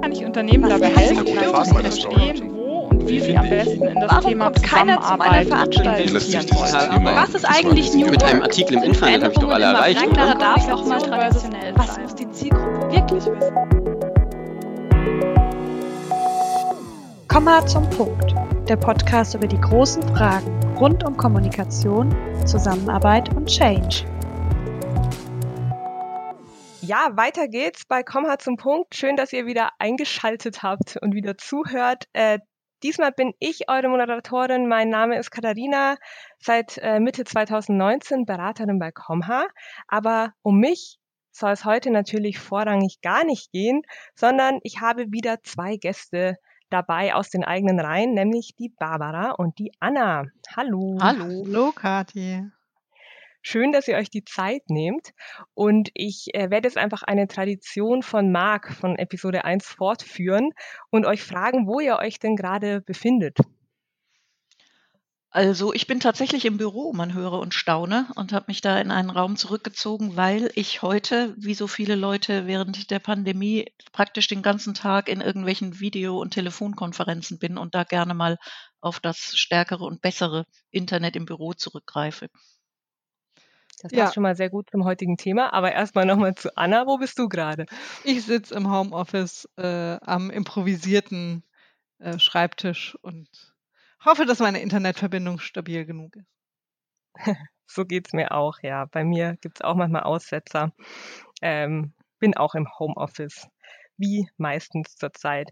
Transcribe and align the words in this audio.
Kann 0.00 0.12
ich 0.12 0.24
Unternehmen 0.24 0.68
dabei 0.68 0.88
helfen, 0.88 1.26
zu 1.26 1.74
verstehen, 1.74 2.50
wo 2.54 2.88
und 2.90 3.08
wie 3.08 3.20
sie 3.20 3.36
am 3.36 3.48
besten 3.48 3.82
in 3.82 4.00
das 4.00 4.10
Warum 4.10 4.30
Thema 4.30 4.44
kommt 4.44 4.62
keiner 4.62 5.00
zu 5.00 5.16
meiner 5.16 5.42
Zusammenarbeit 5.42 5.48
Veranstaltung? 5.48 7.04
Was 7.04 7.34
ist 7.34 7.44
eigentlich 7.44 7.94
New 7.94 8.10
Mit 8.10 8.22
einem? 8.22 8.42
Artikel 8.42 8.76
im 8.76 8.82
Internet 8.84 9.22
habe 9.22 9.32
ich 9.32 9.38
doch 9.38 9.50
alle 9.50 9.64
erreicht, 9.64 10.06
oder? 10.06 10.34
darf 10.34 10.68
auch 10.68 10.86
mal 10.86 11.00
traditionell 11.00 11.72
Was 11.76 11.98
muss 11.98 12.14
die 12.14 12.30
Zielgruppe 12.30 12.92
wirklich 12.92 13.24
wissen? 13.26 13.54
Komma 17.28 17.66
zum 17.66 17.88
Punkt. 17.90 18.34
Der 18.68 18.76
Podcast 18.76 19.34
über 19.34 19.46
die 19.46 19.60
großen 19.60 20.02
Fragen 20.14 20.60
rund 20.78 21.02
um 21.04 21.16
Kommunikation, 21.16 22.14
Zusammenarbeit 22.44 23.34
und 23.34 23.46
Change. 23.46 24.04
Ja, 26.84 27.10
weiter 27.14 27.46
geht's 27.46 27.84
bei 27.84 28.02
Komma 28.02 28.40
zum 28.40 28.56
Punkt. 28.56 28.96
Schön, 28.96 29.14
dass 29.14 29.32
ihr 29.32 29.46
wieder 29.46 29.70
eingeschaltet 29.78 30.64
habt 30.64 30.96
und 31.00 31.14
wieder 31.14 31.38
zuhört. 31.38 32.08
Äh, 32.12 32.40
diesmal 32.82 33.12
bin 33.12 33.34
ich 33.38 33.70
eure 33.70 33.88
Moderatorin. 33.88 34.66
Mein 34.66 34.88
Name 34.88 35.16
ist 35.16 35.30
Katharina, 35.30 35.94
seit 36.40 36.78
äh, 36.78 36.98
Mitte 36.98 37.22
2019 37.22 38.26
Beraterin 38.26 38.80
bei 38.80 38.90
Comha. 38.90 39.46
Aber 39.86 40.32
um 40.42 40.58
mich 40.58 40.98
soll 41.30 41.52
es 41.52 41.64
heute 41.64 41.92
natürlich 41.92 42.40
vorrangig 42.40 43.00
gar 43.00 43.22
nicht 43.22 43.52
gehen, 43.52 43.82
sondern 44.16 44.58
ich 44.64 44.80
habe 44.80 45.12
wieder 45.12 45.40
zwei 45.44 45.76
Gäste 45.76 46.36
dabei 46.68 47.14
aus 47.14 47.30
den 47.30 47.44
eigenen 47.44 47.78
Reihen, 47.78 48.12
nämlich 48.12 48.56
die 48.58 48.70
Barbara 48.70 49.30
und 49.30 49.56
die 49.60 49.70
Anna. 49.78 50.24
Hallo. 50.56 50.98
Hallo. 51.00 51.44
Hallo, 51.46 51.70
Kathi. 51.70 52.50
Schön, 53.42 53.72
dass 53.72 53.88
ihr 53.88 53.96
euch 53.96 54.08
die 54.08 54.24
Zeit 54.24 54.62
nehmt. 54.68 55.10
Und 55.54 55.90
ich 55.94 56.28
äh, 56.34 56.50
werde 56.50 56.68
jetzt 56.68 56.78
einfach 56.78 57.02
eine 57.02 57.26
Tradition 57.26 58.02
von 58.02 58.30
Marc 58.30 58.72
von 58.72 58.96
Episode 58.96 59.44
1 59.44 59.66
fortführen 59.66 60.50
und 60.90 61.06
euch 61.06 61.22
fragen, 61.22 61.66
wo 61.66 61.80
ihr 61.80 61.96
euch 61.96 62.20
denn 62.20 62.36
gerade 62.36 62.80
befindet. 62.80 63.38
Also 65.34 65.72
ich 65.72 65.86
bin 65.86 65.98
tatsächlich 65.98 66.44
im 66.44 66.58
Büro, 66.58 66.92
man 66.92 67.14
höre 67.14 67.40
und 67.40 67.54
staune, 67.54 68.06
und 68.16 68.34
habe 68.34 68.44
mich 68.48 68.60
da 68.60 68.78
in 68.78 68.90
einen 68.90 69.08
Raum 69.08 69.36
zurückgezogen, 69.36 70.14
weil 70.14 70.50
ich 70.54 70.82
heute, 70.82 71.34
wie 71.38 71.54
so 71.54 71.66
viele 71.66 71.94
Leute 71.94 72.46
während 72.46 72.90
der 72.90 72.98
Pandemie, 72.98 73.64
praktisch 73.92 74.28
den 74.28 74.42
ganzen 74.42 74.74
Tag 74.74 75.08
in 75.08 75.22
irgendwelchen 75.22 75.80
Video- 75.80 76.20
und 76.20 76.34
Telefonkonferenzen 76.34 77.38
bin 77.38 77.56
und 77.56 77.74
da 77.74 77.84
gerne 77.84 78.12
mal 78.12 78.38
auf 78.82 79.00
das 79.00 79.34
stärkere 79.34 79.84
und 79.84 80.02
bessere 80.02 80.44
Internet 80.70 81.16
im 81.16 81.24
Büro 81.24 81.54
zurückgreife. 81.54 82.28
Das 83.82 83.92
passt 83.92 83.98
Ja. 83.98 84.14
schon 84.14 84.22
mal 84.22 84.34
sehr 84.36 84.48
gut 84.50 84.70
zum 84.70 84.84
heutigen 84.84 85.16
Thema. 85.18 85.52
Aber 85.52 85.72
erstmal 85.72 86.06
nochmal 86.06 86.34
zu 86.34 86.56
Anna. 86.56 86.86
Wo 86.86 86.98
bist 86.98 87.18
du 87.18 87.28
gerade? 87.28 87.66
Ich 88.04 88.24
sitze 88.24 88.54
im 88.54 88.70
Homeoffice 88.70 89.48
äh, 89.56 89.98
am 90.00 90.30
improvisierten 90.30 91.42
äh, 91.98 92.18
Schreibtisch 92.18 92.96
und 93.02 93.28
hoffe, 94.04 94.26
dass 94.26 94.40
meine 94.40 94.60
Internetverbindung 94.62 95.38
stabil 95.40 95.84
genug 95.86 96.16
ist. 96.16 96.26
So 97.66 97.84
geht's 97.84 98.12
mir 98.12 98.32
auch, 98.32 98.58
ja. 98.62 98.86
Bei 98.86 99.04
mir 99.04 99.36
gibt's 99.40 99.62
auch 99.62 99.74
manchmal 99.74 100.02
Aussetzer. 100.02 100.72
Ähm, 101.42 101.94
bin 102.18 102.36
auch 102.36 102.54
im 102.54 102.68
Homeoffice, 102.78 103.48
wie 103.96 104.28
meistens 104.36 104.96
zurzeit. 104.96 105.50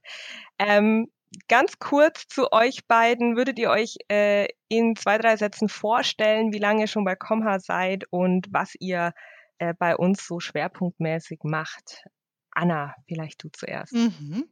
Ähm, 0.59 1.09
ganz 1.49 1.79
kurz 1.79 2.27
zu 2.29 2.53
euch 2.53 2.87
beiden. 2.87 3.37
Würdet 3.37 3.59
ihr 3.59 3.71
euch 3.71 3.97
äh, 4.09 4.49
in 4.69 4.97
zwei, 4.97 5.19
drei 5.19 5.37
Sätzen 5.37 5.69
vorstellen, 5.69 6.53
wie 6.53 6.59
lange 6.59 6.83
ihr 6.83 6.87
schon 6.87 7.05
bei 7.05 7.17
Comha 7.17 7.61
seid 7.61 8.05
und 8.11 8.49
was 8.51 8.75
ihr 8.79 9.13
äh, 9.59 9.75
bei 9.79 9.97
uns 9.97 10.27
so 10.27 10.41
schwerpunktmäßig 10.41 11.41
macht? 11.43 12.05
Anna, 12.51 12.95
vielleicht 13.07 13.43
du 13.43 13.49
zuerst. 13.51 13.93
Mhm. 13.93 14.49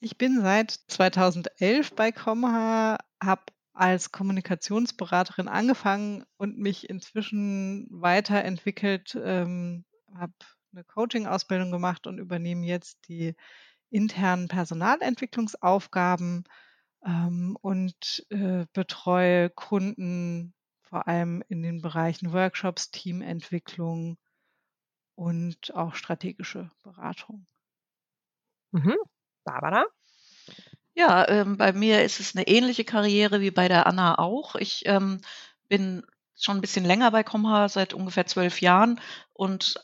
Ich 0.00 0.18
bin 0.18 0.40
seit 0.42 0.70
2011 0.70 1.94
bei 1.94 2.12
Comha, 2.12 2.98
habe 3.22 3.42
als 3.72 4.12
Kommunikationsberaterin 4.12 5.48
angefangen 5.48 6.24
und 6.36 6.58
mich 6.58 6.88
inzwischen 6.88 7.88
weiterentwickelt, 7.90 9.18
ähm, 9.20 9.84
habe 10.14 10.32
eine 10.72 10.84
Coaching-Ausbildung 10.84 11.70
gemacht 11.72 12.06
und 12.06 12.18
übernehme 12.18 12.64
jetzt 12.66 13.08
die 13.08 13.34
internen 13.94 14.48
Personalentwicklungsaufgaben 14.48 16.44
ähm, 17.06 17.56
und 17.60 18.26
äh, 18.30 18.66
betreue 18.72 19.50
Kunden 19.50 20.52
vor 20.82 21.06
allem 21.06 21.44
in 21.48 21.62
den 21.62 21.80
Bereichen 21.80 22.32
Workshops, 22.32 22.90
Teamentwicklung 22.90 24.18
und 25.14 25.74
auch 25.74 25.94
strategische 25.94 26.70
Beratung. 26.82 27.46
Mhm. 28.72 28.96
Barbara? 29.44 29.84
Ja, 30.94 31.28
ähm, 31.28 31.56
bei 31.56 31.72
mir 31.72 32.02
ist 32.02 32.18
es 32.18 32.34
eine 32.34 32.48
ähnliche 32.48 32.84
Karriere 32.84 33.40
wie 33.40 33.52
bei 33.52 33.68
der 33.68 33.86
Anna 33.86 34.18
auch. 34.18 34.56
Ich 34.56 34.82
ähm, 34.86 35.20
bin 35.68 36.04
schon 36.36 36.58
ein 36.58 36.60
bisschen 36.60 36.84
länger 36.84 37.12
bei 37.12 37.22
Comha, 37.22 37.68
seit 37.68 37.94
ungefähr 37.94 38.26
zwölf 38.26 38.60
Jahren 38.60 39.00
und 39.32 39.80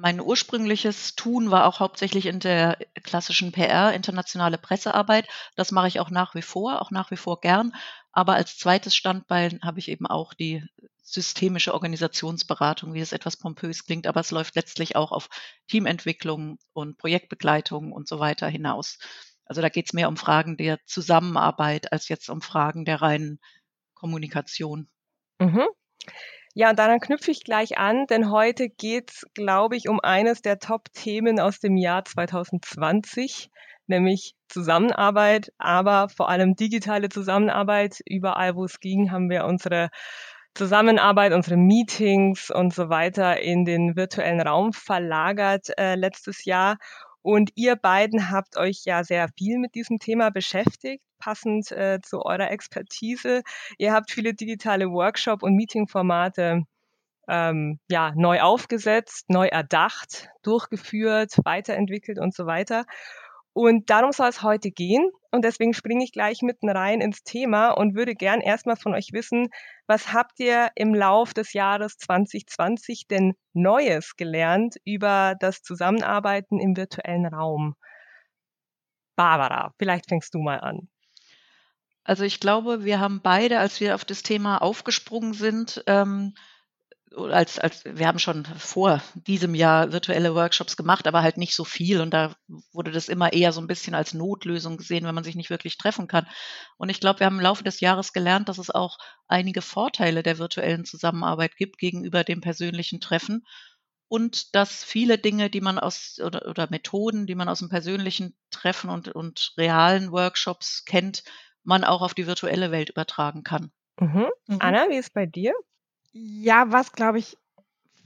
mein 0.00 0.20
ursprüngliches 0.20 1.16
Tun 1.16 1.50
war 1.50 1.66
auch 1.66 1.80
hauptsächlich 1.80 2.26
in 2.26 2.40
der 2.40 2.78
klassischen 3.02 3.52
PR, 3.52 3.92
internationale 3.92 4.58
Pressearbeit. 4.58 5.26
Das 5.56 5.72
mache 5.72 5.88
ich 5.88 6.00
auch 6.00 6.10
nach 6.10 6.34
wie 6.34 6.42
vor, 6.42 6.80
auch 6.80 6.90
nach 6.90 7.10
wie 7.10 7.16
vor 7.16 7.40
gern. 7.40 7.74
Aber 8.12 8.34
als 8.34 8.56
zweites 8.56 8.94
Standbein 8.94 9.60
habe 9.62 9.78
ich 9.78 9.88
eben 9.88 10.06
auch 10.06 10.34
die 10.34 10.64
systemische 11.02 11.74
Organisationsberatung, 11.74 12.94
wie 12.94 13.00
es 13.00 13.12
etwas 13.12 13.36
pompös 13.36 13.84
klingt, 13.84 14.06
aber 14.06 14.20
es 14.20 14.30
läuft 14.30 14.56
letztlich 14.56 14.94
auch 14.94 15.10
auf 15.10 15.28
Teamentwicklung 15.68 16.58
und 16.72 16.98
Projektbegleitung 16.98 17.92
und 17.92 18.08
so 18.08 18.18
weiter 18.18 18.46
hinaus. 18.48 18.98
Also 19.44 19.62
da 19.62 19.68
geht 19.70 19.86
es 19.86 19.94
mehr 19.94 20.08
um 20.08 20.16
Fragen 20.16 20.56
der 20.56 20.78
Zusammenarbeit 20.84 21.92
als 21.92 22.08
jetzt 22.08 22.28
um 22.28 22.42
Fragen 22.42 22.84
der 22.84 23.00
reinen 23.00 23.40
Kommunikation. 23.94 24.88
Mhm. 25.38 25.66
Ja, 26.60 26.70
und 26.70 26.78
daran 26.80 26.98
knüpfe 26.98 27.30
ich 27.30 27.44
gleich 27.44 27.78
an, 27.78 28.06
denn 28.08 28.32
heute 28.32 28.68
geht's, 28.68 29.24
glaube 29.32 29.76
ich, 29.76 29.88
um 29.88 30.00
eines 30.00 30.42
der 30.42 30.58
Top-Themen 30.58 31.38
aus 31.38 31.60
dem 31.60 31.76
Jahr 31.76 32.04
2020, 32.04 33.48
nämlich 33.86 34.34
Zusammenarbeit, 34.48 35.52
aber 35.58 36.08
vor 36.08 36.28
allem 36.28 36.56
digitale 36.56 37.10
Zusammenarbeit. 37.10 38.00
Überall, 38.04 38.56
wo 38.56 38.64
es 38.64 38.80
ging, 38.80 39.12
haben 39.12 39.30
wir 39.30 39.44
unsere 39.44 39.90
Zusammenarbeit, 40.56 41.32
unsere 41.32 41.56
Meetings 41.56 42.50
und 42.50 42.74
so 42.74 42.88
weiter 42.88 43.40
in 43.40 43.64
den 43.64 43.94
virtuellen 43.94 44.40
Raum 44.40 44.72
verlagert 44.72 45.68
äh, 45.78 45.94
letztes 45.94 46.44
Jahr. 46.44 46.76
Und 47.28 47.50
ihr 47.56 47.76
beiden 47.76 48.30
habt 48.30 48.56
euch 48.56 48.84
ja 48.86 49.04
sehr 49.04 49.28
viel 49.36 49.58
mit 49.58 49.74
diesem 49.74 49.98
Thema 49.98 50.30
beschäftigt, 50.30 51.04
passend 51.18 51.70
äh, 51.72 51.98
zu 52.02 52.22
eurer 52.22 52.50
Expertise. 52.50 53.42
Ihr 53.76 53.92
habt 53.92 54.10
viele 54.10 54.32
digitale 54.32 54.86
Workshop- 54.86 55.42
und 55.42 55.54
Meetingformate 55.54 56.62
ähm, 57.28 57.80
ja, 57.90 58.12
neu 58.16 58.40
aufgesetzt, 58.40 59.28
neu 59.28 59.46
erdacht, 59.46 60.30
durchgeführt, 60.42 61.34
weiterentwickelt 61.44 62.18
und 62.18 62.34
so 62.34 62.46
weiter. 62.46 62.86
Und 63.52 63.90
darum 63.90 64.12
soll 64.12 64.28
es 64.28 64.42
heute 64.42 64.70
gehen. 64.70 65.10
Und 65.30 65.44
deswegen 65.44 65.74
springe 65.74 66.04
ich 66.04 66.12
gleich 66.12 66.42
mitten 66.42 66.68
rein 66.68 67.00
ins 67.00 67.22
Thema 67.22 67.70
und 67.70 67.94
würde 67.94 68.14
gern 68.14 68.40
erstmal 68.40 68.76
von 68.76 68.94
euch 68.94 69.10
wissen, 69.12 69.48
was 69.86 70.12
habt 70.12 70.38
ihr 70.40 70.70
im 70.74 70.94
Lauf 70.94 71.34
des 71.34 71.52
Jahres 71.52 71.96
2020 71.98 73.06
denn 73.08 73.34
Neues 73.52 74.16
gelernt 74.16 74.76
über 74.84 75.34
das 75.38 75.62
Zusammenarbeiten 75.62 76.60
im 76.60 76.76
virtuellen 76.76 77.26
Raum? 77.26 77.74
Barbara, 79.16 79.74
vielleicht 79.78 80.08
fängst 80.08 80.34
du 80.34 80.38
mal 80.38 80.60
an. 80.60 80.88
Also 82.04 82.24
ich 82.24 82.40
glaube, 82.40 82.84
wir 82.84 83.00
haben 83.00 83.20
beide, 83.22 83.58
als 83.58 83.80
wir 83.80 83.94
auf 83.94 84.04
das 84.04 84.22
Thema 84.22 84.62
aufgesprungen 84.62 85.34
sind, 85.34 85.82
ähm, 85.86 86.32
als, 87.16 87.58
als 87.58 87.84
wir 87.84 88.06
haben 88.06 88.18
schon 88.18 88.44
vor 88.44 89.02
diesem 89.14 89.54
Jahr 89.54 89.92
virtuelle 89.92 90.34
Workshops 90.34 90.76
gemacht, 90.76 91.06
aber 91.06 91.22
halt 91.22 91.36
nicht 91.36 91.54
so 91.54 91.64
viel. 91.64 92.00
Und 92.00 92.12
da 92.12 92.34
wurde 92.72 92.90
das 92.90 93.08
immer 93.08 93.32
eher 93.32 93.52
so 93.52 93.60
ein 93.60 93.66
bisschen 93.66 93.94
als 93.94 94.14
Notlösung 94.14 94.76
gesehen, 94.76 95.04
wenn 95.04 95.14
man 95.14 95.24
sich 95.24 95.36
nicht 95.36 95.50
wirklich 95.50 95.78
treffen 95.78 96.08
kann. 96.08 96.26
Und 96.76 96.88
ich 96.88 97.00
glaube, 97.00 97.20
wir 97.20 97.26
haben 97.26 97.36
im 97.36 97.42
Laufe 97.44 97.64
des 97.64 97.80
Jahres 97.80 98.12
gelernt, 98.12 98.48
dass 98.48 98.58
es 98.58 98.70
auch 98.70 98.98
einige 99.26 99.62
Vorteile 99.62 100.22
der 100.22 100.38
virtuellen 100.38 100.84
Zusammenarbeit 100.84 101.56
gibt 101.56 101.78
gegenüber 101.78 102.24
dem 102.24 102.40
persönlichen 102.40 103.00
Treffen. 103.00 103.46
Und 104.08 104.54
dass 104.54 104.84
viele 104.84 105.18
Dinge, 105.18 105.50
die 105.50 105.60
man 105.60 105.78
aus 105.78 106.18
oder, 106.24 106.48
oder 106.48 106.68
Methoden, 106.70 107.26
die 107.26 107.34
man 107.34 107.48
aus 107.48 107.58
dem 107.58 107.68
persönlichen 107.68 108.34
Treffen 108.50 108.88
und, 108.88 109.08
und 109.08 109.52
realen 109.58 110.12
Workshops 110.12 110.84
kennt, 110.86 111.24
man 111.62 111.84
auch 111.84 112.00
auf 112.00 112.14
die 112.14 112.26
virtuelle 112.26 112.70
Welt 112.70 112.88
übertragen 112.88 113.42
kann. 113.42 113.70
Mhm. 114.00 114.28
Mhm. 114.46 114.56
Anna, 114.60 114.88
wie 114.88 114.96
ist 114.96 115.12
bei 115.12 115.26
dir? 115.26 115.52
Ja, 116.20 116.72
was 116.72 116.92
glaube 116.92 117.18
ich 117.18 117.38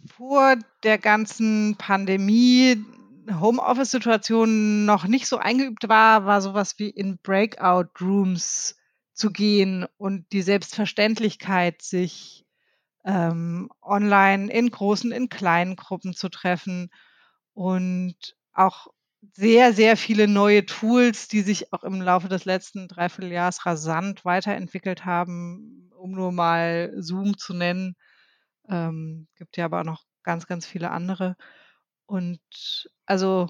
vor 0.07 0.57
der 0.83 0.99
ganzen 0.99 1.77
Pandemie. 1.79 2.85
Homeoffice-Situation 3.31 4.85
noch 4.85 5.05
nicht 5.07 5.29
so 5.29 5.39
eingeübt 5.39 5.89
war, 5.89 6.27
war 6.27 6.43
sowas 6.43 6.79
wie 6.79 6.91
in 6.91 7.19
Breakout-Rooms 7.23 8.77
zu 9.15 9.31
gehen 9.31 9.87
und 9.97 10.27
die 10.33 10.43
Selbstverständlichkeit, 10.43 11.81
sich 11.83 12.45
ähm, 13.05 13.71
online 13.81 14.53
in 14.53 14.71
großen, 14.71 15.13
in 15.13 15.29
kleinen 15.29 15.77
Gruppen 15.77 16.15
zu 16.15 16.29
treffen 16.29 16.91
und 17.55 18.17
auch 18.53 18.89
sehr, 19.33 19.73
sehr 19.73 19.97
viele 19.97 20.29
neue 20.29 20.67
Tools, 20.67 21.29
die 21.29 21.43
sich 21.43 21.73
auch 21.73 21.85
im 21.85 22.01
Laufe 22.01 22.29
des 22.29 22.45
letzten 22.45 22.89
Dreivierteljahres 22.89 23.65
rasant 23.67 24.25
weiterentwickelt 24.25 25.05
haben, 25.05 25.91
um 25.97 26.13
nur 26.13 26.33
mal 26.33 26.93
Zoom 26.99 27.39
zu 27.39 27.55
nennen. 27.55 27.97
Ähm, 28.69 29.29
gibt 29.37 29.57
ja 29.57 29.67
aber 29.67 29.81
auch 29.81 29.85
noch 29.85 30.05
ganz, 30.25 30.47
ganz 30.47 30.67
viele 30.67 30.91
andere. 30.91 31.37
Und 32.07 32.41
also 33.07 33.49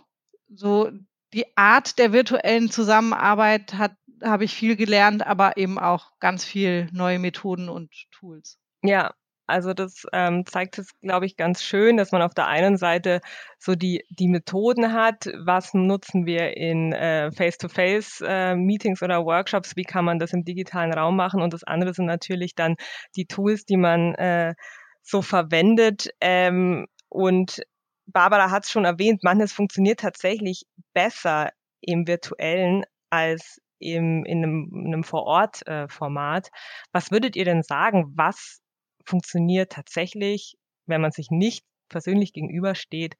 so 0.49 0.91
die 1.33 1.57
Art 1.57 1.99
der 1.99 2.13
virtuellen 2.13 2.71
Zusammenarbeit 2.71 3.75
hat 3.75 3.93
habe 4.23 4.45
ich 4.45 4.55
viel 4.55 4.77
gelernt, 4.77 5.27
aber 5.27 5.57
eben 5.57 5.79
auch 5.79 6.13
ganz 6.21 6.45
viel 6.45 6.89
neue 6.93 7.19
Methoden 7.19 7.69
und 7.69 7.93
Tools. 8.13 8.61
Ja, 8.83 9.13
also 9.53 9.75
das 9.75 10.07
ähm, 10.15 10.47
zeigt 10.47 10.79
es, 10.79 10.99
glaube 11.03 11.27
ich, 11.27 11.37
ganz 11.37 11.63
schön, 11.63 11.99
dass 11.99 12.11
man 12.11 12.23
auf 12.23 12.33
der 12.33 12.47
einen 12.47 12.79
Seite 12.79 13.21
so 13.59 13.75
die, 13.75 14.03
die 14.09 14.29
Methoden 14.29 14.95
hat, 14.95 15.27
was 15.45 15.75
nutzen 15.75 16.25
wir 16.25 16.57
in 16.57 16.93
äh, 16.93 17.31
Face-to-Face-Meetings 17.33 19.03
äh, 19.03 19.05
oder 19.05 19.27
Workshops, 19.27 19.77
wie 19.77 19.85
kann 19.85 20.07
man 20.07 20.19
das 20.19 20.33
im 20.33 20.45
digitalen 20.45 20.95
Raum 20.95 21.17
machen 21.17 21.43
und 21.43 21.53
das 21.53 21.65
andere 21.65 21.93
sind 21.93 22.07
natürlich 22.07 22.55
dann 22.55 22.77
die 23.15 23.27
Tools, 23.27 23.67
die 23.67 23.77
man 23.77 24.15
äh, 24.15 24.55
so 25.03 25.21
verwendet. 25.21 26.09
Ähm, 26.23 26.87
und 27.11 27.61
Barbara 28.07 28.51
hat 28.51 28.65
es 28.65 28.71
schon 28.71 28.87
erwähnt, 28.87 29.23
manches 29.23 29.53
funktioniert 29.53 30.01
tatsächlich 30.01 30.65
besser 30.95 31.51
im 31.83 32.07
virtuellen 32.07 32.85
als 33.11 33.61
im, 33.79 34.25
in 34.25 34.39
einem, 34.39 34.71
in 34.73 34.95
einem 34.95 35.05
Vor-Ort-Format. 35.05 36.47
Äh, 36.47 36.51
was 36.93 37.11
würdet 37.11 37.37
ihr 37.37 37.45
denn 37.45 37.63
sagen, 37.63 38.13
was 38.17 38.62
funktioniert 39.07 39.73
tatsächlich, 39.73 40.57
wenn 40.87 41.01
man 41.01 41.13
sich 41.13 41.31
nicht 41.31 41.65
persönlich 41.89 42.33
gegenübersteht, 42.33 43.17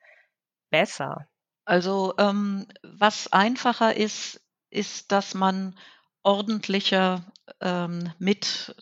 besser? 0.71 1.27
Also 1.65 2.15
ähm, 2.19 2.67
was 2.83 3.33
einfacher 3.33 3.97
ist, 3.97 4.41
ist, 4.71 5.13
dass 5.13 5.35
man 5.35 5.79
ordentlicher 6.23 7.25
ähm, 7.61 8.11
mit 8.19 8.75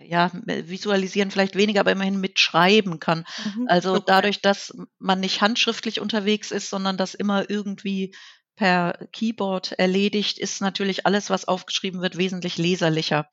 ja, 0.00 0.30
visualisieren 0.32 1.30
vielleicht 1.30 1.54
weniger, 1.54 1.80
aber 1.80 1.92
immerhin 1.92 2.20
mitschreiben 2.20 2.98
kann. 2.98 3.24
Mhm. 3.44 3.66
Also 3.68 3.98
dadurch, 3.98 4.40
dass 4.40 4.74
man 4.98 5.20
nicht 5.20 5.40
handschriftlich 5.40 6.00
unterwegs 6.00 6.50
ist, 6.50 6.70
sondern 6.70 6.96
das 6.96 7.14
immer 7.14 7.48
irgendwie 7.48 8.14
per 8.56 9.06
Keyboard 9.12 9.72
erledigt, 9.72 10.38
ist 10.38 10.60
natürlich 10.60 11.06
alles, 11.06 11.30
was 11.30 11.46
aufgeschrieben 11.46 12.02
wird, 12.02 12.18
wesentlich 12.18 12.58
leserlicher 12.58 13.28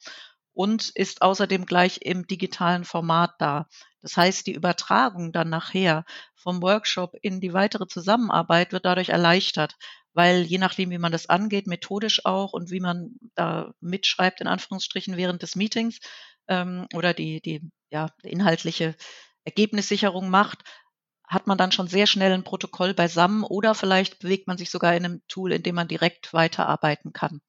und 0.58 0.90
ist 0.96 1.22
außerdem 1.22 1.68
gleich 1.68 2.00
im 2.02 2.26
digitalen 2.26 2.84
Format 2.84 3.36
da. 3.38 3.68
Das 4.02 4.18
heißt, 4.18 4.48
die 4.48 4.54
Übertragung 4.54 5.32
dann 5.32 5.50
nachher 5.50 6.04
vom 6.34 6.64
Workshop 6.64 7.14
in 7.22 7.40
die 7.40 7.54
weitere 7.54 7.86
Zusammenarbeit 7.86 8.72
wird 8.74 8.86
dadurch 8.86 9.10
erleichtert, 9.10 9.76
weil 10.14 10.42
je 10.42 10.58
nachdem, 10.58 10.90
wie 10.90 10.98
man 10.98 11.12
das 11.12 11.30
angeht, 11.30 11.68
methodisch 11.68 12.26
auch 12.26 12.54
und 12.54 12.72
wie 12.72 12.80
man 12.80 13.12
da 13.36 13.72
mitschreibt, 13.82 14.42
in 14.42 14.48
Anführungsstrichen, 14.48 15.16
während 15.16 15.44
des 15.44 15.56
Meetings 15.56 16.00
ähm, 16.48 16.88
oder 16.96 17.14
die, 17.14 17.40
die 17.40 17.62
ja, 17.92 18.10
inhaltliche 18.24 18.96
Ergebnissicherung 19.44 20.32
macht, 20.32 20.64
hat 21.28 21.46
man 21.46 21.60
dann 21.60 21.72
schon 21.72 21.88
sehr 21.88 22.08
schnell 22.08 22.32
ein 22.34 22.44
Protokoll 22.44 22.96
beisammen 22.96 23.44
oder 23.44 23.76
vielleicht 23.76 24.18
bewegt 24.18 24.48
man 24.48 24.58
sich 24.58 24.72
sogar 24.72 24.96
in 24.96 25.06
einem 25.06 25.22
Tool, 25.28 25.52
in 25.52 25.62
dem 25.62 25.76
man 25.76 25.88
direkt 25.88 26.34
weiterarbeiten 26.34 27.14
kann. 27.14 27.42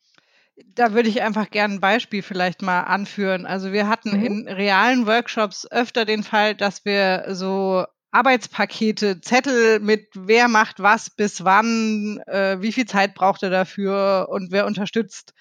Da 0.66 0.92
würde 0.92 1.08
ich 1.08 1.22
einfach 1.22 1.50
gerne 1.50 1.74
ein 1.74 1.80
Beispiel 1.80 2.22
vielleicht 2.22 2.62
mal 2.62 2.82
anführen. 2.82 3.46
Also 3.46 3.72
wir 3.72 3.88
hatten 3.88 4.18
mhm. 4.18 4.24
in 4.24 4.48
realen 4.48 5.06
Workshops 5.06 5.66
öfter 5.70 6.04
den 6.04 6.22
Fall, 6.22 6.54
dass 6.54 6.84
wir 6.84 7.26
so 7.28 7.84
Arbeitspakete, 8.10 9.20
Zettel 9.20 9.80
mit 9.80 10.08
wer 10.14 10.48
macht 10.48 10.80
was 10.80 11.10
bis 11.10 11.44
wann, 11.44 12.18
äh, 12.26 12.60
wie 12.60 12.72
viel 12.72 12.86
Zeit 12.86 13.14
braucht 13.14 13.42
er 13.42 13.50
dafür 13.50 14.28
und 14.30 14.50
wer 14.50 14.66
unterstützt, 14.66 15.34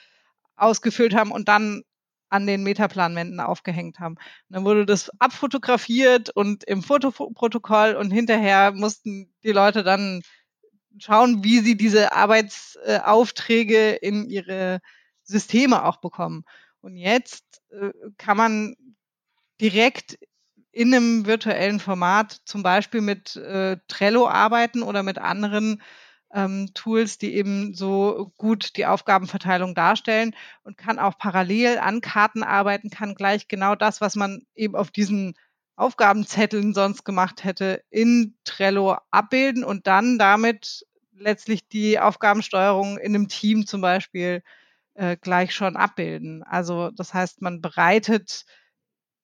ausgefüllt 0.57 1.15
haben 1.15 1.31
und 1.31 1.47
dann 1.47 1.83
an 2.29 2.45
den 2.45 2.63
Metaplanwänden 2.63 3.39
aufgehängt 3.39 3.99
haben. 3.99 4.15
Und 4.15 4.55
dann 4.55 4.65
wurde 4.65 4.85
das 4.85 5.09
abfotografiert 5.19 6.29
und 6.29 6.63
im 6.65 6.83
Fotoprotokoll 6.83 7.95
und 7.95 8.11
hinterher 8.11 8.73
mussten 8.73 9.33
die 9.43 9.53
Leute 9.53 9.83
dann 9.83 10.21
schauen, 10.99 11.43
wie 11.43 11.59
sie 11.59 11.77
diese 11.77 12.13
Arbeitsaufträge 12.13 13.91
in 13.91 14.29
ihre 14.29 14.81
Systeme 15.27 15.85
auch 15.85 15.97
bekommen. 15.97 16.43
Und 16.81 16.95
jetzt 16.95 17.61
äh, 17.69 17.91
kann 18.17 18.37
man 18.37 18.75
direkt 19.61 20.17
in 20.71 20.93
einem 20.93 21.25
virtuellen 21.25 21.79
Format 21.79 22.41
zum 22.45 22.63
Beispiel 22.63 23.01
mit 23.01 23.35
äh, 23.35 23.77
Trello 23.87 24.27
arbeiten 24.27 24.83
oder 24.83 25.03
mit 25.03 25.17
anderen 25.17 25.81
ähm, 26.33 26.69
Tools, 26.73 27.17
die 27.17 27.33
eben 27.35 27.73
so 27.73 28.31
gut 28.37 28.77
die 28.77 28.85
Aufgabenverteilung 28.85 29.75
darstellen 29.75 30.35
und 30.63 30.77
kann 30.77 30.99
auch 30.99 31.17
parallel 31.17 31.79
an 31.79 32.01
Karten 32.01 32.43
arbeiten, 32.43 32.89
kann 32.89 33.15
gleich 33.15 33.47
genau 33.47 33.75
das, 33.75 34.01
was 34.01 34.15
man 34.15 34.43
eben 34.55 34.75
auf 34.75 34.91
diesen 34.91 35.35
Aufgabenzetteln 35.77 36.73
sonst 36.73 37.05
gemacht 37.05 37.43
hätte, 37.43 37.83
in 37.89 38.35
Trello 38.43 38.97
abbilden 39.11 39.63
und 39.63 39.87
dann 39.87 40.17
damit 40.17 40.85
letztlich 41.11 41.67
die 41.67 41.99
Aufgabensteuerung 41.99 42.97
in 42.97 43.15
einem 43.15 43.27
Team 43.27 43.65
zum 43.65 43.81
Beispiel 43.81 44.43
äh, 44.97 45.15
gleich 45.15 45.53
schon 45.53 45.77
abbilden. 45.77 46.43
Also 46.43 46.89
das 46.91 47.13
heißt, 47.13 47.41
man 47.41 47.61
bereitet 47.61 48.45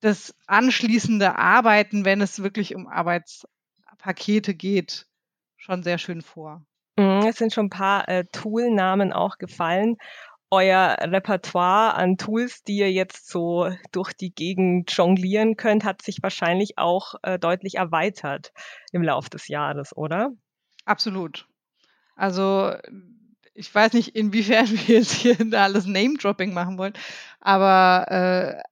das 0.02 0.36
anschließende 0.48 1.36
Arbeiten, 1.36 2.06
wenn 2.06 2.22
es 2.22 2.44
wirklich 2.44 2.76
um 2.76 2.88
Arbeitspakete 2.88 4.54
geht, 4.54 5.08
schon 5.58 5.82
sehr 5.82 5.98
schön 5.98 6.22
vor. 6.22 6.66
Mhm, 6.98 7.26
es 7.28 7.38
sind 7.38 7.54
schon 7.54 7.68
ein 7.68 7.72
paar 7.72 8.08
äh, 8.08 8.26
Toolnamen 8.32 9.14
auch 9.14 9.38
gefallen. 9.38 9.98
Euer 10.52 10.98
Repertoire 11.00 11.96
an 11.96 12.18
Tools, 12.18 12.62
die 12.62 12.78
ihr 12.78 12.92
jetzt 12.92 13.28
so 13.28 13.72
durch 13.92 14.14
die 14.14 14.32
Gegend 14.32 14.92
jonglieren 14.96 15.58
könnt, 15.58 15.84
hat 15.84 16.04
sich 16.04 16.22
wahrscheinlich 16.22 16.78
auch 16.78 17.16
äh, 17.24 17.40
deutlich 17.40 17.76
erweitert 17.76 18.54
im 18.92 19.02
Laufe 19.02 19.32
des 19.32 19.48
Jahres, 19.48 19.98
oder? 19.98 20.30
Absolut. 20.86 21.48
Also 22.16 22.74
ich 23.54 23.74
weiß 23.74 23.94
nicht, 23.94 24.16
inwiefern 24.16 24.68
wir 24.72 24.98
jetzt 24.98 25.14
hier 25.14 25.38
alles 25.54 25.86
Name-Dropping 25.86 26.54
machen 26.54 26.78
wollen, 26.78 26.94
aber 27.40 28.06
äh, 28.10 28.64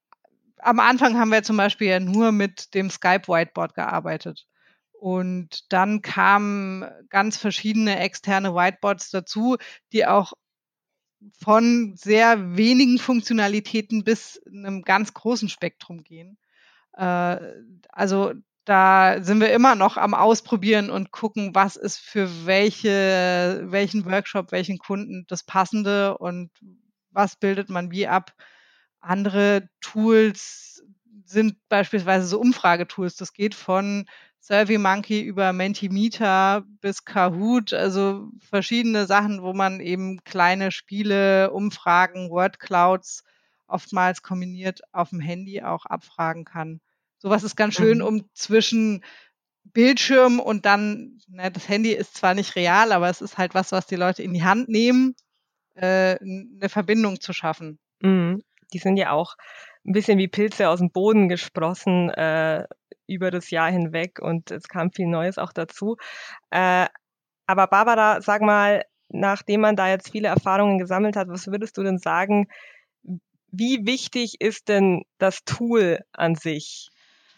am 0.62 0.80
Anfang 0.80 1.18
haben 1.18 1.32
wir 1.32 1.44
zum 1.44 1.58
Beispiel 1.58 1.88
ja 1.88 2.00
nur 2.00 2.32
mit 2.32 2.74
dem 2.74 2.90
Skype 2.90 3.28
Whiteboard 3.28 3.74
gearbeitet. 3.74 4.48
Und 4.92 5.74
dann 5.74 6.04
kamen 6.04 6.86
ganz 7.10 7.36
verschiedene 7.38 8.00
externe 8.00 8.54
Whiteboards 8.54 9.10
dazu, 9.10 9.58
die 9.92 10.06
auch 10.06 10.34
von 11.40 11.96
sehr 11.96 12.56
wenigen 12.56 13.00
Funktionalitäten 13.00 14.04
bis 14.04 14.40
einem 14.46 14.84
ganz 14.84 15.14
großen 15.14 15.50
Spektrum 15.50 16.04
gehen. 16.04 16.38
Äh, 16.94 17.38
also 17.90 18.34
da 18.66 19.24
sind 19.24 19.40
wir 19.42 19.52
immer 19.54 19.76
noch 19.76 19.98
am 19.98 20.14
Ausprobieren 20.14 20.90
und 20.90 21.12
gucken, 21.12 21.56
was 21.56 21.76
ist 21.76 22.00
für 22.00 22.46
welche, 22.46 23.64
welchen 23.66 24.06
Workshop, 24.06 24.52
welchen 24.52 24.78
Kunden 24.78 25.26
das 25.28 25.44
Passende 25.44 26.18
und 26.18 26.52
was 27.12 27.36
bildet 27.36 27.70
man 27.70 27.92
wie 27.92 28.08
ab. 28.08 28.34
Andere 29.00 29.68
Tools 29.82 30.84
sind 31.26 31.58
beispielsweise 31.70 32.28
so 32.28 32.40
Umfragetools. 32.40 33.16
Das 33.16 33.34
geht 33.34 33.56
von 33.56 34.06
SurveyMonkey 34.42 35.22
über 35.22 35.54
Mentimeter 35.54 36.64
bis 36.82 37.06
Kahoot, 37.06 37.74
also 37.74 38.30
verschiedene 38.40 39.06
Sachen, 39.08 39.42
wo 39.42 39.54
man 39.54 39.80
eben 39.80 40.24
kleine 40.24 40.72
Spiele, 40.72 41.52
Umfragen, 41.52 42.30
Wordclouds 42.30 43.24
oftmals 43.68 44.22
kombiniert 44.22 44.82
auf 44.92 45.10
dem 45.12 45.22
Handy 45.22 45.62
auch 45.62 45.86
abfragen 45.86 46.44
kann. 46.46 46.82
Sowas 47.22 47.44
ist 47.44 47.56
ganz 47.56 47.76
schön, 47.76 48.00
mhm. 48.00 48.06
um 48.06 48.30
zwischen 48.34 49.04
Bildschirm 49.64 50.40
und 50.40 50.66
dann, 50.66 51.20
ne, 51.28 51.52
das 51.52 51.70
Handy 51.70 51.92
ist 51.92 52.16
zwar 52.16 52.34
nicht 52.34 52.56
real, 52.56 52.92
aber 52.92 53.10
es 53.10 53.22
ist 53.22 53.38
halt 53.38 53.54
was, 53.54 53.72
was 53.72 53.86
die 53.86 53.96
Leute 53.96 54.24
in 54.24 54.34
die 54.34 54.44
Hand 54.44 54.70
nehmen, 54.70 55.16
äh, 55.76 56.18
eine 56.20 56.70
Verbindung 56.70 57.22
zu 57.22 57.32
schaffen. 57.32 57.80
Mhm. 58.02 58.42
Die 58.74 58.80
sind 58.80 58.98
ja 58.98 59.12
auch 59.12 59.36
ein 59.86 59.94
bisschen 59.94 60.18
wie 60.18 60.28
Pilze 60.28 60.70
aus 60.70 60.80
dem 60.80 60.92
Boden 60.92 61.30
gesprossen. 61.30 62.10
Äh, 62.10 62.66
über 63.12 63.30
das 63.30 63.50
Jahr 63.52 63.70
hinweg 63.70 64.20
und 64.20 64.52
es 64.52 64.68
kam 64.68 64.92
viel 64.92 65.08
Neues 65.08 65.38
auch 65.38 65.54
dazu. 65.54 65.98
Äh, 66.50 66.88
aber 67.46 67.68
Barbara, 67.68 68.22
sag 68.22 68.42
mal, 68.42 68.86
nachdem 69.10 69.62
man 69.62 69.76
da 69.76 69.90
jetzt 69.90 70.12
viele 70.12 70.30
Erfahrungen 70.30 70.80
gesammelt 70.80 71.16
hat, 71.16 71.28
was 71.28 71.48
würdest 71.48 71.78
du 71.78 71.84
denn 71.84 72.00
sagen, 72.00 72.48
wie 73.52 73.86
wichtig 73.86 74.40
ist 74.40 74.70
denn 74.70 75.04
das 75.18 75.44
Tool 75.44 76.00
an 76.14 76.36
sich 76.36 76.90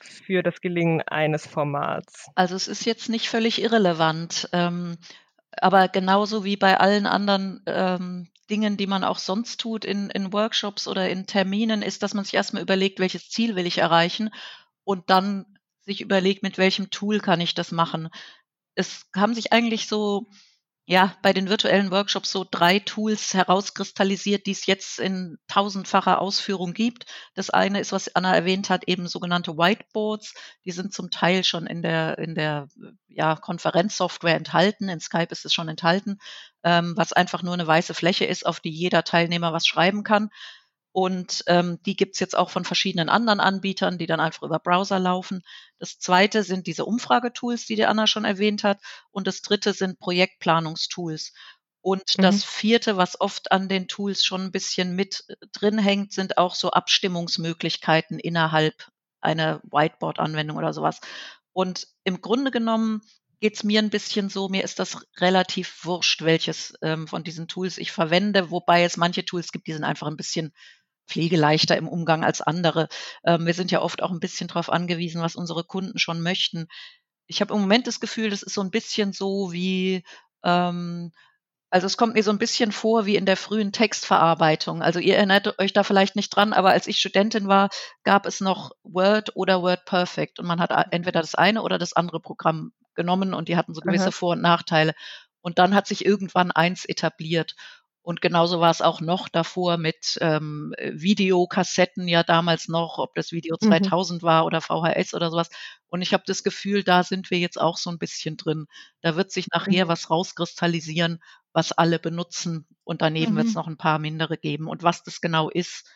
für 0.04 0.44
das 0.44 0.62
Gelingen 0.62 1.02
eines 1.02 1.48
Formats? 1.48 2.30
Also 2.36 2.56
es 2.56 2.68
ist 2.68 2.86
jetzt 2.86 3.10
nicht 3.10 3.30
völlig 3.30 3.62
irrelevant, 3.62 4.50
ähm, 4.54 4.98
aber 5.52 5.88
genauso 5.88 6.44
wie 6.44 6.58
bei 6.58 6.80
allen 6.80 7.06
anderen 7.06 7.62
ähm, 7.66 8.30
Dingen, 8.50 8.78
die 8.78 8.88
man 8.88 9.04
auch 9.04 9.18
sonst 9.18 9.60
tut 9.60 9.86
in, 9.86 10.10
in 10.10 10.34
Workshops 10.34 10.88
oder 10.88 11.10
in 11.10 11.26
Terminen, 11.26 11.82
ist, 11.82 12.04
dass 12.04 12.14
man 12.14 12.26
sich 12.26 12.34
erstmal 12.34 12.62
überlegt, 12.62 13.00
welches 13.00 13.30
Ziel 13.30 13.56
will 13.56 13.66
ich 13.66 13.78
erreichen 13.78 14.30
und 14.84 15.10
dann 15.10 15.46
sich 15.82 16.02
überlegt, 16.02 16.44
mit 16.44 16.58
welchem 16.58 16.90
Tool 16.90 17.20
kann 17.20 17.42
ich 17.42 17.56
das 17.56 17.72
machen. 17.72 18.10
Es 18.76 19.08
haben 19.16 19.34
sich 19.34 19.54
eigentlich 19.54 19.88
so 19.88 20.28
ja, 20.86 21.16
bei 21.22 21.32
den 21.32 21.48
virtuellen 21.48 21.92
Workshops 21.92 22.30
so 22.32 22.46
drei 22.50 22.80
Tools 22.80 23.34
herauskristallisiert, 23.34 24.46
die 24.46 24.52
es 24.52 24.66
jetzt 24.66 25.00
in 25.00 25.38
tausendfacher 25.48 26.20
Ausführung 26.20 26.74
gibt. 26.74 27.06
Das 27.36 27.50
eine 27.50 27.80
ist, 27.80 27.94
was 27.94 28.14
Anna 28.14 28.36
erwähnt 28.36 28.70
hat, 28.70 28.88
eben 28.88 29.08
sogenannte 29.08 29.58
Whiteboards. 29.58 30.34
Die 30.66 30.72
sind 30.72 30.94
zum 30.94 31.10
Teil 31.10 31.46
schon 31.46 31.68
in 31.68 31.82
der, 31.84 32.18
in 32.18 32.36
der 32.36 32.68
ja, 33.08 33.38
Konferenzsoftware 33.38 34.36
enthalten. 34.36 34.90
In 34.90 35.00
Skype 35.00 35.32
ist 35.32 35.46
es 35.46 35.54
schon 35.54 35.70
enthalten, 35.70 36.20
ähm, 36.64 36.94
was 36.98 37.14
einfach 37.14 37.44
nur 37.44 37.54
eine 37.54 37.66
weiße 37.66 37.94
Fläche 37.94 38.26
ist, 38.26 38.46
auf 38.46 38.60
die 38.60 38.72
jeder 38.72 39.06
Teilnehmer 39.06 39.54
was 39.54 39.66
schreiben 39.66 40.04
kann. 40.04 40.32
Und 40.94 41.44
ähm, 41.48 41.80
die 41.86 41.96
gibt's 41.96 42.20
jetzt 42.20 42.38
auch 42.38 42.52
von 42.52 42.66
verschiedenen 42.66 43.10
anderen 43.10 43.40
Anbietern, 43.40 43.98
die 43.98 44.06
dann 44.06 44.20
einfach 44.20 44.44
über 44.44 44.60
Browser 44.60 45.00
laufen. 45.00 45.42
Das 45.80 45.98
zweite 45.98 46.44
sind 46.44 46.68
diese 46.68 46.86
Umfragetools, 46.86 47.66
die 47.66 47.76
die 47.76 47.86
Anna 47.86 48.06
schon 48.06 48.26
erwähnt 48.26 48.64
hat. 48.64 48.80
Und 49.10 49.26
das 49.26 49.42
dritte 49.42 49.74
sind 49.74 50.00
Projektplanungstools. 50.00 51.34
Und 51.82 52.18
mhm. 52.18 52.22
das 52.22 52.44
vierte, 52.44 52.96
was 52.96 53.20
oft 53.20 53.52
an 53.52 53.68
den 53.68 53.88
Tools 53.88 54.24
schon 54.24 54.42
ein 54.42 54.52
bisschen 54.52 54.96
mit 54.96 55.26
drin 55.52 55.80
hängt, 55.80 56.14
sind 56.14 56.38
auch 56.38 56.54
so 56.54 56.70
Abstimmungsmöglichkeiten 56.70 58.20
innerhalb 58.20 58.88
einer 59.20 59.62
Whiteboard-Anwendung 59.64 60.58
oder 60.58 60.74
sowas. 60.74 61.02
Und 61.54 61.88
im 62.04 62.22
Grunde 62.22 62.52
genommen 62.52 63.02
geht's 63.40 63.64
mir 63.64 63.80
ein 63.82 63.90
bisschen 63.90 64.30
so, 64.30 64.48
mir 64.48 64.64
ist 64.64 64.80
das 64.80 65.06
relativ 65.18 65.84
wurscht, 65.84 66.22
welches 66.22 66.76
ähm, 66.82 67.08
von 67.08 67.24
diesen 67.24 67.48
Tools 67.48 67.78
ich 67.78 67.92
verwende, 67.92 68.52
wobei 68.52 68.84
es 68.84 68.96
manche 68.96 69.26
Tools 69.26 69.52
gibt, 69.52 69.68
die 69.68 69.74
sind 69.74 69.84
einfach 69.84 70.08
ein 70.08 70.16
bisschen 70.16 70.54
pflegeleichter 71.08 71.78
im 71.78 71.88
Umgang 71.88 72.24
als 72.24 72.42
andere. 72.42 72.88
Ähm, 73.26 73.46
wir 73.46 73.54
sind 73.54 73.72
ja 73.72 73.82
oft 73.82 74.02
auch 74.02 74.12
ein 74.12 74.20
bisschen 74.20 74.48
darauf 74.48 74.70
angewiesen, 74.70 75.22
was 75.22 75.36
unsere 75.36 75.64
Kunden 75.64 76.00
schon 76.00 76.22
möchten. 76.22 76.68
Ich 77.28 77.42
habe 77.42 77.54
im 77.54 77.62
Moment 77.62 77.88
das 77.88 78.00
Gefühl, 78.00 78.30
das 78.30 78.44
ist 78.44 78.54
so 78.54 78.62
ein 78.62 78.72
bisschen 78.72 79.14
so 79.14 79.52
wie 79.52 80.04
ähm, 80.44 81.12
also 81.74 81.88
es 81.88 81.98
kommt 81.98 82.14
mir 82.14 82.22
so 82.22 82.30
ein 82.30 82.38
bisschen 82.38 82.72
vor 82.72 83.08
wie 83.08 83.16
in 83.16 83.26
der 83.26 83.36
frühen 83.36 83.72
Textverarbeitung. 83.72 84.84
Also 84.84 85.00
ihr 85.00 85.18
erinnert 85.18 85.58
euch 85.58 85.74
da 85.74 85.82
vielleicht 85.82 86.16
nicht 86.16 86.30
dran, 86.30 86.54
aber 86.54 86.70
als 86.70 86.86
ich 86.86 87.00
Studentin 87.00 87.48
war, 87.48 87.70
gab 88.04 88.28
es 88.28 88.42
noch 88.42 88.74
Word 88.84 89.36
oder 89.36 89.64
Word 89.64 89.84
Perfect 89.86 90.38
und 90.38 90.46
man 90.46 90.60
hat 90.60 90.70
entweder 90.92 91.22
das 91.22 91.34
eine 91.34 91.64
oder 91.64 91.80
das 91.80 91.94
andere 91.94 92.20
Programm 92.20 92.74
genommen 92.94 93.34
und 93.34 93.48
die 93.48 93.58
hatten 93.58 93.74
so 93.74 93.82
gewisse 93.82 94.04
Aha. 94.04 94.12
Vor- 94.12 94.34
und 94.34 94.42
Nachteile. 94.44 94.94
Und 95.42 95.58
dann 95.58 95.74
hat 95.74 95.88
sich 95.88 96.06
irgendwann 96.06 96.52
eins 96.52 96.86
etabliert. 96.86 97.56
Und 98.04 98.20
genauso 98.20 98.60
war 98.60 98.70
es 98.70 98.82
auch 98.82 99.00
noch 99.00 99.30
davor 99.30 99.78
mit 99.78 100.18
ähm, 100.20 100.74
Videokassetten 100.78 102.06
ja 102.10 102.24
damals 102.24 102.68
noch, 102.68 102.98
ob 102.98 103.16
das 103.16 103.32
Video 103.32 103.56
2000 103.56 104.22
mhm. 104.22 104.26
war 104.26 104.46
oder 104.46 104.60
VHS 104.60 105.14
oder 105.14 105.32
sowas. 105.32 105.50
Und 105.88 106.02
ich 106.02 106.14
habe 106.14 106.24
das 106.28 106.44
Gefühl, 106.44 106.84
da 106.84 107.04
sind 107.04 107.32
wir 107.32 107.40
jetzt 107.40 107.60
auch 107.60 107.78
so 107.78 107.90
ein 107.90 107.98
bisschen 107.98 108.36
drin. 108.36 108.68
Da 109.00 109.16
wird 109.16 109.32
sich 109.32 109.48
nachher 109.48 109.86
mhm. 109.86 109.90
was 109.90 110.10
rauskristallisieren, 110.10 111.24
was 111.54 111.72
alle 111.72 111.98
benutzen. 111.98 112.68
Und 112.84 113.02
daneben 113.02 113.34
mhm. 113.34 113.38
wird 113.38 113.48
es 113.48 113.54
noch 113.56 113.68
ein 113.68 113.78
paar 113.78 114.00
mindere 114.00 114.38
geben. 114.38 114.68
Und 114.68 114.84
was 114.84 115.04
das 115.04 115.22
genau 115.22 115.50
ist, 115.50 115.90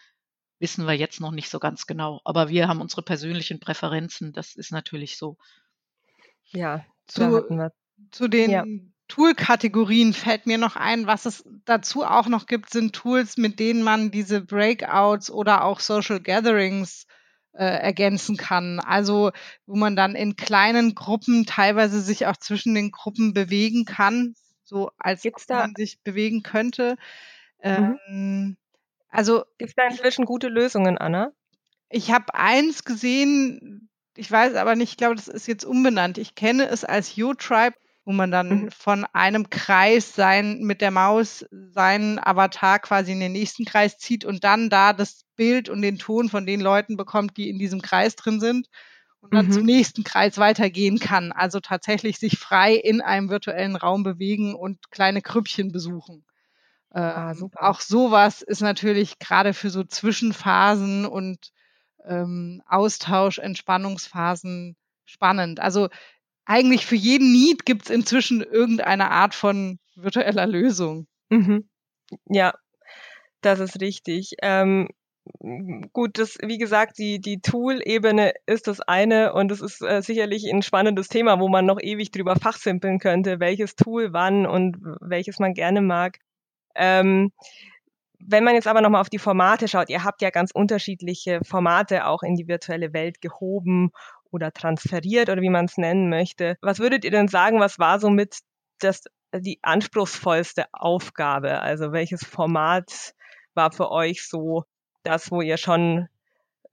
wissen 0.60 0.88
wir 0.88 0.94
jetzt 0.94 1.20
noch 1.20 1.32
nicht 1.32 1.50
so 1.50 1.60
ganz 1.60 1.88
genau. 1.88 2.22
Aber 2.24 2.48
wir 2.48 2.70
haben 2.70 2.80
unsere 2.80 3.02
persönlichen 3.02 3.60
Präferenzen. 3.60 4.32
Das 4.32 4.56
ist 4.56 4.72
natürlich 4.72 5.18
so. 5.18 5.38
Ja, 6.46 6.86
zu, 7.06 7.70
zu 8.12 8.30
den 8.30 8.50
ja. 8.50 8.64
Tool-Kategorien 9.08 10.14
fällt 10.14 10.46
mir 10.48 10.58
noch 10.58 10.76
ein, 10.76 11.08
was 11.08 11.26
es 11.26 11.46
dazu 11.66 12.04
auch 12.04 12.28
noch 12.28 12.46
gibt, 12.46 12.72
sind 12.72 12.94
Tools, 12.94 13.38
mit 13.38 13.60
denen 13.60 13.84
man 13.84 14.12
diese 14.12 14.42
Breakouts 14.42 15.32
oder 15.32 15.64
auch 15.64 15.80
Social 15.80 16.20
Gatherings 16.20 17.08
äh, 17.54 17.66
ergänzen 17.66 18.38
kann. 18.38 18.80
Also 18.80 19.32
wo 19.66 19.76
man 19.76 19.96
dann 19.96 20.16
in 20.16 20.36
kleinen 20.36 20.94
Gruppen 20.94 21.46
teilweise 21.46 22.02
sich 22.02 22.28
auch 22.28 22.38
zwischen 22.38 22.76
den 22.76 22.92
Gruppen 22.92 23.34
bewegen 23.34 23.86
kann, 23.86 24.36
so 24.64 24.92
als 25.00 25.26
man 25.50 25.74
sich 25.76 26.02
bewegen 26.04 26.44
könnte. 26.44 26.98
Mhm. 27.64 28.00
Ähm, 28.08 28.58
also 29.10 29.46
gibt 29.58 29.70
es 29.70 29.76
da 29.76 29.88
inzwischen 29.88 30.26
gute 30.26 30.50
Lösungen, 30.50 30.98
Anna? 30.98 31.32
Ich 31.90 32.12
habe 32.12 32.36
eins 32.36 32.84
gesehen, 32.84 33.90
ich 34.16 34.30
weiß 34.30 34.56
aber 34.56 34.76
nicht, 34.76 34.92
ich 34.92 34.98
glaube, 34.98 35.16
das 35.16 35.30
ist 35.30 35.48
jetzt 35.48 35.64
umbenannt. 35.64 36.18
Ich 36.18 36.36
kenne 36.36 36.68
es 36.68 36.84
als 36.84 37.18
U-Tribe, 37.18 37.78
wo 38.08 38.14
man 38.14 38.32
dann 38.32 38.48
mhm. 38.48 38.72
von 38.72 39.06
einem 39.12 39.50
Kreis 39.50 40.16
sein, 40.16 40.62
mit 40.62 40.80
der 40.80 40.92
Maus 40.92 41.46
seinen 41.52 42.20
Avatar 42.20 42.80
quasi 42.80 43.12
in 43.12 43.20
den 43.20 43.34
nächsten 43.34 43.66
Kreis 43.66 43.98
zieht 43.98 44.24
und 44.24 44.46
dann 44.46 44.70
da 44.70 44.94
das 44.94 45.26
Bild 45.36 45.68
und 45.68 45.82
den 45.82 45.98
Ton 45.98 46.30
von 46.30 46.46
den 46.46 46.62
Leuten 46.62 46.96
bekommt, 46.96 47.36
die 47.36 47.50
in 47.50 47.60
diesem 47.60 47.82
Kreis 47.82 48.16
drin 48.16 48.40
sind 48.40 48.70
und 49.20 49.34
dann 49.34 49.48
mhm. 49.48 49.52
zum 49.52 49.66
nächsten 49.66 50.06
Kreis 50.06 50.38
weitergehen 50.38 51.00
kann. 51.00 51.34
Also 51.34 51.60
tatsächlich 51.60 52.18
sich 52.18 52.40
frei 52.40 52.76
in 52.76 53.02
einem 53.02 53.30
virtuellen 53.30 53.76
Raum 53.76 54.04
bewegen 54.04 54.56
und 54.56 54.90
kleine 54.90 55.22
Krüppchen 55.22 55.74
besuchen. 55.74 56.24
Äh, 56.92 57.02
ah, 57.02 57.36
auch 57.56 57.82
sowas 57.82 58.42
ist 58.42 58.62
natürlich 58.62 59.20
gerade 59.20 59.54
für 59.54 59.70
so 59.70 59.84
Zwischenphasen 59.84 61.06
und 61.06 61.52
ähm, 62.06 62.64
Austausch, 62.68 63.38
Entspannungsphasen 63.38 64.78
spannend. 65.04 65.60
Also 65.60 65.90
eigentlich 66.48 66.86
für 66.86 66.96
jeden 66.96 67.32
Need 67.32 67.66
gibt 67.66 67.84
es 67.84 67.90
inzwischen 67.90 68.42
irgendeine 68.42 69.12
Art 69.12 69.36
von 69.36 69.80
virtueller 69.96 70.48
Lösung. 70.48 71.08
Mhm. 71.30 71.70
Ja, 72.26 72.54
das 73.42 73.60
ist 73.60 73.82
richtig. 73.82 74.32
Ähm, 74.42 74.88
gut, 75.92 76.18
das, 76.18 76.38
wie 76.42 76.58
gesagt, 76.58 76.98
die, 76.98 77.20
die 77.20 77.42
Tool-Ebene 77.42 78.34
ist 78.46 78.68
das 78.68 78.80
eine 78.80 79.34
und 79.34 79.52
es 79.52 79.60
ist 79.60 79.82
äh, 79.82 80.02
sicherlich 80.02 80.50
ein 80.50 80.62
spannendes 80.62 81.10
Thema, 81.10 81.40
wo 81.42 81.50
man 81.50 81.66
noch 81.66 81.82
ewig 81.82 82.12
drüber 82.12 82.38
fachsimpeln 82.38 83.00
könnte, 83.00 83.42
welches 83.42 83.76
Tool 83.76 84.14
wann 84.14 84.46
und 84.46 84.78
welches 85.02 85.40
man 85.40 85.54
gerne 85.54 85.82
mag. 85.82 86.20
Ähm, 86.76 87.34
wenn 88.20 88.44
man 88.44 88.56
jetzt 88.56 88.68
aber 88.68 88.82
nochmal 88.82 89.02
auf 89.02 89.10
die 89.10 89.20
Formate 89.20 89.68
schaut, 89.68 89.90
ihr 89.90 90.04
habt 90.04 90.22
ja 90.22 90.30
ganz 90.30 90.52
unterschiedliche 90.52 91.42
Formate 91.44 92.08
auch 92.08 92.24
in 92.24 92.36
die 92.36 92.48
virtuelle 92.48 92.94
Welt 92.94 93.22
gehoben 93.22 93.92
oder 94.32 94.52
transferiert 94.52 95.30
oder 95.30 95.42
wie 95.42 95.50
man 95.50 95.66
es 95.66 95.78
nennen 95.78 96.10
möchte. 96.10 96.58
Was 96.62 96.80
würdet 96.80 97.06
ihr 97.06 97.12
denn 97.12 97.28
sagen, 97.28 97.60
was 97.60 97.80
war 97.80 98.00
somit 98.00 98.40
das, 98.80 99.04
die 99.34 99.60
anspruchsvollste 99.62 100.66
Aufgabe? 100.74 101.62
Also 101.62 101.92
welches 101.92 102.24
Format 102.26 103.14
war 103.54 103.72
für 103.72 103.92
euch 103.92 104.28
so 104.28 104.64
das, 105.04 105.32
wo 105.32 105.42
ihr 105.42 105.58
schon 105.58 106.08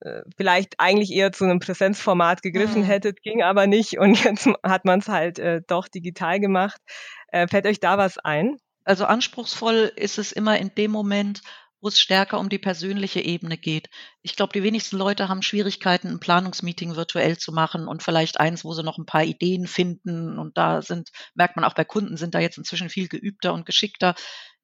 äh, 0.00 0.23
vielleicht 0.37 0.75
eigentlich 0.78 1.12
eher 1.12 1.32
zu 1.32 1.44
einem 1.44 1.61
Präsenzformat 1.61 2.42
gegriffen 2.42 2.82
mhm. 2.82 2.87
hättet, 2.87 3.23
ging 3.23 3.42
aber 3.42 3.66
nicht 3.66 3.99
und 3.99 4.14
jetzt 4.25 4.49
hat 4.62 4.84
man 4.84 5.00
es 5.00 5.08
halt 5.08 5.38
äh, 5.38 5.62
doch 5.66 5.88
digital 5.88 6.40
gemacht. 6.40 6.80
Äh, 7.28 7.49
fällt 7.49 7.66
euch 7.66 7.80
da 7.80 7.99
was 7.99 8.18
ein? 8.18 8.58
Also 8.84 9.06
anspruchsvoll 9.06 9.92
ist 9.96 10.18
es 10.18 10.30
immer 10.30 10.58
in 10.58 10.70
dem 10.75 10.90
Moment, 10.90 11.40
wo 11.84 11.88
es 11.88 12.00
stärker 12.00 12.40
um 12.40 12.48
die 12.48 12.58
persönliche 12.58 13.20
Ebene 13.20 13.58
geht. 13.58 13.90
Ich 14.22 14.36
glaube, 14.36 14.54
die 14.54 14.62
wenigsten 14.62 14.96
Leute 14.96 15.28
haben 15.28 15.42
Schwierigkeiten, 15.42 16.08
ein 16.08 16.18
Planungsmeeting 16.18 16.96
virtuell 16.96 17.36
zu 17.36 17.52
machen 17.52 17.88
und 17.88 18.02
vielleicht 18.02 18.40
eins, 18.40 18.64
wo 18.64 18.72
sie 18.72 18.82
noch 18.82 18.96
ein 18.96 19.04
paar 19.04 19.24
Ideen 19.24 19.66
finden. 19.66 20.38
Und 20.38 20.56
da 20.56 20.80
sind, 20.80 21.10
merkt 21.34 21.56
man 21.56 21.64
auch 21.66 21.74
bei 21.74 21.84
Kunden, 21.84 22.16
sind 22.16 22.34
da 22.34 22.38
jetzt 22.38 22.56
inzwischen 22.56 22.88
viel 22.88 23.08
geübter 23.08 23.52
und 23.52 23.66
geschickter. 23.66 24.14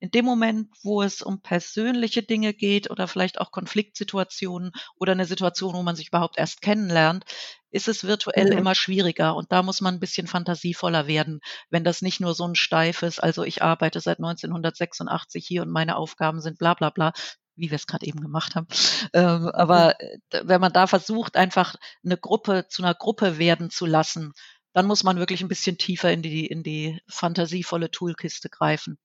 In 0.00 0.10
dem 0.10 0.24
Moment, 0.24 0.68
wo 0.82 1.02
es 1.02 1.20
um 1.20 1.42
persönliche 1.42 2.22
Dinge 2.22 2.54
geht 2.54 2.90
oder 2.90 3.06
vielleicht 3.06 3.40
auch 3.40 3.52
Konfliktsituationen 3.52 4.72
oder 4.96 5.12
eine 5.12 5.26
Situation, 5.26 5.74
wo 5.74 5.82
man 5.82 5.94
sich 5.94 6.08
überhaupt 6.08 6.38
erst 6.38 6.62
kennenlernt, 6.62 7.24
ist 7.70 7.86
es 7.86 8.04
virtuell 8.04 8.50
mhm. 8.50 8.58
immer 8.58 8.74
schwieriger 8.74 9.36
und 9.36 9.52
da 9.52 9.62
muss 9.62 9.80
man 9.80 9.94
ein 9.94 10.00
bisschen 10.00 10.26
fantasievoller 10.26 11.06
werden, 11.06 11.40
wenn 11.68 11.84
das 11.84 12.02
nicht 12.02 12.20
nur 12.20 12.34
so 12.34 12.44
ein 12.44 12.54
steifes, 12.54 13.18
also 13.18 13.44
ich 13.44 13.62
arbeite 13.62 14.00
seit 14.00 14.18
1986 14.18 15.46
hier 15.46 15.62
und 15.62 15.70
meine 15.70 15.96
Aufgaben 15.96 16.40
sind 16.40 16.58
bla 16.58 16.74
bla 16.74 16.90
bla, 16.90 17.12
wie 17.56 17.70
wir 17.70 17.76
es 17.76 17.86
gerade 17.86 18.06
eben 18.06 18.20
gemacht 18.20 18.54
haben. 18.54 18.66
Ähm, 19.12 19.48
aber 19.48 19.96
mhm. 20.00 20.48
wenn 20.48 20.60
man 20.60 20.72
da 20.72 20.86
versucht, 20.86 21.36
einfach 21.36 21.76
eine 22.04 22.16
Gruppe 22.16 22.66
zu 22.68 22.82
einer 22.82 22.94
Gruppe 22.94 23.38
werden 23.38 23.70
zu 23.70 23.86
lassen, 23.86 24.32
dann 24.72 24.86
muss 24.86 25.04
man 25.04 25.18
wirklich 25.18 25.42
ein 25.42 25.48
bisschen 25.48 25.78
tiefer 25.78 26.12
in 26.12 26.22
die, 26.22 26.46
in 26.46 26.62
die 26.62 27.00
fantasievolle 27.08 27.90
Toolkiste 27.90 28.48
greifen. 28.48 28.98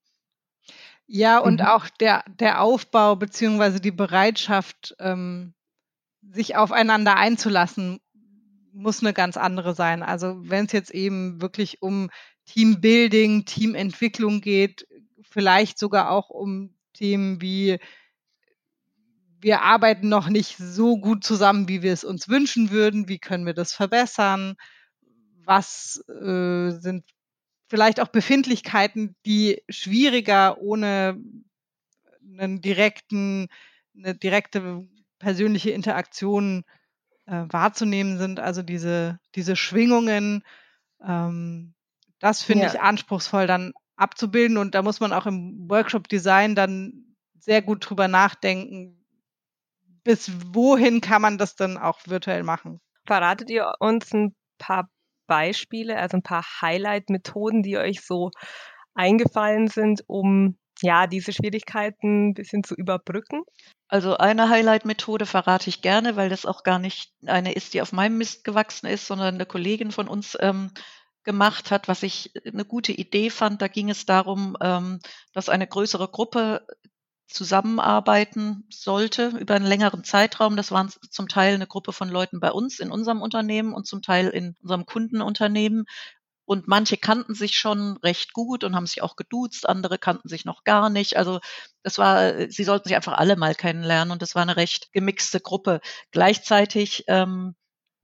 Ja, 1.08 1.40
und 1.40 1.60
mhm. 1.60 1.68
auch 1.68 1.88
der, 1.90 2.24
der 2.28 2.62
Aufbau 2.62 3.16
beziehungsweise 3.16 3.80
die 3.80 3.92
Bereitschaft, 3.92 4.96
ähm, 5.00 5.54
sich 6.22 6.56
aufeinander 6.56 7.16
einzulassen, 7.16 8.00
muss 8.74 9.02
eine 9.02 9.14
ganz 9.14 9.38
andere 9.38 9.76
sein. 9.76 10.04
Also 10.04 10.36
wenn 10.50 10.66
es 10.66 10.72
jetzt 10.72 10.92
eben 10.92 11.42
wirklich 11.42 11.82
um 11.82 12.10
Teambuilding, 12.46 13.46
Teamentwicklung 13.46 14.42
geht, 14.42 14.88
vielleicht 15.22 15.78
sogar 15.78 16.10
auch 16.10 16.30
um 16.30 16.76
Themen 16.94 17.42
wie 17.42 17.80
wir 19.46 19.62
arbeiten 19.62 20.10
noch 20.10 20.28
nicht 20.28 20.58
so 20.58 20.98
gut 20.98 21.24
zusammen, 21.24 21.68
wie 21.68 21.84
wir 21.84 21.94
es 21.94 22.04
uns 22.04 22.28
wünschen 22.30 22.72
würden. 22.72 23.08
Wie 23.08 23.20
können 23.20 23.46
wir 23.46 23.54
das 23.54 23.74
verbessern? 23.74 24.56
Was 25.44 26.04
äh, 26.10 26.72
sind 26.72 27.04
vielleicht 27.68 28.00
auch 28.00 28.08
Befindlichkeiten, 28.08 29.16
die 29.26 29.64
schwieriger 29.70 30.60
ohne 30.60 31.22
einen 32.22 32.62
direkten, 32.62 33.48
eine 33.98 34.16
direkte 34.16 34.88
persönliche 35.20 35.72
Interaktion 35.72 36.64
äh, 37.26 37.44
wahrzunehmen 37.50 38.18
sind, 38.18 38.40
also 38.40 38.62
diese, 38.62 39.20
diese 39.36 39.56
Schwingungen, 39.56 40.44
ähm, 41.02 41.74
das 42.20 42.44
finde 42.44 42.66
ja. 42.66 42.74
ich 42.74 42.82
anspruchsvoll, 42.82 43.48
dann 43.48 43.74
abzubilden. 43.96 44.58
Und 44.58 44.76
da 44.76 44.82
muss 44.82 45.00
man 45.00 45.14
auch 45.14 45.26
im 45.26 45.70
Workshop-Design 45.70 46.56
dann 46.56 47.16
sehr 47.40 47.62
gut 47.62 47.88
drüber 47.88 48.08
nachdenken, 48.08 49.06
bis 50.04 50.32
wohin 50.54 51.02
kann 51.02 51.22
man 51.22 51.38
das 51.38 51.56
dann 51.56 51.78
auch 51.78 52.00
virtuell 52.06 52.44
machen. 52.44 52.80
Verratet 53.06 53.50
ihr 53.50 53.74
uns 53.80 54.12
ein 54.14 54.36
paar 54.58 54.90
Beispiele, 55.28 55.98
also 55.98 56.18
ein 56.18 56.24
paar 56.24 56.46
Highlight-Methoden, 56.62 57.64
die 57.64 57.78
euch 57.78 58.02
so 58.02 58.32
eingefallen 58.94 59.68
sind, 59.68 60.04
um 60.08 60.58
ja, 60.82 61.08
diese 61.08 61.32
Schwierigkeiten 61.32 62.30
ein 62.30 62.34
bisschen 62.34 62.64
zu 62.64 62.76
überbrücken? 62.76 63.44
Also 63.88 64.18
eine 64.18 64.50
Highlight-Methode 64.50 65.26
verrate 65.26 65.70
ich 65.70 65.82
gerne, 65.82 66.16
weil 66.16 66.30
das 66.30 66.46
auch 66.46 66.64
gar 66.64 66.80
nicht 66.80 67.14
eine 67.26 67.54
ist, 67.54 67.74
die 67.74 67.82
auf 67.82 67.94
meinem 67.94 68.18
Mist 68.18 68.44
gewachsen 68.44 68.88
ist, 68.88 69.08
sondern 69.08 69.36
eine 69.36 69.46
Kollegin 69.46 69.92
von 69.92 70.08
uns 70.08 70.38
ähm, 70.42 70.72
gemacht 71.24 71.72
hat, 71.72 71.88
was 71.88 72.04
ich 72.04 72.32
eine 72.46 72.66
gute 72.66 72.92
Idee 72.92 73.30
fand. 73.30 73.62
Da 73.62 73.68
ging 73.68 73.90
es 73.90 74.06
darum, 74.06 74.58
ähm, 74.62 75.00
dass 75.34 75.50
eine 75.50 75.68
größere 75.68 76.08
Gruppe 76.08 76.66
zusammenarbeiten 77.28 78.66
sollte 78.70 79.30
über 79.40 79.56
einen 79.56 79.66
längeren 79.66 80.04
Zeitraum. 80.04 80.56
Das 80.56 80.72
waren 80.72 80.92
zum 81.10 81.28
Teil 81.28 81.56
eine 81.56 81.68
Gruppe 81.68 81.94
von 81.94 82.10
Leuten 82.10 82.40
bei 82.40 82.52
uns 82.52 82.80
in 82.80 82.92
unserem 82.92 83.22
Unternehmen 83.22 83.74
und 83.74 83.88
zum 83.88 84.02
Teil 84.02 84.30
in 84.30 84.56
unserem 84.62 84.86
Kundenunternehmen. 84.86 85.86
Und 86.46 86.68
manche 86.68 86.98
kannten 86.98 87.34
sich 87.34 87.58
schon 87.58 87.98
recht 87.98 88.34
gut 88.34 88.64
und 88.64 88.76
haben 88.76 88.86
sich 88.86 89.02
auch 89.02 89.16
geduzt, 89.16 89.68
andere 89.68 89.98
kannten 89.98 90.30
sich 90.30 90.46
noch 90.46 90.64
gar 90.64 90.92
nicht. 90.92 91.18
Also 91.18 91.40
das 91.82 91.98
war, 91.98 92.52
sie 92.52 92.64
sollten 92.64 92.88
sich 92.88 92.96
einfach 92.96 93.18
alle 93.18 93.36
mal 93.36 93.56
kennenlernen 93.56 94.12
und 94.12 94.22
das 94.22 94.36
war 94.36 94.44
eine 94.44 94.56
recht 94.56 94.94
gemixte 94.94 95.40
Gruppe. 95.40 95.82
Gleichzeitig 96.12 97.06
ähm, 97.08 97.56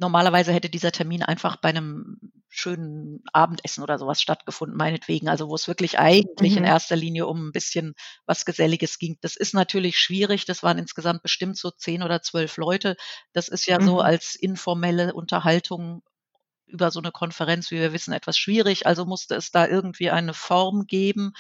Normalerweise 0.01 0.51
hätte 0.51 0.67
dieser 0.67 0.91
Termin 0.91 1.21
einfach 1.21 1.57
bei 1.57 1.69
einem 1.69 2.17
schönen 2.53 3.24
Abendessen 3.31 3.81
oder 3.81 3.98
sowas 3.98 4.22
stattgefunden, 4.22 4.77
meinetwegen. 4.77 5.29
Also 5.29 5.48
wo 5.48 5.55
es 5.55 5.67
wirklich 5.67 5.98
eigentlich 5.98 6.51
mhm. 6.51 6.60
in 6.60 6.63
erster 6.65 6.98
Linie 6.98 7.25
um 7.25 7.48
ein 7.48 7.51
bisschen 7.53 7.96
was 8.25 8.46
Geselliges 8.46 9.00
ging. 9.00 9.17
Das 9.22 9.38
ist 9.38 9.53
natürlich 9.53 9.98
schwierig. 9.98 10.46
Das 10.46 10.62
waren 10.62 10.77
insgesamt 10.77 11.24
bestimmt 11.24 11.58
so 11.58 11.72
zehn 11.72 12.03
oder 12.03 12.22
zwölf 12.22 12.58
Leute. 12.58 12.98
Das 13.31 13.48
ist 13.48 13.65
ja 13.65 13.79
mhm. 13.79 13.86
so 13.86 14.01
als 14.01 14.36
informelle 14.36 15.13
Unterhaltung 15.13 16.03
über 16.67 16.91
so 16.91 17.00
eine 17.00 17.12
Konferenz, 17.12 17.72
wie 17.72 17.79
wir 17.79 17.93
wissen, 17.93 18.13
etwas 18.13 18.38
schwierig. 18.38 18.86
Also 18.86 19.05
musste 19.05 19.36
es 19.36 19.51
da 19.51 19.65
irgendwie 19.67 20.10
eine 20.10 20.34
Form 20.34 20.88
geben, 20.88 21.34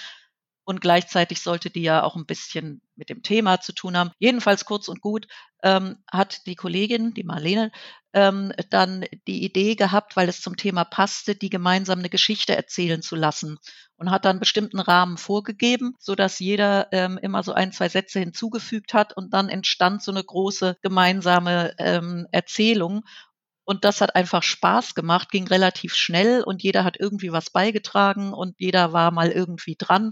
und 0.63 0.81
gleichzeitig 0.81 1.41
sollte 1.41 1.69
die 1.69 1.81
ja 1.81 2.03
auch 2.03 2.15
ein 2.15 2.25
bisschen 2.25 2.81
mit 2.95 3.09
dem 3.09 3.23
Thema 3.23 3.61
zu 3.61 3.73
tun 3.73 3.97
haben. 3.97 4.11
Jedenfalls 4.19 4.65
kurz 4.65 4.87
und 4.87 5.01
gut 5.01 5.27
ähm, 5.63 5.97
hat 6.11 6.45
die 6.45 6.55
Kollegin, 6.55 7.13
die 7.13 7.23
Marlene, 7.23 7.71
ähm, 8.13 8.51
dann 8.69 9.05
die 9.27 9.43
Idee 9.43 9.75
gehabt, 9.75 10.15
weil 10.15 10.29
es 10.29 10.41
zum 10.41 10.57
Thema 10.57 10.83
passte, 10.83 11.35
die 11.35 11.49
gemeinsam 11.49 11.99
eine 11.99 12.09
Geschichte 12.09 12.55
erzählen 12.55 13.01
zu 13.01 13.15
lassen 13.15 13.57
und 13.95 14.11
hat 14.11 14.25
dann 14.25 14.39
bestimmten 14.39 14.79
Rahmen 14.79 15.17
vorgegeben, 15.17 15.95
so 15.99 16.15
dass 16.15 16.39
jeder 16.39 16.87
ähm, 16.91 17.17
immer 17.21 17.43
so 17.43 17.53
ein, 17.53 17.71
zwei 17.71 17.89
Sätze 17.89 18.19
hinzugefügt 18.19 18.93
hat 18.93 19.15
und 19.15 19.33
dann 19.33 19.49
entstand 19.49 20.03
so 20.03 20.11
eine 20.11 20.23
große 20.23 20.77
gemeinsame 20.81 21.73
ähm, 21.77 22.27
Erzählung. 22.31 23.03
Und 23.63 23.85
das 23.85 24.01
hat 24.01 24.15
einfach 24.15 24.43
Spaß 24.43 24.95
gemacht, 24.95 25.29
ging 25.29 25.47
relativ 25.47 25.95
schnell 25.95 26.43
und 26.43 26.63
jeder 26.63 26.83
hat 26.83 26.99
irgendwie 26.99 27.31
was 27.31 27.51
beigetragen 27.51 28.33
und 28.33 28.55
jeder 28.57 28.91
war 28.91 29.11
mal 29.11 29.29
irgendwie 29.29 29.75
dran. 29.77 30.11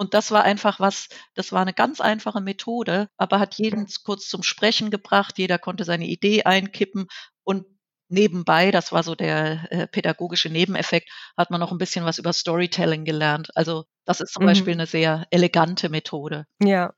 Und 0.00 0.14
das 0.14 0.30
war 0.30 0.44
einfach 0.44 0.80
was, 0.80 1.10
das 1.34 1.52
war 1.52 1.60
eine 1.60 1.74
ganz 1.74 2.00
einfache 2.00 2.40
Methode, 2.40 3.10
aber 3.18 3.38
hat 3.38 3.56
jeden 3.56 3.86
kurz 4.02 4.28
zum 4.28 4.42
Sprechen 4.42 4.90
gebracht. 4.90 5.36
Jeder 5.36 5.58
konnte 5.58 5.84
seine 5.84 6.06
Idee 6.06 6.44
einkippen 6.44 7.06
und 7.44 7.66
nebenbei, 8.08 8.70
das 8.70 8.92
war 8.92 9.02
so 9.02 9.14
der 9.14 9.70
äh, 9.70 9.86
pädagogische 9.86 10.48
Nebeneffekt, 10.48 11.10
hat 11.36 11.50
man 11.50 11.60
noch 11.60 11.70
ein 11.70 11.76
bisschen 11.76 12.06
was 12.06 12.16
über 12.16 12.32
Storytelling 12.32 13.04
gelernt. 13.04 13.50
Also 13.54 13.84
das 14.06 14.22
ist 14.22 14.32
zum 14.32 14.44
mhm. 14.44 14.46
Beispiel 14.46 14.72
eine 14.72 14.86
sehr 14.86 15.26
elegante 15.30 15.90
Methode. 15.90 16.46
Ja. 16.62 16.94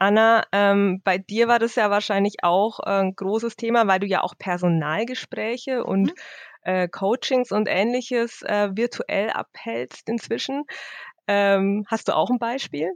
Anna, 0.00 0.42
ähm, 0.50 1.00
bei 1.04 1.18
dir 1.18 1.46
war 1.46 1.60
das 1.60 1.76
ja 1.76 1.90
wahrscheinlich 1.90 2.38
auch 2.42 2.80
äh, 2.80 3.02
ein 3.02 3.14
großes 3.14 3.54
Thema, 3.54 3.86
weil 3.86 4.00
du 4.00 4.06
ja 4.08 4.20
auch 4.20 4.34
Personalgespräche 4.36 5.84
und 5.84 6.06
mhm. 6.06 6.12
äh, 6.62 6.88
Coachings 6.88 7.52
und 7.52 7.68
ähnliches 7.68 8.42
äh, 8.42 8.70
virtuell 8.74 9.30
abhältst 9.30 10.08
inzwischen. 10.08 10.64
Ähm, 11.26 11.84
hast 11.88 12.08
du 12.08 12.16
auch 12.16 12.30
ein 12.30 12.38
Beispiel? 12.38 12.92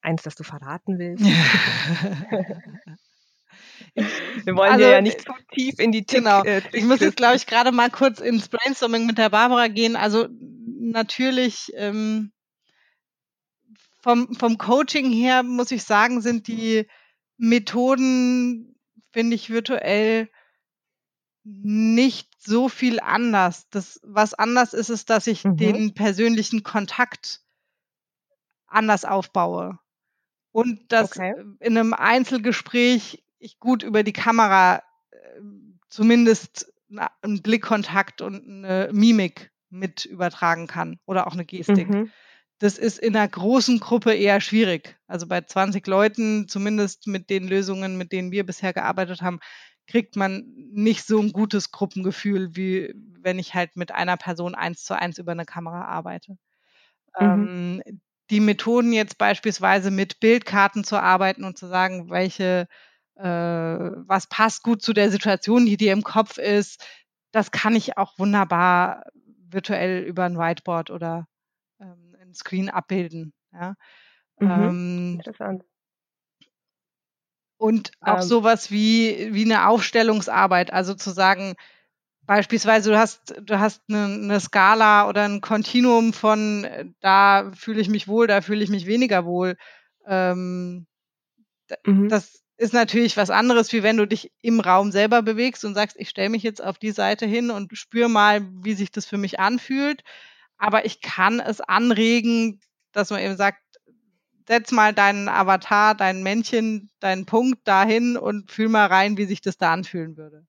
Eins, 0.00 0.22
das 0.22 0.34
du 0.34 0.42
verraten 0.42 0.98
willst? 0.98 1.24
Wir 4.44 4.56
wollen 4.56 4.72
also, 4.72 4.86
ja 4.86 5.00
nicht 5.00 5.20
zu 5.20 5.32
tief 5.52 5.78
in 5.78 5.92
die 5.92 6.04
Tick, 6.04 6.18
Genau. 6.20 6.42
Äh, 6.44 6.62
ich 6.72 6.84
muss 6.84 7.00
jetzt, 7.00 7.16
glaube 7.16 7.36
ich, 7.36 7.46
gerade 7.46 7.72
mal 7.72 7.90
kurz 7.90 8.20
ins 8.20 8.48
Brainstorming 8.48 9.06
mit 9.06 9.18
der 9.18 9.28
Barbara 9.28 9.68
gehen. 9.68 9.96
Also 9.96 10.28
natürlich 10.30 11.70
ähm, 11.74 12.32
vom, 14.00 14.34
vom 14.34 14.58
Coaching 14.58 15.12
her 15.12 15.42
muss 15.42 15.70
ich 15.70 15.84
sagen, 15.84 16.20
sind 16.20 16.48
die 16.48 16.86
Methoden, 17.36 18.76
finde 19.12 19.36
ich, 19.36 19.50
virtuell 19.50 20.28
nicht 21.44 22.28
so 22.38 22.68
viel 22.68 23.00
anders. 23.00 23.68
Das, 23.70 24.00
was 24.02 24.34
anders 24.34 24.74
ist, 24.74 24.90
ist, 24.90 25.10
dass 25.10 25.26
ich 25.26 25.44
mhm. 25.44 25.56
den 25.56 25.94
persönlichen 25.94 26.62
Kontakt 26.62 27.40
anders 28.66 29.04
aufbaue. 29.04 29.78
Und 30.52 30.92
dass 30.92 31.16
okay. 31.16 31.34
in 31.60 31.78
einem 31.78 31.94
Einzelgespräch 31.94 33.24
ich 33.38 33.58
gut 33.58 33.82
über 33.82 34.02
die 34.02 34.12
Kamera 34.12 34.82
äh, 35.10 35.40
zumindest 35.88 36.72
einen 37.22 37.42
Blickkontakt 37.42 38.20
und 38.20 38.46
eine 38.46 38.90
Mimik 38.92 39.50
mit 39.70 40.04
übertragen 40.04 40.66
kann 40.66 40.98
oder 41.06 41.26
auch 41.26 41.32
eine 41.32 41.46
Gestik. 41.46 41.88
Mhm. 41.88 42.10
Das 42.58 42.78
ist 42.78 42.98
in 42.98 43.16
einer 43.16 43.26
großen 43.26 43.80
Gruppe 43.80 44.14
eher 44.14 44.40
schwierig. 44.40 44.96
Also 45.08 45.26
bei 45.26 45.40
20 45.40 45.84
Leuten, 45.86 46.46
zumindest 46.46 47.08
mit 47.08 47.28
den 47.30 47.48
Lösungen, 47.48 47.96
mit 47.96 48.12
denen 48.12 48.30
wir 48.30 48.46
bisher 48.46 48.72
gearbeitet 48.72 49.22
haben, 49.22 49.40
kriegt 49.86 50.16
man 50.16 50.44
nicht 50.72 51.06
so 51.06 51.20
ein 51.20 51.32
gutes 51.32 51.70
Gruppengefühl, 51.72 52.56
wie 52.56 52.94
wenn 53.20 53.38
ich 53.38 53.54
halt 53.54 53.76
mit 53.76 53.92
einer 53.92 54.16
Person 54.16 54.54
eins 54.54 54.84
zu 54.84 54.98
eins 54.98 55.18
über 55.18 55.32
eine 55.32 55.44
Kamera 55.46 55.84
arbeite. 55.86 56.38
Mhm. 57.20 57.48
Ähm, 57.48 57.82
die 58.30 58.40
Methoden 58.40 58.92
jetzt 58.92 59.18
beispielsweise 59.18 59.90
mit 59.90 60.20
Bildkarten 60.20 60.84
zu 60.84 60.96
arbeiten 61.00 61.44
und 61.44 61.58
zu 61.58 61.66
sagen, 61.66 62.10
welche, 62.10 62.68
äh, 63.16 63.24
was 63.24 64.28
passt 64.28 64.62
gut 64.62 64.82
zu 64.82 64.92
der 64.92 65.10
Situation, 65.10 65.66
die 65.66 65.76
dir 65.76 65.92
im 65.92 66.02
Kopf 66.04 66.38
ist, 66.38 66.84
das 67.32 67.50
kann 67.50 67.76
ich 67.76 67.98
auch 67.98 68.18
wunderbar 68.18 69.04
virtuell 69.48 70.02
über 70.04 70.24
ein 70.24 70.38
Whiteboard 70.38 70.90
oder 70.90 71.26
ähm, 71.80 72.16
ein 72.20 72.34
Screen 72.34 72.70
abbilden. 72.70 73.34
Ja. 73.52 73.74
Mhm. 74.40 74.70
Ähm, 74.70 75.18
Interessant. 75.18 75.64
Und 77.62 77.92
auch 78.00 78.16
ähm, 78.16 78.22
sowas 78.22 78.72
wie, 78.72 79.28
wie 79.30 79.44
eine 79.44 79.68
Aufstellungsarbeit, 79.68 80.72
also 80.72 80.94
zu 80.94 81.10
sagen, 81.10 81.54
beispielsweise 82.22 82.90
du 82.90 82.98
hast, 82.98 83.36
du 83.40 83.60
hast 83.60 83.82
eine, 83.88 84.06
eine 84.06 84.40
Skala 84.40 85.08
oder 85.08 85.22
ein 85.22 85.40
Kontinuum 85.40 86.12
von 86.12 86.66
da 86.98 87.52
fühle 87.54 87.80
ich 87.80 87.88
mich 87.88 88.08
wohl, 88.08 88.26
da 88.26 88.40
fühle 88.40 88.64
ich 88.64 88.68
mich 88.68 88.86
weniger 88.86 89.24
wohl. 89.24 89.56
Ähm, 90.08 90.88
mhm. 91.86 92.08
Das 92.08 92.42
ist 92.56 92.74
natürlich 92.74 93.16
was 93.16 93.30
anderes, 93.30 93.72
wie 93.72 93.84
wenn 93.84 93.96
du 93.96 94.08
dich 94.08 94.32
im 94.40 94.58
Raum 94.58 94.90
selber 94.90 95.22
bewegst 95.22 95.64
und 95.64 95.76
sagst, 95.76 95.96
ich 96.00 96.08
stelle 96.08 96.30
mich 96.30 96.42
jetzt 96.42 96.64
auf 96.64 96.78
die 96.78 96.90
Seite 96.90 97.26
hin 97.26 97.52
und 97.52 97.78
spür 97.78 98.08
mal, 98.08 98.44
wie 98.64 98.74
sich 98.74 98.90
das 98.90 99.06
für 99.06 99.18
mich 99.18 99.38
anfühlt. 99.38 100.02
Aber 100.58 100.84
ich 100.84 101.00
kann 101.00 101.38
es 101.38 101.60
anregen, 101.60 102.58
dass 102.90 103.10
man 103.10 103.20
eben 103.20 103.36
sagt, 103.36 103.62
setz 104.46 104.72
mal 104.72 104.92
deinen 104.92 105.28
Avatar, 105.28 105.94
dein 105.94 106.22
Männchen, 106.22 106.90
deinen 107.00 107.26
Punkt 107.26 107.66
dahin 107.66 108.16
und 108.16 108.50
fühl 108.50 108.68
mal 108.68 108.86
rein, 108.86 109.16
wie 109.16 109.26
sich 109.26 109.40
das 109.40 109.58
da 109.58 109.72
anfühlen 109.72 110.16
würde. 110.16 110.46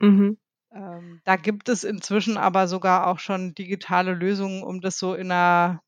Mhm. 0.00 0.38
Ähm, 0.74 1.20
da 1.24 1.36
gibt 1.36 1.68
es 1.68 1.84
inzwischen 1.84 2.36
aber 2.36 2.66
sogar 2.66 3.06
auch 3.06 3.18
schon 3.18 3.54
digitale 3.54 4.14
Lösungen, 4.14 4.62
um 4.62 4.80
das 4.80 4.98
so 4.98 5.14
in 5.14 5.30
einer 5.30 5.80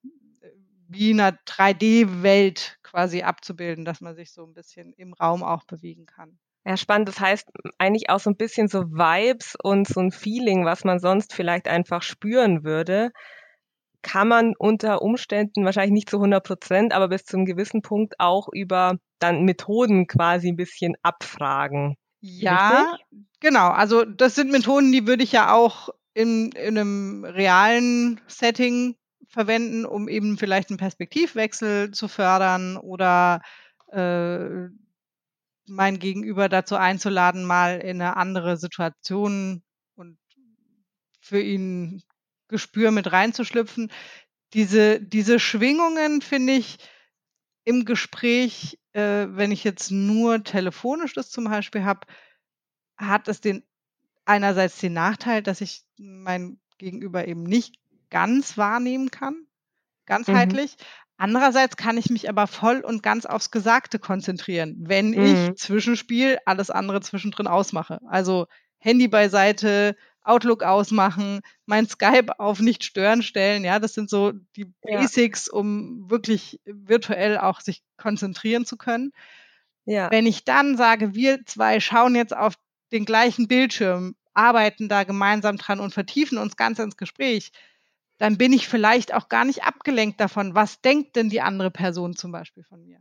wie 0.89 1.11
in 1.11 1.21
einer 1.21 1.37
3D-Welt 1.47 2.79
quasi 2.83 3.23
abzubilden, 3.23 3.85
dass 3.85 4.01
man 4.01 4.15
sich 4.15 4.33
so 4.33 4.45
ein 4.45 4.55
bisschen 4.55 4.93
im 4.93 5.13
Raum 5.13 5.43
auch 5.43 5.65
bewegen 5.65 6.07
kann. 6.07 6.39
Ja, 6.65 6.77
spannend. 6.77 7.09
Das 7.09 7.21
heißt 7.21 7.51
eigentlich 7.79 8.09
auch 8.11 8.21
so 8.21 8.31
ein 8.31 8.37
bisschen 8.37 8.69
so 8.69 8.85
Vibes 8.85 9.57
und 9.63 9.87
so 9.87 10.01
ein 10.01 10.13
Feeling, 10.13 10.65
was 10.65 10.85
man 10.85 10.99
sonst 10.99 11.35
vielleicht 11.35 11.69
einfach 11.69 12.03
spüren 12.03 12.65
würde, 12.65 13.11
kann 14.05 14.29
man 14.29 14.55
unter 14.57 15.03
Umständen 15.03 15.65
wahrscheinlich 15.65 15.93
nicht 15.93 16.11
zu 16.11 16.19
100 16.19 16.45
Prozent, 16.45 16.93
aber 16.93 17.09
bis 17.09 17.25
zu 17.25 17.37
einem 17.37 17.47
gewissen 17.47 17.83
Punkt 17.83 18.21
auch 18.21 18.49
über 18.53 18.99
dann 19.19 19.45
Methoden 19.45 20.07
quasi 20.07 20.49
ein 20.49 20.57
bisschen 20.57 20.95
abfragen. 21.03 21.97
Ja, 22.21 22.93
Richtig? 22.93 23.27
genau. 23.41 23.71
Also 23.71 24.05
das 24.05 24.35
sind 24.35 24.53
Methoden, 24.53 24.93
die 24.93 25.07
würde 25.07 25.25
ich 25.25 25.33
ja 25.33 25.53
auch 25.53 25.89
in, 26.13 26.53
in 26.53 26.79
einem 26.79 27.25
realen 27.25 28.21
Setting 28.29 28.95
verwenden, 29.27 29.85
um 29.85 30.09
eben 30.09 30.39
vielleicht 30.39 30.69
einen 30.69 30.79
Perspektivwechsel 30.79 31.91
zu 31.91 32.07
fördern 32.07 32.77
oder 32.77 33.41
äh, 33.91 34.69
mein 35.67 35.99
Gegenüber 35.99 36.51
dazu 36.51 36.77
einzuladen, 36.77 37.45
mal 37.45 37.81
in 37.81 38.03
eine 38.03 38.17
andere 38.17 38.59
Situation 38.59 39.63
und 39.95 40.19
für 41.21 41.41
ihn 41.41 42.03
Gespür 42.55 42.93
mit 42.93 43.11
reinzuschlüpfen. 43.11 43.91
diese, 44.53 45.01
diese 45.01 45.41
Schwingungen 45.41 46.23
finde 46.23 46.53
ich 46.53 46.79
im 47.65 47.85
Gespräch, 47.85 48.79
äh, 48.93 49.27
wenn 49.29 49.51
ich 49.51 49.65
jetzt 49.65 49.91
nur 49.91 50.45
telefonisch 50.45 51.15
das 51.15 51.31
zum 51.31 51.47
Beispiel 51.47 51.85
habe, 51.85 52.07
hat 52.97 53.27
es 53.27 53.41
den 53.41 53.65
einerseits 54.25 54.79
den 54.79 54.93
Nachteil, 54.93 55.43
dass 55.43 55.61
ich 55.61 55.83
mein 55.99 56.61
Gegenüber 56.79 57.27
eben 57.27 57.43
nicht 57.43 57.75
ganz 58.09 58.57
wahrnehmen 58.57 59.11
kann, 59.11 59.35
ganzheitlich. 60.07 60.77
Mhm. 60.79 60.85
Andererseits 61.17 61.77
kann 61.77 61.99
ich 61.99 62.09
mich 62.09 62.29
aber 62.29 62.47
voll 62.47 62.81
und 62.81 63.03
ganz 63.03 63.27
aufs 63.27 63.51
Gesagte 63.51 63.99
konzentrieren, 63.99 64.77
wenn 64.79 65.11
mhm. 65.11 65.25
ich 65.25 65.57
Zwischenspiel 65.57 66.39
alles 66.47 66.71
andere 66.71 67.01
zwischendrin 67.01 67.49
ausmache. 67.49 68.01
Also 68.09 68.47
Handy 68.79 69.09
beiseite, 69.09 69.97
Outlook 70.25 70.63
ausmachen, 70.63 71.41
mein 71.67 71.87
Skype 71.87 72.39
auf 72.39 72.61
nicht 72.61 72.83
stören 72.83 73.23
stellen. 73.23 73.65
Ja, 73.65 73.79
das 73.79 73.95
sind 73.95 74.11
so 74.11 74.33
die 74.57 74.73
Basics, 74.83 75.47
ja. 75.47 75.59
um 75.59 76.11
wirklich 76.11 76.61
virtuell 76.65 77.39
auch 77.39 77.61
sich 77.61 77.83
konzentrieren 77.97 78.65
zu 78.65 78.77
können. 78.77 79.13
Ja. 79.85 80.11
Wenn 80.11 80.27
ich 80.27 80.45
dann 80.45 80.77
sage, 80.77 81.15
wir 81.15 81.45
zwei 81.45 81.79
schauen 81.79 82.15
jetzt 82.15 82.35
auf 82.35 82.55
den 82.91 83.05
gleichen 83.05 83.49
Bildschirm, 83.49 84.17
arbeiten 84.33 84.89
da 84.89 85.05
gemeinsam 85.05 85.59
dran 85.59 85.79
und 85.79 85.93
vertiefen 85.93 86.39
uns 86.39 86.57
ganz 86.57 86.79
ins 86.79 86.97
Gespräch, 86.97 87.53
dann 88.19 88.39
bin 88.39 88.53
ich 88.53 88.69
vielleicht 88.69 89.13
auch 89.13 89.29
gar 89.29 89.45
nicht 89.45 89.65
abgelenkt 89.65 90.21
davon, 90.21 90.55
was 90.55 90.81
denkt 90.81 91.17
denn 91.17 91.29
die 91.29 91.41
andere 91.41 91.71
Person 91.71 92.17
zum 92.17 92.33
Beispiel 92.33 92.65
von 92.65 92.85
mir. 92.85 92.99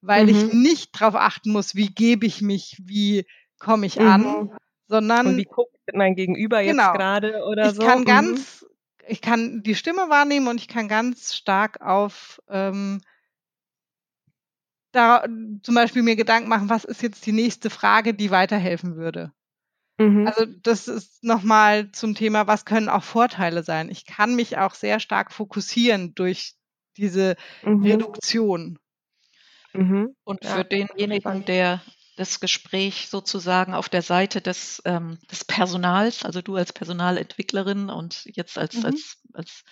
Weil 0.00 0.24
mhm. 0.24 0.28
ich 0.28 0.52
nicht 0.52 1.00
darauf 1.00 1.14
achten 1.14 1.50
muss, 1.50 1.74
wie 1.74 1.88
gebe 1.88 2.26
ich 2.26 2.42
mich, 2.42 2.76
wie 2.84 3.24
komme 3.58 3.86
ich 3.86 3.98
mhm. 3.98 4.06
an, 4.06 4.58
sondern. 4.86 5.28
Und 5.28 5.36
wie 5.36 5.44
guckt 5.44 5.77
mein 5.96 6.14
Gegenüber 6.14 6.60
jetzt 6.60 6.76
genau. 6.76 6.92
gerade 6.92 7.44
oder 7.44 7.68
ich 7.68 7.74
so? 7.74 7.82
Ich 7.82 7.88
kann 7.88 8.00
mhm. 8.00 8.04
ganz, 8.04 8.66
ich 9.06 9.20
kann 9.20 9.62
die 9.62 9.74
Stimme 9.74 10.08
wahrnehmen 10.08 10.48
und 10.48 10.60
ich 10.60 10.68
kann 10.68 10.88
ganz 10.88 11.34
stark 11.34 11.80
auf 11.80 12.40
ähm, 12.48 13.00
da 14.92 15.24
zum 15.62 15.74
Beispiel 15.74 16.02
mir 16.02 16.16
Gedanken 16.16 16.48
machen, 16.48 16.70
was 16.70 16.84
ist 16.84 17.02
jetzt 17.02 17.26
die 17.26 17.32
nächste 17.32 17.70
Frage, 17.70 18.14
die 18.14 18.30
weiterhelfen 18.30 18.96
würde. 18.96 19.32
Mhm. 19.98 20.26
Also 20.26 20.46
das 20.62 20.88
ist 20.88 21.24
nochmal 21.24 21.90
zum 21.92 22.14
Thema, 22.14 22.46
was 22.46 22.64
können 22.64 22.88
auch 22.88 23.02
Vorteile 23.02 23.62
sein. 23.62 23.90
Ich 23.90 24.06
kann 24.06 24.34
mich 24.34 24.56
auch 24.56 24.74
sehr 24.74 25.00
stark 25.00 25.32
fokussieren 25.32 26.14
durch 26.14 26.54
diese 26.96 27.36
mhm. 27.62 27.82
Reduktion. 27.84 28.78
Mhm. 29.72 30.14
Und 30.24 30.44
für 30.44 30.58
ja, 30.58 30.64
denjenigen, 30.64 31.44
der 31.44 31.82
das 32.18 32.40
Gespräch 32.40 33.08
sozusagen 33.08 33.74
auf 33.74 33.88
der 33.88 34.02
Seite 34.02 34.40
des, 34.40 34.82
ähm, 34.84 35.18
des 35.30 35.44
Personals, 35.44 36.24
also 36.24 36.42
du 36.42 36.56
als 36.56 36.72
Personalentwicklerin 36.72 37.90
und 37.90 38.24
jetzt 38.24 38.58
als, 38.58 38.74
mhm. 38.74 38.86
als, 38.86 39.18
als 39.32 39.64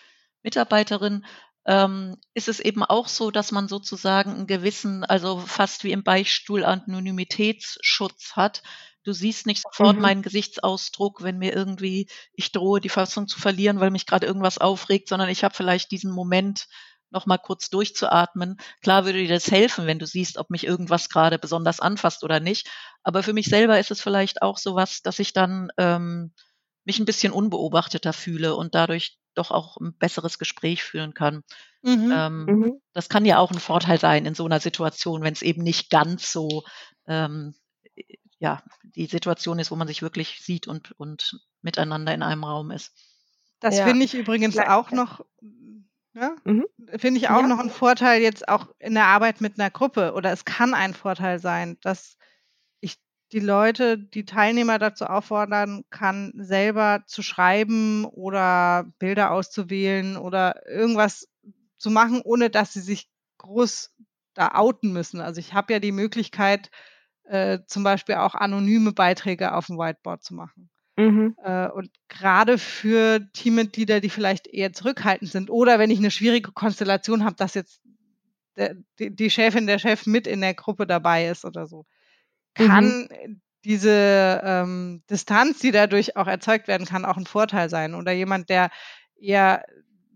Mitarbeiterin, 0.43 1.27
ähm, 1.67 2.17
ist 2.35 2.47
es 2.49 2.61
eben 2.61 2.85
auch 2.85 3.09
so, 3.09 3.33
dass 3.33 3.51
man 3.51 3.67
sozusagen 3.67 4.33
einen 4.33 4.47
gewissen, 4.47 5.03
also 5.03 5.41
fast 5.41 5.83
wie 5.83 5.91
im 5.91 6.05
Beichtstuhl 6.05 6.65
Anonymitätsschutz 6.65 8.37
hat. 8.37 8.63
Du 9.03 9.13
siehst 9.13 9.47
nicht 9.47 9.63
sofort 9.63 9.97
mhm. 9.97 10.03
meinen 10.03 10.23
Gesichtsausdruck, 10.23 11.25
wenn 11.25 11.39
mir 11.39 11.53
irgendwie 11.53 12.09
ich 12.33 12.53
drohe, 12.53 12.81
die 12.81 12.89
Fassung 12.89 13.27
zu 13.27 13.41
verlieren, 13.41 13.81
weil 13.81 13.91
mich 13.91 14.07
gerade 14.07 14.27
irgendwas 14.27 14.59
aufregt, 14.59 15.09
sondern 15.09 15.29
ich 15.29 15.43
habe 15.43 15.55
vielleicht 15.55 15.91
diesen 15.91 16.13
Moment, 16.13 16.69
noch 17.11 17.27
mal 17.27 17.39
kurz 17.39 17.71
durchzuatmen. 17.71 18.57
Klar 18.83 19.05
würde 19.05 19.19
dir 19.19 19.29
das 19.29 19.51
helfen, 19.51 19.87
wenn 19.87 19.99
du 19.99 20.07
siehst, 20.07 20.39
ob 20.39 20.51
mich 20.51 20.67
irgendwas 20.67 21.09
gerade 21.09 21.39
besonders 21.39 21.81
anfasst 21.81 22.25
oder 22.25 22.41
nicht. 22.41 22.69
Aber 23.03 23.23
für 23.23 23.33
mich 23.33 23.47
selber 23.47 23.79
ist 23.79 23.91
es 23.91 24.01
vielleicht 24.01 24.43
auch 24.43 24.59
so 24.59 24.75
was, 24.75 25.03
dass 25.03 25.19
ich 25.19 25.33
dann 25.33 25.71
ähm, 25.79 26.33
mich 26.85 26.99
ein 26.99 27.05
bisschen 27.05 27.33
unbeobachteter 27.33 28.13
fühle 28.13 28.55
und 28.57 28.75
dadurch 28.75 29.19
doch 29.35 29.51
auch 29.51 29.77
ein 29.77 29.97
besseres 29.99 30.39
Gespräch 30.39 30.83
führen 30.83 31.15
kann. 31.15 31.43
Mhm. 31.83 32.13
Ähm, 32.15 32.45
mhm. 32.45 32.81
Das 32.93 33.09
kann 33.09 33.25
ja 33.25 33.39
auch 33.39 33.51
ein 33.51 33.61
Vorteil 33.61 34.01
sein 34.01 34.27
in 34.27 34.35
so 34.35 34.45
einer 34.45 34.61
Situation, 34.61 35.23
wenn 35.23 35.35
es 35.35 35.43
eben 35.43 35.63
nicht 35.63 35.91
ganz 35.91 36.33
so 36.33 36.65
ähm, 37.07 37.55
ja 38.39 38.63
die 38.83 39.07
Situation 39.07 39.59
ist, 39.59 39.71
wo 39.71 39.77
man 39.77 39.89
sich 39.89 40.03
wirklich 40.03 40.41
sieht 40.43 40.67
und 40.67 40.93
und 40.93 41.39
miteinander 41.63 42.15
in 42.15 42.23
einem 42.23 42.45
Raum 42.45 42.71
ist. 42.71 42.93
Das 43.61 43.79
ja. 43.79 43.87
finde 43.87 44.05
ich 44.05 44.15
übrigens 44.15 44.59
auch 44.59 44.91
noch 44.91 45.25
ja? 46.17 46.35
Mhm. 46.45 46.67
Finde 46.97 47.21
ich 47.21 47.29
auch 47.29 47.43
ja. 47.43 47.47
noch 47.47 47.59
ein 47.59 47.71
Vorteil 47.71 48.23
jetzt 48.23 48.49
auch 48.49 48.69
in 48.79 48.95
der 48.95 49.05
Arbeit 49.05 49.41
mit 49.41 49.61
einer 49.61 49.71
Gruppe 49.71 50.15
oder 50.15 50.33
es 50.33 50.45
kann 50.45 50.75
ein 50.75 50.95
Vorteil 50.95 51.39
sein, 51.39 51.77
dass 51.83 52.17
ich 52.81 52.97
die 53.33 53.41
Leute, 53.41 53.99
die 53.99 54.25
Teilnehmer 54.25 54.79
dazu 54.79 55.05
auffordern 55.05 55.85
kann, 55.91 56.33
selber 56.37 57.03
zu 57.07 57.23
schreiben 57.23 58.05
oder 58.07 58.91
Bilder 58.99 59.31
auszuwählen 59.31 60.17
oder 60.17 60.67
irgendwas 60.67 61.29
zu 61.79 61.91
machen, 61.91 62.23
ohne 62.25 62.51
dass 62.51 62.73
sie 62.73 62.81
sich 62.81 63.09
groß 63.39 63.95
da 64.35 64.55
outen 64.55 64.93
müssen. 64.93 65.21
Also 65.21 65.39
ich 65.39 65.53
habe 65.53 65.75
ja 65.75 65.79
die 65.81 65.93
Möglichkeit, 65.93 66.71
äh, 67.25 67.59
zum 67.67 67.85
Beispiel 67.85 68.17
auch 68.17 68.35
anonyme 68.35 68.93
Beiträge 68.93 69.53
auf 69.53 69.67
dem 69.67 69.79
Whiteboard 69.79 70.23
zu 70.23 70.35
machen. 70.35 70.71
Mhm. 70.97 71.37
Äh, 71.45 71.69
und 71.69 71.91
gerade 72.09 72.57
für 72.59 73.21
Teammitglieder, 73.33 74.01
die 74.01 74.09
vielleicht 74.09 74.47
eher 74.47 74.73
zurückhaltend 74.73 75.31
sind 75.31 75.51
oder 75.51 75.79
wenn 75.79 75.91
ich 75.91 75.99
eine 75.99 76.11
schwierige 76.11 76.53
Konstellation 76.53 77.25
habe, 77.25 77.37
dass 77.37 77.55
jetzt 77.55 77.83
der, 78.57 78.75
die, 78.99 79.15
die, 79.15 79.31
Chefin, 79.31 79.67
der 79.67 79.79
Chef 79.79 80.07
mit 80.07 80.27
in 80.27 80.41
der 80.41 80.55
Gruppe 80.55 80.87
dabei 80.87 81.29
ist 81.29 81.45
oder 81.45 81.67
so, 81.67 81.85
kann 82.55 83.09
mhm. 83.11 83.43
diese 83.65 84.41
ähm, 84.43 85.03
Distanz, 85.11 85.59
die 85.59 85.73
dadurch 85.73 86.17
auch 86.17 86.27
erzeugt 86.27 86.67
werden 86.67 86.87
kann, 86.87 87.05
auch 87.05 87.19
ein 87.19 87.27
Vorteil 87.27 87.69
sein. 87.69 87.95
Oder 87.95 88.13
jemand, 88.13 88.49
der 88.49 88.71
eher 89.21 89.65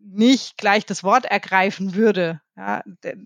nicht 0.03 0.57
gleich 0.57 0.87
das 0.87 1.05
Wort 1.05 1.27
ergreifen 1.27 1.95
würde. 1.95 2.41
Ja, 2.57 2.83
der, 3.05 3.17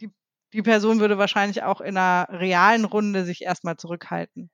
die, 0.00 0.10
die 0.52 0.62
Person 0.62 1.00
würde 1.00 1.18
wahrscheinlich 1.18 1.64
auch 1.64 1.80
in 1.80 1.96
einer 1.96 2.28
realen 2.30 2.84
Runde 2.84 3.24
sich 3.24 3.42
erstmal 3.42 3.76
zurückhalten. 3.76 4.50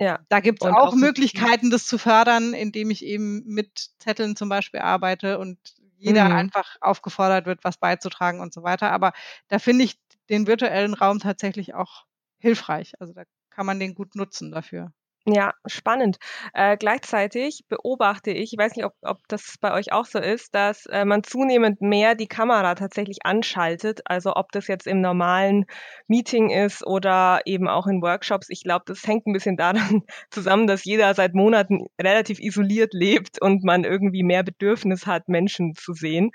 Ja, 0.00 0.20
da 0.30 0.40
gibt 0.40 0.62
es 0.62 0.70
auch, 0.70 0.76
auch, 0.76 0.94
Möglichkeiten, 0.94 1.70
das 1.70 1.86
zu 1.86 1.98
fördern, 1.98 2.54
indem 2.54 2.90
ich 2.90 3.04
eben 3.04 3.44
mit 3.44 3.90
Zetteln 3.98 4.34
zum 4.34 4.48
Beispiel 4.48 4.80
arbeite 4.80 5.38
und 5.38 5.58
jeder 5.98 6.24
mhm. 6.30 6.36
einfach 6.36 6.76
aufgefordert 6.80 7.44
wird, 7.44 7.62
was 7.64 7.76
beizutragen 7.76 8.40
und 8.40 8.54
so 8.54 8.62
weiter. 8.62 8.90
Aber 8.92 9.12
da 9.48 9.58
finde 9.58 9.84
ich 9.84 10.00
den 10.30 10.46
virtuellen 10.46 10.94
Raum 10.94 11.18
tatsächlich 11.18 11.74
auch 11.74 12.06
hilfreich. 12.38 12.94
Also 12.98 13.12
da 13.12 13.24
kann 13.50 13.66
man 13.66 13.78
den 13.78 13.94
gut 13.94 14.14
nutzen 14.14 14.50
dafür. 14.50 14.90
Ja, 15.26 15.52
spannend. 15.66 16.16
Äh, 16.54 16.78
gleichzeitig 16.78 17.64
beobachte 17.68 18.30
ich, 18.30 18.52
ich 18.54 18.58
weiß 18.58 18.74
nicht, 18.74 18.86
ob, 18.86 18.94
ob 19.02 19.18
das 19.28 19.56
bei 19.60 19.72
euch 19.74 19.92
auch 19.92 20.06
so 20.06 20.18
ist, 20.18 20.54
dass 20.54 20.86
äh, 20.86 21.04
man 21.04 21.22
zunehmend 21.22 21.82
mehr 21.82 22.14
die 22.14 22.26
Kamera 22.26 22.74
tatsächlich 22.74 23.18
anschaltet. 23.24 24.00
Also 24.06 24.34
ob 24.34 24.50
das 24.52 24.66
jetzt 24.66 24.86
im 24.86 25.02
normalen 25.02 25.66
Meeting 26.08 26.48
ist 26.48 26.86
oder 26.86 27.42
eben 27.44 27.68
auch 27.68 27.86
in 27.86 28.00
Workshops. 28.00 28.48
Ich 28.48 28.62
glaube, 28.64 28.84
das 28.86 29.06
hängt 29.06 29.26
ein 29.26 29.34
bisschen 29.34 29.58
daran 29.58 30.02
zusammen, 30.30 30.66
dass 30.66 30.84
jeder 30.84 31.14
seit 31.14 31.34
Monaten 31.34 31.86
relativ 32.00 32.40
isoliert 32.40 32.94
lebt 32.94 33.40
und 33.42 33.62
man 33.62 33.84
irgendwie 33.84 34.22
mehr 34.22 34.42
Bedürfnis 34.42 35.06
hat, 35.06 35.28
Menschen 35.28 35.74
zu 35.74 35.92
sehen. 35.92 36.30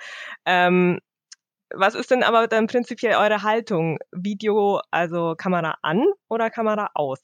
Ähm, 0.45 0.99
was 1.73 1.95
ist 1.95 2.11
denn 2.11 2.23
aber 2.23 2.47
dann 2.47 2.67
prinzipiell 2.67 3.15
eure 3.15 3.43
Haltung? 3.43 3.99
Video, 4.11 4.81
also 4.91 5.35
Kamera 5.37 5.77
an 5.81 6.05
oder 6.29 6.49
Kamera 6.51 6.91
aus? 6.95 7.19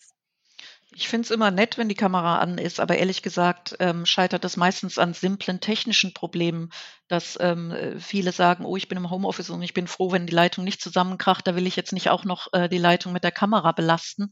Ich 0.93 1.07
finde 1.07 1.25
es 1.25 1.31
immer 1.31 1.51
nett, 1.51 1.77
wenn 1.77 1.87
die 1.87 1.95
Kamera 1.95 2.39
an 2.39 2.57
ist, 2.57 2.81
aber 2.81 2.97
ehrlich 2.97 3.21
gesagt 3.21 3.77
ähm, 3.79 4.05
scheitert 4.05 4.43
das 4.43 4.57
meistens 4.57 4.97
an 4.97 5.13
simplen 5.13 5.61
technischen 5.61 6.13
Problemen, 6.13 6.69
dass 7.07 7.37
ähm, 7.39 7.97
viele 7.97 8.33
sagen, 8.33 8.65
oh, 8.65 8.75
ich 8.75 8.89
bin 8.89 8.97
im 8.97 9.09
Homeoffice 9.09 9.51
und 9.51 9.61
ich 9.61 9.73
bin 9.73 9.87
froh, 9.87 10.11
wenn 10.11 10.27
die 10.27 10.33
Leitung 10.33 10.65
nicht 10.65 10.81
zusammenkracht, 10.81 11.47
da 11.47 11.55
will 11.55 11.65
ich 11.65 11.77
jetzt 11.77 11.93
nicht 11.93 12.09
auch 12.09 12.25
noch 12.25 12.51
äh, 12.51 12.67
die 12.67 12.77
Leitung 12.77 13.13
mit 13.13 13.23
der 13.23 13.31
Kamera 13.31 13.71
belasten. 13.71 14.31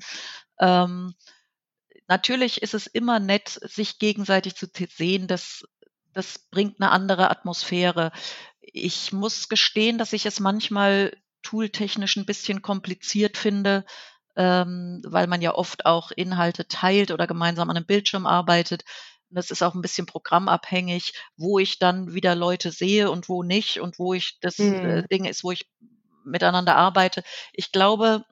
Ähm, 0.59 1.13
natürlich 2.09 2.61
ist 2.61 2.73
es 2.73 2.87
immer 2.87 3.19
nett, 3.19 3.57
sich 3.63 3.97
gegenseitig 3.97 4.55
zu 4.55 4.67
sehen, 4.89 5.27
das, 5.27 5.63
das 6.11 6.39
bringt 6.51 6.81
eine 6.81 6.91
andere 6.91 7.29
Atmosphäre. 7.31 8.11
Ich 8.59 9.13
muss 9.13 9.47
gestehen, 9.47 9.97
dass 9.97 10.11
ich 10.11 10.25
es 10.25 10.41
manchmal 10.41 11.15
tooltechnisch 11.41 12.17
ein 12.17 12.25
bisschen 12.25 12.61
kompliziert 12.61 13.37
finde, 13.37 13.85
ähm, 14.39 15.01
weil 15.05 15.27
man 15.27 15.41
ja 15.41 15.53
oft 15.53 15.85
auch 15.85 16.11
Inhalte 16.11 16.65
teilt 16.65 17.11
oder 17.11 17.27
gemeinsam 17.27 17.69
an 17.69 17.75
einem 17.75 17.85
Bildschirm 17.85 18.25
arbeitet. 18.25 18.85
Und 19.29 19.35
das 19.35 19.51
ist 19.51 19.61
auch 19.61 19.75
ein 19.75 19.81
bisschen 19.81 20.05
programmabhängig, 20.05 21.13
wo 21.35 21.59
ich 21.59 21.77
dann 21.77 22.13
wieder 22.13 22.35
Leute 22.35 22.71
sehe 22.71 23.11
und 23.11 23.27
wo 23.27 23.43
nicht 23.43 23.81
und 23.81 23.99
wo 23.99 24.13
ich 24.13 24.39
das 24.39 24.57
mhm. 24.57 24.73
äh, 24.75 25.07
Ding 25.09 25.25
ist, 25.25 25.43
wo 25.43 25.51
ich 25.51 25.69
miteinander 26.23 26.77
arbeite. 26.77 27.23
Ich 27.51 27.73
glaube, 27.73 28.23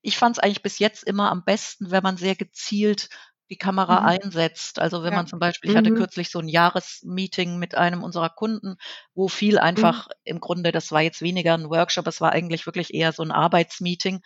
ich 0.00 0.16
fand 0.16 0.38
es 0.38 0.42
eigentlich 0.42 0.62
bis 0.62 0.78
jetzt 0.78 1.04
immer 1.04 1.30
am 1.30 1.44
besten, 1.44 1.90
wenn 1.90 2.02
man 2.02 2.16
sehr 2.16 2.34
gezielt 2.34 3.10
die 3.50 3.58
Kamera 3.58 4.00
mhm. 4.00 4.06
einsetzt. 4.06 4.78
Also 4.78 5.02
wenn 5.02 5.12
ja. 5.12 5.18
man 5.18 5.26
zum 5.26 5.38
Beispiel, 5.38 5.70
ich 5.70 5.76
hatte 5.76 5.90
mhm. 5.90 5.96
kürzlich 5.96 6.30
so 6.30 6.38
ein 6.38 6.48
Jahresmeeting 6.48 7.58
mit 7.58 7.74
einem 7.74 8.02
unserer 8.02 8.30
Kunden, 8.30 8.76
wo 9.14 9.28
viel 9.28 9.58
einfach 9.58 10.06
mhm. 10.06 10.12
im 10.24 10.40
Grunde, 10.40 10.72
das 10.72 10.92
war 10.92 11.02
jetzt 11.02 11.20
weniger 11.20 11.52
ein 11.52 11.68
Workshop, 11.68 12.06
es 12.06 12.22
war 12.22 12.32
eigentlich 12.32 12.64
wirklich 12.64 12.94
eher 12.94 13.12
so 13.12 13.22
ein 13.22 13.30
Arbeitsmeeting, 13.30 14.22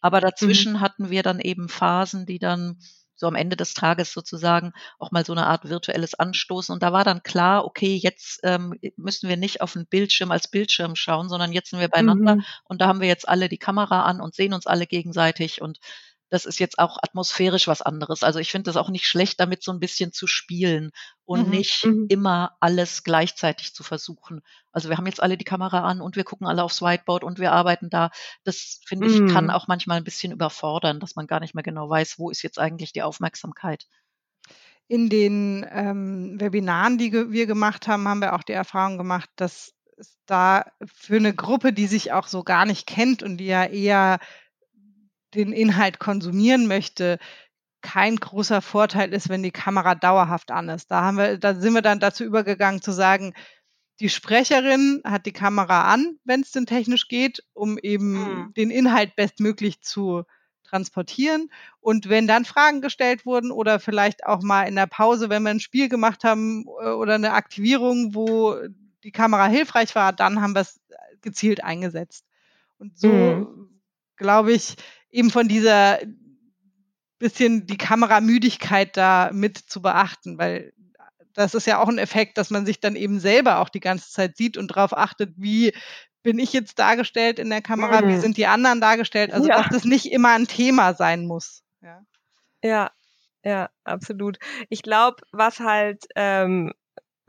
aber 0.00 0.18
mhm. 0.18 0.22
dazwischen 0.22 0.72
mhm. 0.74 0.80
hatten 0.80 1.10
wir 1.10 1.22
dann 1.22 1.40
eben 1.40 1.68
Phasen, 1.68 2.26
die 2.26 2.38
dann 2.38 2.78
so 3.18 3.26
am 3.26 3.34
Ende 3.34 3.56
des 3.56 3.74
Tages 3.74 4.12
sozusagen 4.12 4.72
auch 4.98 5.10
mal 5.10 5.24
so 5.24 5.32
eine 5.32 5.46
Art 5.46 5.68
virtuelles 5.68 6.14
Anstoßen. 6.14 6.72
Und 6.72 6.82
da 6.82 6.92
war 6.92 7.04
dann 7.04 7.24
klar, 7.24 7.64
okay, 7.64 7.96
jetzt 7.96 8.40
ähm, 8.44 8.74
müssen 8.96 9.28
wir 9.28 9.36
nicht 9.36 9.60
auf 9.60 9.72
den 9.72 9.86
Bildschirm 9.86 10.30
als 10.30 10.48
Bildschirm 10.48 10.94
schauen, 10.94 11.28
sondern 11.28 11.52
jetzt 11.52 11.70
sind 11.70 11.80
wir 11.80 11.88
beieinander 11.88 12.36
mhm. 12.36 12.44
und 12.64 12.80
da 12.80 12.86
haben 12.86 13.00
wir 13.00 13.08
jetzt 13.08 13.28
alle 13.28 13.48
die 13.48 13.58
Kamera 13.58 14.02
an 14.02 14.20
und 14.20 14.34
sehen 14.34 14.54
uns 14.54 14.66
alle 14.66 14.86
gegenseitig 14.86 15.60
und 15.60 15.80
das 16.30 16.44
ist 16.44 16.58
jetzt 16.58 16.78
auch 16.78 16.98
atmosphärisch 17.02 17.68
was 17.68 17.82
anderes. 17.82 18.22
Also 18.22 18.38
ich 18.38 18.50
finde 18.50 18.68
das 18.68 18.76
auch 18.76 18.90
nicht 18.90 19.06
schlecht, 19.06 19.40
damit 19.40 19.62
so 19.62 19.72
ein 19.72 19.80
bisschen 19.80 20.12
zu 20.12 20.26
spielen 20.26 20.90
und 21.24 21.46
mhm. 21.46 21.50
nicht 21.50 21.84
mhm. 21.84 22.06
immer 22.08 22.56
alles 22.60 23.02
gleichzeitig 23.04 23.74
zu 23.74 23.82
versuchen. 23.82 24.42
Also 24.72 24.88
wir 24.88 24.96
haben 24.96 25.06
jetzt 25.06 25.22
alle 25.22 25.36
die 25.36 25.44
Kamera 25.44 25.80
an 25.80 26.00
und 26.00 26.16
wir 26.16 26.24
gucken 26.24 26.46
alle 26.46 26.62
aufs 26.62 26.82
Whiteboard 26.82 27.24
und 27.24 27.38
wir 27.38 27.52
arbeiten 27.52 27.90
da. 27.90 28.10
Das 28.44 28.80
finde 28.86 29.08
ich 29.08 29.32
kann 29.32 29.44
mhm. 29.44 29.50
auch 29.50 29.68
manchmal 29.68 29.98
ein 29.98 30.04
bisschen 30.04 30.32
überfordern, 30.32 31.00
dass 31.00 31.16
man 31.16 31.26
gar 31.26 31.40
nicht 31.40 31.54
mehr 31.54 31.64
genau 31.64 31.88
weiß, 31.88 32.18
wo 32.18 32.30
ist 32.30 32.42
jetzt 32.42 32.58
eigentlich 32.58 32.92
die 32.92 33.02
Aufmerksamkeit. 33.02 33.86
In 34.86 35.10
den 35.10 35.66
ähm, 35.70 36.40
Webinaren, 36.40 36.96
die 36.96 37.12
wir 37.12 37.46
gemacht 37.46 37.88
haben, 37.88 38.08
haben 38.08 38.20
wir 38.20 38.34
auch 38.34 38.42
die 38.42 38.52
Erfahrung 38.52 38.96
gemacht, 38.96 39.28
dass 39.36 39.74
es 39.98 40.16
da 40.26 40.64
für 40.86 41.16
eine 41.16 41.34
Gruppe, 41.34 41.72
die 41.72 41.86
sich 41.86 42.12
auch 42.12 42.26
so 42.26 42.42
gar 42.42 42.64
nicht 42.64 42.86
kennt 42.86 43.22
und 43.22 43.36
die 43.38 43.46
ja 43.46 43.64
eher 43.64 44.18
den 45.34 45.52
Inhalt 45.52 45.98
konsumieren 45.98 46.66
möchte, 46.66 47.18
kein 47.80 48.16
großer 48.16 48.60
Vorteil 48.60 49.12
ist, 49.12 49.28
wenn 49.28 49.42
die 49.42 49.50
Kamera 49.50 49.94
dauerhaft 49.94 50.50
an 50.50 50.68
ist. 50.68 50.90
Da 50.90 51.02
haben 51.02 51.16
wir, 51.16 51.38
da 51.38 51.54
sind 51.54 51.74
wir 51.74 51.82
dann 51.82 52.00
dazu 52.00 52.24
übergegangen 52.24 52.82
zu 52.82 52.92
sagen, 52.92 53.34
die 54.00 54.08
Sprecherin 54.08 55.00
hat 55.04 55.26
die 55.26 55.32
Kamera 55.32 55.92
an, 55.92 56.18
wenn 56.24 56.40
es 56.40 56.52
denn 56.52 56.66
technisch 56.66 57.08
geht, 57.08 57.42
um 57.52 57.78
eben 57.78 58.12
mhm. 58.12 58.54
den 58.56 58.70
Inhalt 58.70 59.16
bestmöglich 59.16 59.80
zu 59.80 60.24
transportieren. 60.64 61.50
Und 61.80 62.08
wenn 62.08 62.26
dann 62.26 62.44
Fragen 62.44 62.80
gestellt 62.80 63.26
wurden 63.26 63.50
oder 63.50 63.80
vielleicht 63.80 64.24
auch 64.26 64.42
mal 64.42 64.64
in 64.64 64.76
der 64.76 64.86
Pause, 64.86 65.30
wenn 65.30 65.42
wir 65.42 65.50
ein 65.50 65.60
Spiel 65.60 65.88
gemacht 65.88 66.24
haben 66.24 66.66
äh, 66.80 66.90
oder 66.90 67.14
eine 67.14 67.32
Aktivierung, 67.32 68.14
wo 68.14 68.56
die 69.02 69.12
Kamera 69.12 69.46
hilfreich 69.46 69.94
war, 69.94 70.12
dann 70.12 70.40
haben 70.40 70.54
wir 70.54 70.62
es 70.62 70.80
gezielt 71.22 71.64
eingesetzt. 71.64 72.24
Und 72.78 72.98
so, 72.98 73.08
mhm. 73.08 73.80
glaube 74.16 74.52
ich, 74.52 74.76
eben 75.10 75.30
von 75.30 75.48
dieser 75.48 75.98
bisschen 77.18 77.66
die 77.66 77.76
Kameramüdigkeit 77.78 78.96
da 78.96 79.30
mit 79.32 79.58
zu 79.58 79.82
beachten, 79.82 80.38
weil 80.38 80.72
das 81.34 81.54
ist 81.54 81.66
ja 81.66 81.78
auch 81.80 81.88
ein 81.88 81.98
Effekt, 81.98 82.38
dass 82.38 82.50
man 82.50 82.66
sich 82.66 82.80
dann 82.80 82.96
eben 82.96 83.20
selber 83.20 83.58
auch 83.58 83.68
die 83.68 83.80
ganze 83.80 84.10
Zeit 84.10 84.36
sieht 84.36 84.56
und 84.56 84.72
darauf 84.72 84.96
achtet, 84.96 85.34
wie 85.36 85.72
bin 86.22 86.38
ich 86.38 86.52
jetzt 86.52 86.78
dargestellt 86.78 87.38
in 87.38 87.48
der 87.48 87.62
Kamera, 87.62 88.02
mhm. 88.02 88.08
wie 88.08 88.18
sind 88.18 88.36
die 88.36 88.46
anderen 88.46 88.80
dargestellt, 88.80 89.32
also 89.32 89.48
ja. 89.48 89.58
dass 89.58 89.68
das 89.68 89.84
nicht 89.84 90.10
immer 90.10 90.30
ein 90.34 90.46
Thema 90.46 90.94
sein 90.94 91.26
muss. 91.26 91.62
Ja, 91.80 92.02
ja, 92.62 92.90
ja 93.44 93.70
absolut. 93.84 94.38
Ich 94.68 94.82
glaube, 94.82 95.22
was 95.32 95.60
halt 95.60 96.04
ähm, 96.16 96.72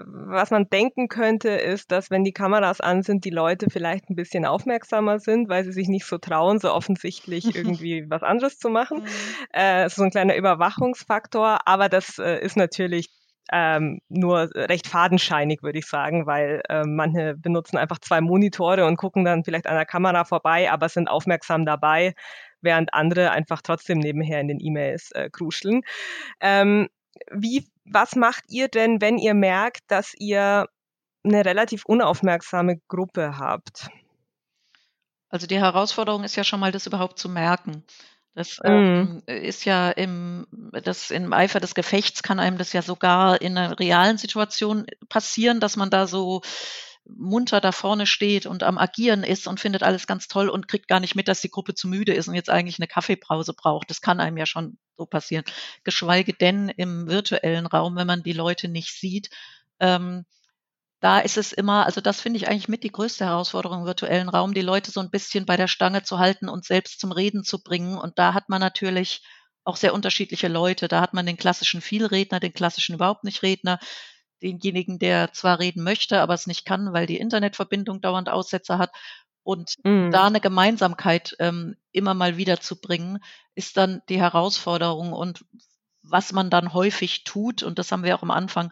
was 0.06 0.52
man 0.52 0.70
denken 0.70 1.08
könnte, 1.08 1.50
ist, 1.50 1.92
dass 1.92 2.10
wenn 2.10 2.24
die 2.24 2.32
Kameras 2.32 2.82
an 2.82 3.04
sind, 3.04 3.26
die 3.26 3.30
Leute 3.30 3.68
vielleicht 3.70 4.10
ein 4.10 4.16
bisschen 4.16 4.46
aufmerksamer 4.46 5.20
sind, 5.20 5.50
weil 5.50 5.64
sie 5.64 5.72
sich 5.72 5.88
nicht 5.88 6.06
so 6.06 6.18
trauen, 6.18 6.60
so 6.60 6.74
offensichtlich 6.74 7.56
irgendwie 7.56 8.06
was 8.10 8.24
anderes 8.24 8.60
zu 8.60 8.70
machen. 8.70 9.00
Mhm. 9.00 9.06
Äh, 9.52 9.90
so 9.90 10.04
ein 10.04 10.12
kleiner 10.12 10.36
Überwachungsfaktor, 10.36 11.60
aber 11.66 11.90
das 11.90 12.18
äh, 12.18 12.40
ist 12.44 12.58
natürlich 12.58 13.10
ähm, 13.52 14.00
nur 14.10 14.50
recht 14.54 14.88
fadenscheinig, 14.88 15.64
würde 15.64 15.80
ich 15.80 15.88
sagen, 15.88 16.28
weil 16.28 16.62
äh, 16.70 16.84
manche 16.86 17.36
benutzen 17.36 17.78
einfach 17.78 18.00
zwei 18.00 18.22
Monitore 18.22 18.86
und 18.86 18.98
gucken 18.98 19.26
dann 19.26 19.44
vielleicht 19.44 19.68
an 19.68 19.76
der 19.76 19.86
Kamera 19.86 20.24
vorbei, 20.24 20.72
aber 20.72 20.88
sind 20.88 21.10
aufmerksam 21.10 21.66
dabei, 21.66 22.14
während 22.62 22.94
andere 22.94 23.32
einfach 23.32 23.62
trotzdem 23.62 23.98
nebenher 23.98 24.40
in 24.40 24.48
den 24.48 24.60
E-Mails 24.60 25.12
äh, 25.12 25.30
kruscheln. 25.32 25.82
Ähm, 26.40 26.90
wie 27.32 27.68
was 27.86 28.16
macht 28.16 28.44
ihr 28.50 28.68
denn, 28.68 29.02
wenn 29.02 29.18
ihr 29.18 29.34
merkt, 29.34 29.82
dass 29.88 30.14
ihr 30.18 30.68
eine 31.24 31.46
relativ 31.46 31.86
unaufmerksame 31.86 32.80
Gruppe 32.88 33.38
habt? 33.38 33.90
Also 35.30 35.48
die 35.48 35.60
Herausforderung 35.60 36.24
ist 36.24 36.36
ja 36.36 36.44
schon 36.44 36.60
mal, 36.60 36.72
das 36.72 36.88
überhaupt 36.88 37.20
zu 37.20 37.30
merken. 37.30 37.84
Das 38.36 38.60
mhm. 38.64 39.22
ähm, 39.28 39.36
ist 39.44 39.66
ja 39.66 39.90
im, 39.90 40.48
das 40.84 41.12
im 41.12 41.34
Eifer 41.34 41.60
des 41.60 41.76
Gefechts 41.76 42.24
kann 42.24 42.40
einem 42.40 42.58
das 42.58 42.74
ja 42.74 42.82
sogar 42.82 43.42
in 43.42 43.58
einer 43.58 43.80
realen 43.80 44.18
Situation 44.18 44.86
passieren, 45.10 45.60
dass 45.60 45.76
man 45.76 45.90
da 45.90 46.08
so 46.08 46.42
munter 47.18 47.62
da 47.62 47.72
vorne 47.72 48.06
steht 48.06 48.46
und 48.46 48.64
am 48.64 48.78
Agieren 48.78 49.24
ist 49.24 49.48
und 49.48 49.60
findet 49.60 49.84
alles 49.84 50.08
ganz 50.08 50.28
toll 50.28 50.50
und 50.50 50.68
kriegt 50.68 50.88
gar 50.88 51.00
nicht 51.00 51.16
mit, 51.16 51.28
dass 51.28 51.42
die 51.42 51.50
Gruppe 51.50 51.74
zu 51.74 51.88
müde 51.88 52.14
ist 52.14 52.28
und 52.28 52.36
jetzt 52.36 52.50
eigentlich 52.50 52.80
eine 52.80 52.88
Kaffeepause 52.88 53.54
braucht. 53.54 53.90
Das 53.90 54.02
kann 54.02 54.20
einem 54.20 54.38
ja 54.38 54.46
schon 54.46 54.78
so 54.98 55.06
passieren. 55.06 55.44
Geschweige 55.84 56.34
denn 56.34 56.70
im 56.70 57.08
virtuellen 57.08 57.66
Raum, 57.66 57.96
wenn 57.96 58.08
man 58.08 58.24
die 58.24 58.34
Leute 58.34 58.68
nicht 58.68 58.94
sieht. 59.00 59.30
Ähm, 59.80 60.26
da 61.00 61.20
ist 61.20 61.38
es 61.38 61.54
immer, 61.54 61.86
also 61.86 62.02
das 62.02 62.20
finde 62.20 62.38
ich 62.38 62.50
eigentlich 62.50 62.68
mit 62.68 62.84
die 62.84 62.92
größte 62.92 63.26
Herausforderung 63.26 63.82
im 63.82 63.86
virtuellen 63.86 64.28
Raum, 64.28 64.54
die 64.54 64.62
Leute 64.62 64.92
so 64.92 65.00
ein 65.00 65.10
bisschen 65.10 65.46
bei 65.46 65.56
der 65.56 65.70
Stange 65.70 66.04
zu 66.04 66.20
halten 66.20 66.50
und 66.50 66.66
selbst 66.66 67.00
zum 67.00 67.12
Reden 67.12 67.44
zu 67.44 67.64
bringen. 67.64 67.98
Und 67.98 68.20
da 68.20 68.34
hat 68.34 68.50
man 68.50 68.60
natürlich 68.60 69.24
auch 69.64 69.78
sehr 69.78 69.94
unterschiedliche 69.94 70.50
Leute. 70.50 70.88
Da 70.90 71.00
hat 71.00 71.14
man 71.14 71.26
den 71.26 71.38
klassischen 71.38 71.82
Vielredner, 71.82 72.40
den 72.40 72.54
klassischen 72.54 72.96
überhaupt 72.96 73.24
nicht 73.24 73.44
Redner, 73.44 73.80
denjenigen, 74.42 75.00
der 75.00 75.34
zwar 75.34 75.60
reden 75.60 75.84
möchte, 75.84 76.22
aber 76.22 76.34
es 76.34 76.48
nicht 76.48 76.66
kann, 76.66 76.94
weil 76.94 77.06
die 77.06 77.18
Internetverbindung 77.18 78.02
dauernd 78.02 78.30
Aussetzer 78.30 78.78
hat. 78.78 78.92
Und 79.44 79.76
mhm. 79.84 80.12
da 80.12 80.28
eine 80.28 80.42
Gemeinsamkeit 80.42 81.36
ähm, 81.40 81.76
immer 81.92 82.14
mal 82.14 82.38
wieder 82.38 82.60
zu 82.60 82.80
bringen, 82.80 83.20
ist 83.56 83.78
dann 83.78 84.02
die 84.10 84.20
Herausforderung. 84.20 85.14
Und 85.14 85.46
was 86.02 86.32
man 86.32 86.50
dann 86.50 86.74
häufig 86.74 87.24
tut, 87.24 87.64
und 87.64 87.80
das 87.80 87.92
haben 87.92 88.04
wir 88.04 88.16
auch 88.16 88.24
am 88.24 88.32
Anfang 88.32 88.72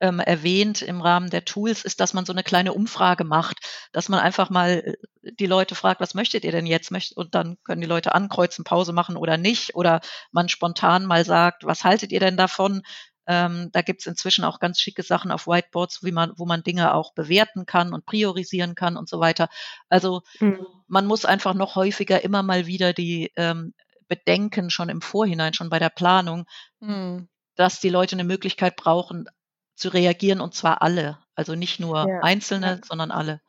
ähm, 0.00 0.18
erwähnt 0.18 0.80
im 0.80 1.02
Rahmen 1.02 1.28
der 1.28 1.44
Tools, 1.44 1.84
ist, 1.84 2.00
dass 2.00 2.14
man 2.14 2.24
so 2.24 2.32
eine 2.32 2.42
kleine 2.42 2.72
Umfrage 2.72 3.24
macht, 3.24 3.58
dass 3.92 4.08
man 4.08 4.18
einfach 4.18 4.48
mal 4.48 4.96
äh, 5.22 5.32
die 5.38 5.46
Leute 5.46 5.74
fragt, 5.74 6.00
was 6.00 6.14
möchtet 6.14 6.44
ihr 6.44 6.52
denn 6.52 6.66
jetzt? 6.66 6.90
Und 7.14 7.34
dann 7.34 7.58
können 7.64 7.82
die 7.82 7.86
Leute 7.86 8.14
ankreuzen, 8.14 8.64
Pause 8.64 8.94
machen 8.94 9.16
oder 9.16 9.36
nicht. 9.36 9.74
Oder 9.74 10.00
man 10.32 10.48
spontan 10.48 11.04
mal 11.04 11.24
sagt, 11.24 11.64
was 11.64 11.84
haltet 11.84 12.12
ihr 12.12 12.20
denn 12.20 12.38
davon? 12.38 12.82
Ähm, 13.32 13.70
da 13.70 13.82
gibt 13.82 14.00
es 14.00 14.08
inzwischen 14.08 14.44
auch 14.44 14.58
ganz 14.58 14.80
schicke 14.80 15.04
Sachen 15.04 15.30
auf 15.30 15.46
Whiteboards, 15.46 16.02
wie 16.02 16.10
man, 16.10 16.32
wo 16.34 16.46
man 16.46 16.64
Dinge 16.64 16.92
auch 16.92 17.14
bewerten 17.14 17.64
kann 17.64 17.94
und 17.94 18.04
priorisieren 18.04 18.74
kann 18.74 18.96
und 18.96 19.08
so 19.08 19.20
weiter. 19.20 19.48
Also 19.88 20.22
mhm. 20.40 20.66
man 20.88 21.06
muss 21.06 21.24
einfach 21.24 21.54
noch 21.54 21.76
häufiger 21.76 22.24
immer 22.24 22.42
mal 22.42 22.66
wieder 22.66 22.92
die 22.92 23.30
ähm, 23.36 23.72
bedenken, 24.08 24.68
schon 24.68 24.88
im 24.88 25.00
Vorhinein, 25.00 25.54
schon 25.54 25.70
bei 25.70 25.78
der 25.78 25.90
Planung, 25.90 26.44
mhm. 26.80 27.28
dass 27.54 27.78
die 27.78 27.88
Leute 27.88 28.16
eine 28.16 28.24
Möglichkeit 28.24 28.74
brauchen 28.74 29.28
zu 29.76 29.90
reagieren 29.90 30.40
und 30.40 30.56
zwar 30.56 30.82
alle. 30.82 31.16
Also 31.36 31.54
nicht 31.54 31.78
nur 31.78 32.08
ja. 32.08 32.20
Einzelne, 32.22 32.66
ja. 32.66 32.78
sondern 32.84 33.12
alle. 33.12 33.40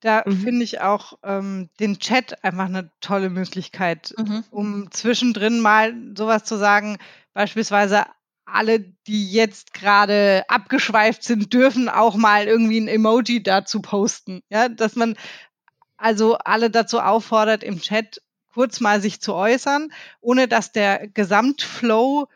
Da 0.00 0.22
mhm. 0.24 0.38
finde 0.38 0.64
ich 0.64 0.80
auch 0.80 1.18
ähm, 1.22 1.68
den 1.78 1.98
Chat 1.98 2.42
einfach 2.42 2.64
eine 2.64 2.90
tolle 3.02 3.28
Möglichkeit, 3.28 4.14
mhm. 4.16 4.44
um 4.50 4.90
zwischendrin 4.92 5.60
mal 5.60 5.92
sowas 6.16 6.44
zu 6.44 6.56
sagen, 6.56 6.96
beispielsweise 7.34 8.06
alle, 8.46 8.80
die 9.06 9.30
jetzt 9.30 9.74
gerade 9.74 10.44
abgeschweift 10.48 11.22
sind, 11.22 11.52
dürfen 11.52 11.88
auch 11.88 12.16
mal 12.16 12.46
irgendwie 12.46 12.80
ein 12.80 12.88
Emoji 12.88 13.42
dazu 13.42 13.80
posten. 13.80 14.42
Ja, 14.48 14.68
dass 14.68 14.96
man 14.96 15.16
also 15.96 16.36
alle 16.38 16.70
dazu 16.70 17.00
auffordert, 17.00 17.62
im 17.62 17.80
Chat 17.80 18.20
kurz 18.52 18.80
mal 18.80 19.00
sich 19.00 19.20
zu 19.20 19.34
äußern, 19.34 19.92
ohne 20.20 20.48
dass 20.48 20.72
der 20.72 21.08
Gesamtflow 21.08 22.28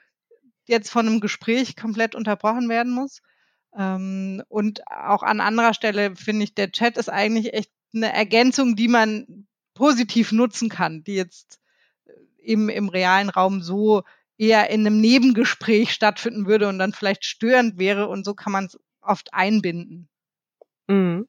jetzt 0.66 0.90
von 0.90 1.07
einem 1.07 1.21
Gespräch 1.21 1.77
komplett 1.77 2.14
unterbrochen 2.14 2.68
werden 2.68 2.92
muss. 2.92 3.23
Ähm, 3.77 4.42
und 4.49 4.87
auch 4.88 5.23
an 5.23 5.40
anderer 5.40 5.75
Stelle 5.75 6.16
finde 6.16 6.44
ich, 6.44 6.55
der 6.55 6.73
Chat 6.73 6.97
ist 6.97 7.09
eigentlich 7.09 7.55
echt 7.55 7.71
eine 7.94 8.12
Ergänzung, 8.12 8.77
die 8.77 8.88
man 8.88 9.47
positiv 9.75 10.33
nutzen 10.33 10.68
kann, 10.68 11.05
die 11.05 11.14
jetzt 11.14 11.61
eben 12.38 12.68
im 12.68 12.88
realen 12.88 13.29
Raum 13.29 13.62
so 13.62 14.03
eher 14.38 14.70
in 14.70 14.87
einem 14.87 15.01
Nebengespräch 15.01 15.92
stattfinden 15.92 16.46
würde 16.46 16.68
und 16.68 16.79
dann 16.79 16.92
vielleicht 16.92 17.24
störend 17.24 17.79
wäre 17.79 18.09
und 18.09 18.24
so 18.24 18.35
kann 18.35 18.53
man 18.53 18.66
es 18.66 18.79
oft 19.03 19.35
einbinden. 19.35 20.09
Mhm. 20.87 21.29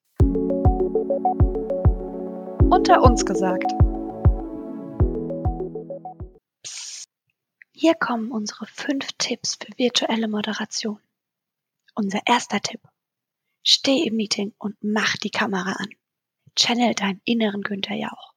Unter 2.70 3.02
uns 3.02 3.26
gesagt. 3.26 3.72
Psst. 6.64 7.10
Hier 7.74 7.96
kommen 7.96 8.32
unsere 8.32 8.68
fünf 8.68 9.08
Tipps 9.18 9.56
für 9.56 9.78
virtuelle 9.78 10.28
Moderation. 10.28 11.00
Unser 11.96 12.22
erster 12.26 12.62
Tipp. 12.62 12.82
Steh 13.64 14.04
im 14.06 14.16
Meeting 14.16 14.54
und 14.58 14.76
mach 14.82 15.18
die 15.18 15.32
Kamera 15.32 15.74
an. 15.74 15.90
Channel 16.56 16.94
deinen 16.94 17.22
inneren 17.26 17.62
Günther 17.62 17.96
Jauch. 17.96 18.34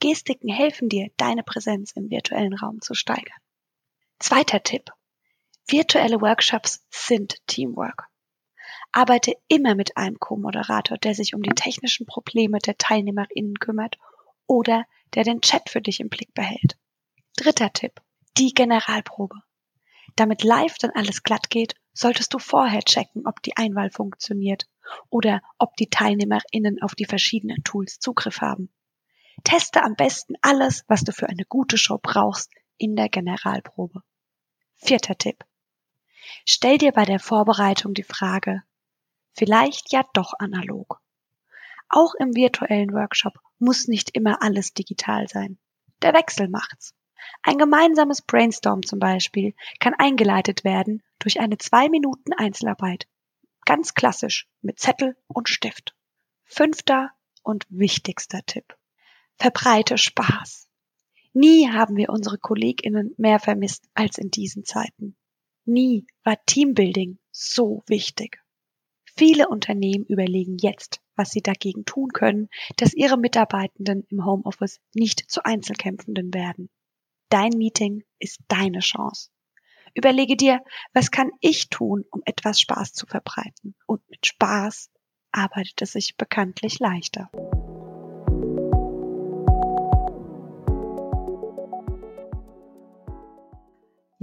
Gestiken 0.00 0.48
helfen 0.48 0.88
dir, 0.88 1.10
deine 1.16 1.42
Präsenz 1.42 1.92
im 1.92 2.10
virtuellen 2.10 2.54
Raum 2.54 2.80
zu 2.80 2.94
steigern. 2.94 3.38
Zweiter 4.22 4.62
Tipp. 4.62 4.92
Virtuelle 5.66 6.20
Workshops 6.20 6.86
sind 6.90 7.44
Teamwork. 7.48 8.06
Arbeite 8.92 9.34
immer 9.48 9.74
mit 9.74 9.96
einem 9.96 10.20
Co-Moderator, 10.20 10.96
der 10.96 11.16
sich 11.16 11.34
um 11.34 11.42
die 11.42 11.56
technischen 11.56 12.06
Probleme 12.06 12.60
der 12.60 12.78
TeilnehmerInnen 12.78 13.58
kümmert 13.58 13.98
oder 14.46 14.84
der 15.14 15.24
den 15.24 15.40
Chat 15.40 15.68
für 15.68 15.82
dich 15.82 15.98
im 15.98 16.08
Blick 16.08 16.32
behält. 16.34 16.78
Dritter 17.36 17.72
Tipp. 17.72 18.00
Die 18.38 18.54
Generalprobe. 18.54 19.42
Damit 20.14 20.44
live 20.44 20.78
dann 20.78 20.92
alles 20.92 21.24
glatt 21.24 21.50
geht, 21.50 21.74
solltest 21.92 22.32
du 22.32 22.38
vorher 22.38 22.82
checken, 22.82 23.26
ob 23.26 23.42
die 23.42 23.56
Einwahl 23.56 23.90
funktioniert 23.90 24.68
oder 25.10 25.42
ob 25.58 25.74
die 25.74 25.90
TeilnehmerInnen 25.90 26.80
auf 26.80 26.94
die 26.94 27.06
verschiedenen 27.06 27.64
Tools 27.64 27.98
Zugriff 27.98 28.40
haben. 28.40 28.72
Teste 29.42 29.82
am 29.82 29.96
besten 29.96 30.34
alles, 30.42 30.84
was 30.86 31.02
du 31.02 31.10
für 31.10 31.28
eine 31.28 31.44
gute 31.44 31.76
Show 31.76 31.98
brauchst, 32.00 32.52
in 32.78 32.94
der 32.94 33.08
Generalprobe. 33.08 34.02
Vierter 34.84 35.16
Tipp. 35.16 35.44
Stell 36.44 36.76
dir 36.76 36.90
bei 36.90 37.04
der 37.04 37.20
Vorbereitung 37.20 37.94
die 37.94 38.02
Frage, 38.02 38.64
vielleicht 39.32 39.92
ja 39.92 40.04
doch 40.12 40.32
analog. 40.40 41.00
Auch 41.88 42.14
im 42.14 42.34
virtuellen 42.34 42.92
Workshop 42.92 43.34
muss 43.60 43.86
nicht 43.86 44.10
immer 44.16 44.42
alles 44.42 44.74
digital 44.74 45.28
sein. 45.28 45.56
Der 46.02 46.14
Wechsel 46.14 46.48
macht's. 46.48 46.96
Ein 47.44 47.58
gemeinsames 47.58 48.22
Brainstorm 48.22 48.82
zum 48.82 48.98
Beispiel 48.98 49.54
kann 49.78 49.94
eingeleitet 49.94 50.64
werden 50.64 51.04
durch 51.20 51.38
eine 51.38 51.58
zwei 51.58 51.88
Minuten 51.88 52.32
Einzelarbeit. 52.32 53.06
Ganz 53.64 53.94
klassisch 53.94 54.48
mit 54.62 54.80
Zettel 54.80 55.16
und 55.28 55.48
Stift. 55.48 55.94
Fünfter 56.44 57.12
und 57.44 57.66
wichtigster 57.68 58.40
Tipp. 58.46 58.76
Verbreite 59.36 59.96
Spaß. 59.96 60.66
Nie 61.34 61.68
haben 61.70 61.96
wir 61.96 62.10
unsere 62.10 62.38
KollegInnen 62.38 63.14
mehr 63.16 63.38
vermisst 63.38 63.88
als 63.94 64.18
in 64.18 64.30
diesen 64.30 64.64
Zeiten. 64.64 65.16
Nie 65.64 66.06
war 66.24 66.36
Teambuilding 66.44 67.18
so 67.30 67.82
wichtig. 67.86 68.42
Viele 69.16 69.48
Unternehmen 69.48 70.04
überlegen 70.06 70.56
jetzt, 70.58 71.00
was 71.16 71.30
sie 71.30 71.42
dagegen 71.42 71.84
tun 71.84 72.10
können, 72.12 72.48
dass 72.76 72.94
ihre 72.94 73.18
Mitarbeitenden 73.18 74.06
im 74.08 74.24
Homeoffice 74.24 74.80
nicht 74.94 75.30
zu 75.30 75.44
Einzelkämpfenden 75.44 76.34
werden. 76.34 76.70
Dein 77.28 77.52
Meeting 77.52 78.04
ist 78.18 78.40
deine 78.48 78.80
Chance. 78.80 79.30
Überlege 79.94 80.36
dir, 80.36 80.60
was 80.94 81.10
kann 81.10 81.30
ich 81.40 81.68
tun, 81.68 82.04
um 82.10 82.22
etwas 82.24 82.60
Spaß 82.60 82.92
zu 82.92 83.06
verbreiten? 83.06 83.74
Und 83.86 84.08
mit 84.08 84.26
Spaß 84.26 84.90
arbeitet 85.32 85.82
es 85.82 85.92
sich 85.92 86.16
bekanntlich 86.16 86.78
leichter. 86.78 87.30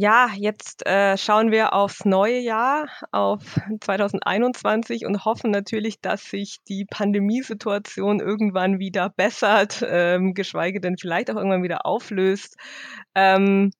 Ja, 0.01 0.29
jetzt 0.33 0.85
äh, 0.87 1.17
schauen 1.17 1.51
wir 1.51 1.73
aufs 1.73 2.05
neue 2.05 2.39
Jahr, 2.39 2.87
auf 3.11 3.59
2021 3.81 5.05
und 5.05 5.25
hoffen 5.25 5.51
natürlich, 5.51 5.99
dass 5.99 6.23
sich 6.23 6.59
die 6.69 6.85
Pandemiesituation 6.85 8.21
irgendwann 8.21 8.79
wieder 8.79 9.09
bessert, 9.09 9.85
ähm, 9.85 10.33
geschweige 10.33 10.79
denn 10.79 10.97
vielleicht 10.97 11.29
auch 11.29 11.35
irgendwann 11.35 11.63
wieder 11.63 11.85
auflöst. 11.85 12.55
Ähm, 13.13 13.71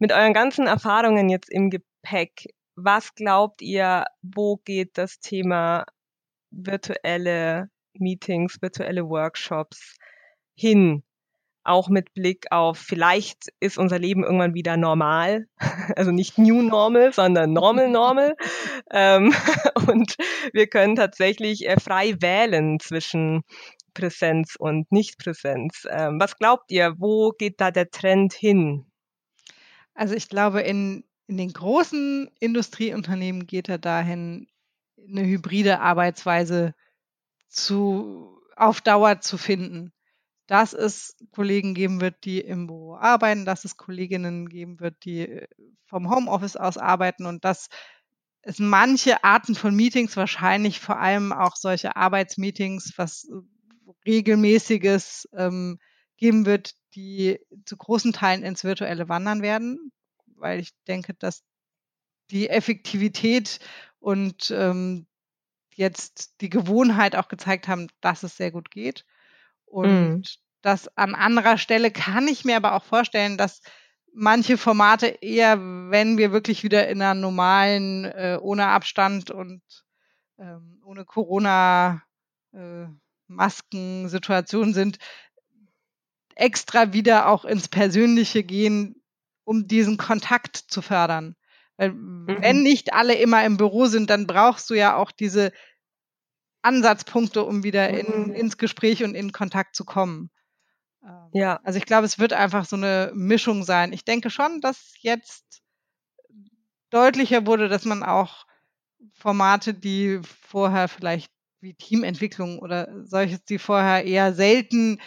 mit 0.00 0.10
euren 0.10 0.34
ganzen 0.34 0.66
Erfahrungen 0.66 1.28
jetzt 1.28 1.48
im 1.48 1.70
Gepäck, 1.70 2.46
was 2.74 3.14
glaubt 3.14 3.62
ihr, 3.62 4.06
wo 4.20 4.56
geht 4.64 4.98
das 4.98 5.20
Thema 5.20 5.84
virtuelle 6.50 7.68
Meetings, 7.94 8.60
virtuelle 8.60 9.08
Workshops 9.08 9.96
hin? 10.56 11.04
Auch 11.64 11.88
mit 11.88 12.12
Blick 12.14 12.46
auf, 12.50 12.78
vielleicht 12.78 13.48
ist 13.60 13.78
unser 13.78 13.98
Leben 13.98 14.24
irgendwann 14.24 14.54
wieder 14.54 14.76
normal, 14.76 15.46
also 15.96 16.10
nicht 16.10 16.38
New 16.38 16.62
Normal, 16.62 17.12
sondern 17.12 17.52
Normal 17.52 17.90
Normal. 17.90 18.36
ähm, 18.90 19.34
und 19.86 20.16
wir 20.52 20.66
können 20.66 20.96
tatsächlich 20.96 21.68
äh, 21.68 21.78
frei 21.78 22.16
wählen 22.20 22.80
zwischen 22.80 23.42
Präsenz 23.94 24.56
und 24.56 24.90
Nicht-Präsenz. 24.90 25.86
Ähm, 25.90 26.18
was 26.18 26.36
glaubt 26.36 26.70
ihr, 26.70 26.94
wo 26.98 27.30
geht 27.30 27.60
da 27.60 27.70
der 27.70 27.90
Trend 27.90 28.32
hin? 28.32 28.86
Also 29.94 30.14
ich 30.14 30.28
glaube, 30.28 30.62
in, 30.62 31.04
in 31.26 31.36
den 31.36 31.52
großen 31.52 32.30
Industrieunternehmen 32.40 33.46
geht 33.46 33.68
er 33.68 33.78
dahin, 33.78 34.48
eine 34.96 35.26
hybride 35.26 35.80
Arbeitsweise 35.80 36.74
zu, 37.48 38.40
auf 38.56 38.80
Dauer 38.80 39.20
zu 39.20 39.36
finden 39.36 39.92
dass 40.46 40.72
es 40.72 41.16
Kollegen 41.30 41.74
geben 41.74 42.00
wird, 42.00 42.24
die 42.24 42.40
im 42.40 42.66
Büro 42.66 42.96
arbeiten, 42.96 43.44
dass 43.44 43.64
es 43.64 43.76
Kolleginnen 43.76 44.48
geben 44.48 44.80
wird, 44.80 45.04
die 45.04 45.20
äh, 45.20 45.48
vom 45.86 46.10
Homeoffice 46.10 46.56
aus 46.56 46.78
arbeiten 46.78 47.26
und 47.26 47.44
dass 47.44 47.68
es 48.42 48.58
manche 48.58 49.22
Arten 49.24 49.54
von 49.54 49.74
Meetings, 49.74 50.16
wahrscheinlich 50.16 50.80
vor 50.80 50.98
allem 50.98 51.32
auch 51.32 51.56
solche 51.56 51.96
Arbeitsmeetings, 51.96 52.94
was 52.96 53.28
äh, 53.28 53.34
regelmäßiges 54.06 55.28
ähm, 55.34 55.78
geben 56.16 56.46
wird, 56.46 56.74
die 56.94 57.38
zu 57.64 57.76
großen 57.76 58.12
Teilen 58.12 58.42
ins 58.42 58.64
Virtuelle 58.64 59.08
wandern 59.08 59.42
werden, 59.42 59.92
weil 60.36 60.60
ich 60.60 60.70
denke, 60.86 61.14
dass 61.14 61.42
die 62.30 62.48
Effektivität 62.48 63.60
und 64.00 64.50
ähm, 64.50 65.06
jetzt 65.74 66.40
die 66.40 66.50
Gewohnheit 66.50 67.16
auch 67.16 67.28
gezeigt 67.28 67.68
haben, 67.68 67.88
dass 68.00 68.22
es 68.22 68.36
sehr 68.36 68.50
gut 68.50 68.70
geht. 68.70 69.04
Und 69.72 69.88
mhm. 69.88 70.22
das 70.60 70.96
an 70.98 71.14
anderer 71.14 71.56
Stelle 71.56 71.90
kann 71.90 72.28
ich 72.28 72.44
mir 72.44 72.56
aber 72.56 72.74
auch 72.74 72.84
vorstellen, 72.84 73.38
dass 73.38 73.62
manche 74.12 74.58
Formate 74.58 75.06
eher, 75.06 75.58
wenn 75.58 76.18
wir 76.18 76.30
wirklich 76.30 76.62
wieder 76.62 76.88
in 76.88 77.00
einer 77.00 77.18
normalen, 77.18 78.04
äh, 78.04 78.38
ohne 78.40 78.66
Abstand 78.66 79.30
und 79.30 79.62
ähm, 80.38 80.82
ohne 80.84 81.06
Corona 81.06 82.02
äh, 82.52 82.84
Masken-Situation 83.28 84.74
sind, 84.74 84.98
extra 86.34 86.92
wieder 86.92 87.28
auch 87.28 87.46
ins 87.46 87.68
Persönliche 87.68 88.44
gehen, 88.44 89.02
um 89.44 89.66
diesen 89.66 89.96
Kontakt 89.96 90.56
zu 90.56 90.82
fördern. 90.82 91.34
Weil 91.78 91.92
mhm. 91.92 92.26
wenn 92.26 92.62
nicht 92.62 92.92
alle 92.92 93.14
immer 93.14 93.42
im 93.46 93.56
Büro 93.56 93.86
sind, 93.86 94.10
dann 94.10 94.26
brauchst 94.26 94.68
du 94.68 94.74
ja 94.74 94.96
auch 94.96 95.12
diese 95.12 95.50
Ansatzpunkte, 96.62 97.44
um 97.44 97.64
wieder 97.64 97.90
in, 97.90 98.28
mhm. 98.28 98.34
ins 98.34 98.56
Gespräch 98.56 99.04
und 99.04 99.14
in 99.14 99.32
Kontakt 99.32 99.76
zu 99.76 99.84
kommen. 99.84 100.30
Ähm, 101.04 101.28
ja. 101.32 101.60
Also 101.64 101.78
ich 101.78 101.86
glaube, 101.86 102.06
es 102.06 102.18
wird 102.18 102.32
einfach 102.32 102.64
so 102.64 102.76
eine 102.76 103.12
Mischung 103.14 103.64
sein. 103.64 103.92
Ich 103.92 104.04
denke 104.04 104.30
schon, 104.30 104.60
dass 104.60 104.94
jetzt 105.00 105.62
deutlicher 106.90 107.46
wurde, 107.46 107.68
dass 107.68 107.84
man 107.84 108.02
auch 108.02 108.46
Formate, 109.14 109.74
die 109.74 110.20
vorher 110.22 110.88
vielleicht 110.88 111.30
wie 111.60 111.74
Teamentwicklung 111.74 112.58
oder 112.58 112.88
solches, 113.04 113.44
die 113.44 113.58
vorher 113.58 114.04
eher 114.04 114.34
selten 114.34 115.00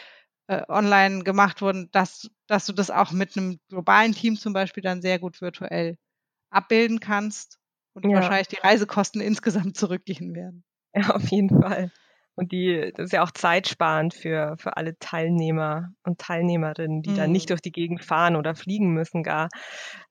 äh, 0.48 0.64
online 0.68 1.24
gemacht 1.24 1.62
wurden, 1.62 1.90
dass, 1.92 2.30
dass 2.48 2.66
du 2.66 2.74
das 2.74 2.92
auch 2.92 3.12
mit 3.12 3.38
einem 3.38 3.60
globalen 3.70 4.14
Team 4.14 4.38
zum 4.38 4.54
Beispiel 4.54 4.84
dann 4.84 5.02
sehr 5.02 5.20
gut 5.20 5.42
virtuell 5.42 5.98
abbilden 6.50 7.00
kannst 7.00 7.60
und 7.94 8.10
ja. 8.10 8.16
wahrscheinlich 8.16 8.48
die 8.48 8.60
Reisekosten 8.62 9.22
insgesamt 9.22 9.78
zurückgehen 9.78 10.34
werden. 10.34 10.64
Ja, 10.98 11.16
auf 11.16 11.28
jeden 11.30 11.62
Fall. 11.62 11.92
Und 12.36 12.52
die, 12.52 12.92
das 12.96 13.06
ist 13.06 13.12
ja 13.14 13.24
auch 13.24 13.32
zeitsparend 13.32 14.14
für, 14.14 14.56
für 14.58 14.78
alle 14.78 14.98
Teilnehmer 15.00 15.94
und 16.04 16.20
Teilnehmerinnen, 16.20 17.02
die 17.02 17.12
mhm. 17.12 17.16
dann 17.16 17.32
nicht 17.32 17.46
mhm. 17.46 17.54
durch 17.54 17.62
die 17.62 17.72
Gegend 17.72 18.04
fahren 18.04 18.36
oder 18.36 18.56
fliegen 18.56 18.94
müssen 18.94 19.24
gar. 19.24 19.50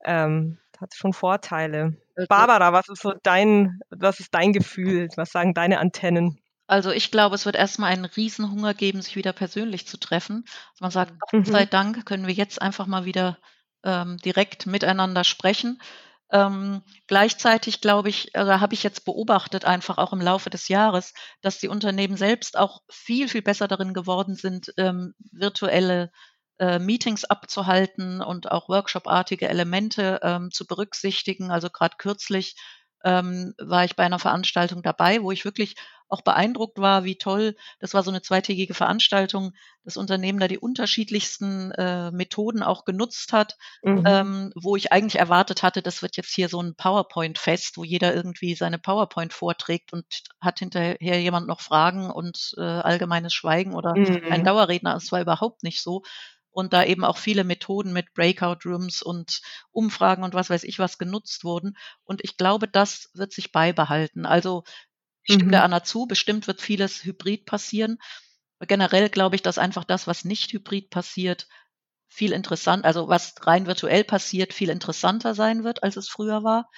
Ähm, 0.04 0.58
hat 0.80 0.94
schon 0.94 1.12
Vorteile. 1.12 1.96
Also, 2.16 2.28
Barbara, 2.28 2.72
was 2.72 2.88
ist 2.88 3.02
so 3.02 3.14
dein, 3.22 3.80
was 3.90 4.20
ist 4.20 4.34
dein 4.34 4.52
Gefühl? 4.52 5.08
Was 5.16 5.30
sagen 5.30 5.54
deine 5.54 5.78
Antennen? 5.78 6.38
Also 6.66 6.90
ich 6.90 7.10
glaube, 7.10 7.34
es 7.34 7.44
wird 7.44 7.56
erstmal 7.56 7.92
einen 7.92 8.06
Riesenhunger 8.06 8.72
geben, 8.72 9.02
sich 9.02 9.16
wieder 9.16 9.32
persönlich 9.34 9.86
zu 9.86 9.98
treffen. 9.98 10.44
Also 10.72 10.80
man 10.80 10.90
sagt, 10.90 11.12
Gott 11.20 11.32
mhm. 11.32 11.44
sei 11.44 11.66
Dank 11.66 12.06
können 12.06 12.26
wir 12.26 12.34
jetzt 12.34 12.60
einfach 12.60 12.86
mal 12.86 13.04
wieder 13.04 13.38
ähm, 13.84 14.16
direkt 14.24 14.66
miteinander 14.66 15.24
sprechen. 15.24 15.78
Ähm, 16.34 16.82
gleichzeitig 17.06 17.80
glaube 17.80 18.10
ich, 18.10 18.36
also 18.36 18.60
habe 18.60 18.74
ich 18.74 18.82
jetzt 18.82 19.04
beobachtet, 19.06 19.64
einfach 19.64 19.96
auch 19.98 20.12
im 20.12 20.20
Laufe 20.20 20.50
des 20.50 20.68
Jahres, 20.68 21.14
dass 21.42 21.60
die 21.60 21.68
Unternehmen 21.68 22.16
selbst 22.18 22.58
auch 22.58 22.82
viel, 22.90 23.28
viel 23.28 23.42
besser 23.42 23.68
darin 23.68 23.94
geworden 23.94 24.36
sind, 24.36 24.72
ähm, 24.76 25.14
virtuelle 25.32 26.10
äh, 26.58 26.78
Meetings 26.80 27.24
abzuhalten 27.24 28.20
und 28.22 28.50
auch 28.52 28.68
Workshop-artige 28.68 29.48
Elemente 29.48 30.20
ähm, 30.22 30.50
zu 30.52 30.66
berücksichtigen. 30.66 31.50
Also 31.52 31.70
gerade 31.70 31.96
kürzlich 31.98 32.56
ähm, 33.04 33.54
war 33.58 33.84
ich 33.84 33.96
bei 33.96 34.04
einer 34.04 34.18
Veranstaltung 34.18 34.82
dabei, 34.82 35.22
wo 35.22 35.30
ich 35.30 35.44
wirklich 35.44 35.76
auch 36.08 36.22
beeindruckt 36.22 36.78
war, 36.78 37.04
wie 37.04 37.16
toll, 37.16 37.56
das 37.80 37.94
war 37.94 38.02
so 38.02 38.10
eine 38.10 38.22
zweitägige 38.22 38.74
Veranstaltung, 38.74 39.52
das 39.84 39.96
Unternehmen 39.96 40.38
da 40.38 40.48
die 40.48 40.58
unterschiedlichsten 40.58 41.72
äh, 41.72 42.10
Methoden 42.10 42.62
auch 42.62 42.84
genutzt 42.84 43.32
hat, 43.32 43.56
mhm. 43.82 44.04
ähm, 44.06 44.52
wo 44.54 44.76
ich 44.76 44.92
eigentlich 44.92 45.18
erwartet 45.18 45.62
hatte, 45.62 45.82
das 45.82 46.02
wird 46.02 46.16
jetzt 46.16 46.32
hier 46.32 46.48
so 46.48 46.60
ein 46.60 46.74
PowerPoint-Fest, 46.76 47.76
wo 47.76 47.84
jeder 47.84 48.14
irgendwie 48.14 48.54
seine 48.54 48.78
PowerPoint 48.78 49.32
vorträgt 49.32 49.92
und 49.92 50.04
hat 50.40 50.58
hinterher 50.58 51.20
jemand 51.20 51.46
noch 51.46 51.60
Fragen 51.60 52.10
und 52.10 52.54
äh, 52.58 52.62
allgemeines 52.62 53.32
Schweigen 53.32 53.74
oder 53.74 53.96
mhm. 53.96 54.30
ein 54.30 54.44
Dauerredner. 54.44 54.96
Es 54.96 55.10
war 55.10 55.20
überhaupt 55.20 55.62
nicht 55.62 55.82
so 55.82 56.02
und 56.54 56.72
da 56.72 56.84
eben 56.84 57.04
auch 57.04 57.18
viele 57.18 57.44
Methoden 57.44 57.92
mit 57.92 58.14
Breakout 58.14 58.58
Rooms 58.64 59.02
und 59.02 59.40
Umfragen 59.72 60.22
und 60.22 60.34
was 60.34 60.50
weiß 60.50 60.64
ich 60.64 60.78
was 60.78 60.98
genutzt 60.98 61.44
wurden. 61.44 61.76
Und 62.04 62.22
ich 62.24 62.36
glaube, 62.36 62.68
das 62.68 63.10
wird 63.14 63.32
sich 63.32 63.52
beibehalten. 63.52 64.26
Also 64.26 64.64
ich 65.24 65.34
stimme 65.34 65.48
mhm. 65.48 65.52
der 65.52 65.64
Anna 65.64 65.84
zu, 65.84 66.06
bestimmt 66.06 66.46
wird 66.46 66.60
vieles 66.62 67.04
hybrid 67.04 67.46
passieren. 67.46 67.98
Generell 68.60 69.10
glaube 69.10 69.36
ich, 69.36 69.42
dass 69.42 69.58
einfach 69.58 69.84
das, 69.84 70.06
was 70.06 70.24
nicht 70.24 70.52
hybrid 70.52 70.90
passiert, 70.90 71.48
viel 72.08 72.32
interessant, 72.32 72.84
also 72.84 73.08
was 73.08 73.34
rein 73.42 73.66
virtuell 73.66 74.04
passiert, 74.04 74.52
viel 74.54 74.70
interessanter 74.70 75.34
sein 75.34 75.64
wird, 75.64 75.82
als 75.82 75.96
es 75.96 76.08
früher 76.08 76.44
war. 76.44 76.70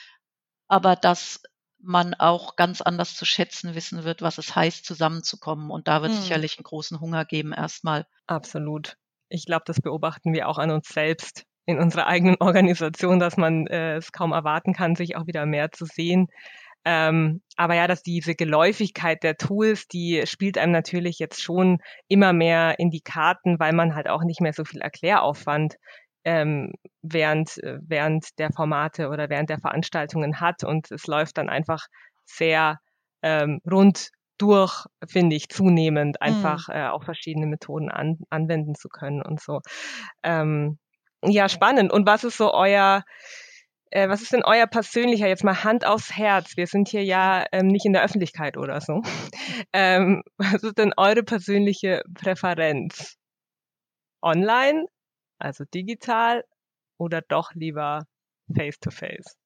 Aber 0.68 0.97
dass 0.97 1.43
man 1.79 2.14
auch 2.14 2.57
ganz 2.57 2.81
anders 2.81 3.14
zu 3.16 3.24
schätzen 3.24 3.74
wissen 3.74 4.05
wird, 4.05 4.22
was 4.22 4.39
es 4.39 4.55
heißt, 4.57 4.85
zusammenzukommen. 4.87 5.70
Und 5.70 5.89
da 5.89 6.03
wird 6.03 6.12
Mhm. 6.12 6.16
sicherlich 6.16 6.59
einen 6.59 6.64
großen 6.64 7.01
Hunger 7.01 7.24
geben 7.24 7.53
erstmal. 7.53 8.07
Absolut. 8.29 8.97
Ich 9.29 9.47
glaube, 9.47 9.64
das 9.66 9.81
beobachten 9.81 10.33
wir 10.33 10.49
auch 10.49 10.59
an 10.59 10.70
uns 10.70 10.89
selbst 10.89 11.45
in 11.66 11.79
unserer 11.79 12.07
eigenen 12.07 12.37
Organisation, 12.41 13.18
dass 13.18 13.37
man 13.37 13.66
äh, 13.66 13.97
es 13.97 14.12
kaum 14.12 14.33
erwarten 14.33 14.72
kann, 14.72 14.95
sich 14.95 15.16
auch 15.16 15.27
wieder 15.27 15.47
mehr 15.47 15.72
zu 15.72 15.85
sehen. 15.85 16.29
Ähm, 16.85 17.43
aber 17.57 17.74
ja, 17.74 17.89
dass 17.89 18.05
diese 18.05 18.37
Geläufigkeit 18.37 19.24
der 19.24 19.37
Tools, 19.37 19.89
die 19.89 20.22
spielt 20.24 20.57
einem 20.57 20.70
natürlich 20.70 21.18
jetzt 21.18 21.43
schon 21.43 21.81
immer 22.07 22.33
mehr 22.33 22.79
in 22.79 22.91
die 22.91 23.01
Karten, 23.01 23.59
weil 23.59 23.72
man 23.72 23.97
halt 23.97 24.09
auch 24.09 24.22
nicht 24.22 24.41
mehr 24.41 24.53
so 24.53 24.64
viel 24.64 24.81
Erkläraufwand 24.81 25.74
ähm, 26.24 26.72
während, 27.03 27.59
äh, 27.64 27.79
während 27.83 28.39
der 28.39 28.53
Formate 28.53 29.09
oder 29.09 29.29
während 29.29 29.51
der 29.51 29.59
Veranstaltungen 29.59 30.41
hat. 30.41 30.62
Und 30.62 30.93
es 30.93 31.09
läuft 31.09 31.39
dann 31.39 31.49
einfach 31.49 31.87
sehr 32.24 32.79
ähm, 33.22 33.61
rund 33.68 34.11
durch, 34.39 34.87
finde 35.07 35.37
ich, 35.37 35.49
zunehmend 35.49 36.20
einfach 36.22 36.68
äh, 36.68 36.89
auch 36.89 37.05
verschiedene 37.05 37.47
Methoden 37.47 37.91
an, 37.91 38.18
anwenden 38.30 38.74
zu 38.74 38.89
können 38.89 39.22
und 39.22 39.41
so. 39.41 39.61
Ähm, 40.22 40.78
ja, 41.22 41.49
spannend. 41.49 41.93
Und 41.93 42.07
was 42.07 42.24
ist 42.24 42.37
so 42.37 42.53
euer, 42.53 43.05
äh, 43.91 44.09
was 44.09 44.22
ist 44.22 44.32
denn 44.32 44.45
euer 44.45 44.66
persönlicher, 44.66 45.28
jetzt 45.28 45.45
mal 45.45 45.64
Hand 45.64 45.87
aufs 45.87 46.16
Herz, 46.16 46.57
wir 46.57 46.66
sind 46.66 46.89
hier 46.89 47.05
ja 47.05 47.47
ähm, 47.53 47.68
nicht 47.68 47.87
in 47.87 47.93
der 47.93 48.05
Öffentlichkeit 48.05 48.57
oder 48.57 48.80
so. 48.80 49.03
Ähm, 49.72 50.22
was 50.39 50.62
ist 50.62 50.78
denn 50.78 50.93
eure 50.97 51.22
persönliche 51.22 52.03
Präferenz? 52.14 53.16
Online, 54.22 54.87
also 55.39 55.64
digital 55.64 56.45
oder 56.99 57.22
doch 57.22 57.53
lieber 57.55 58.07
face-to-face? 58.55 59.37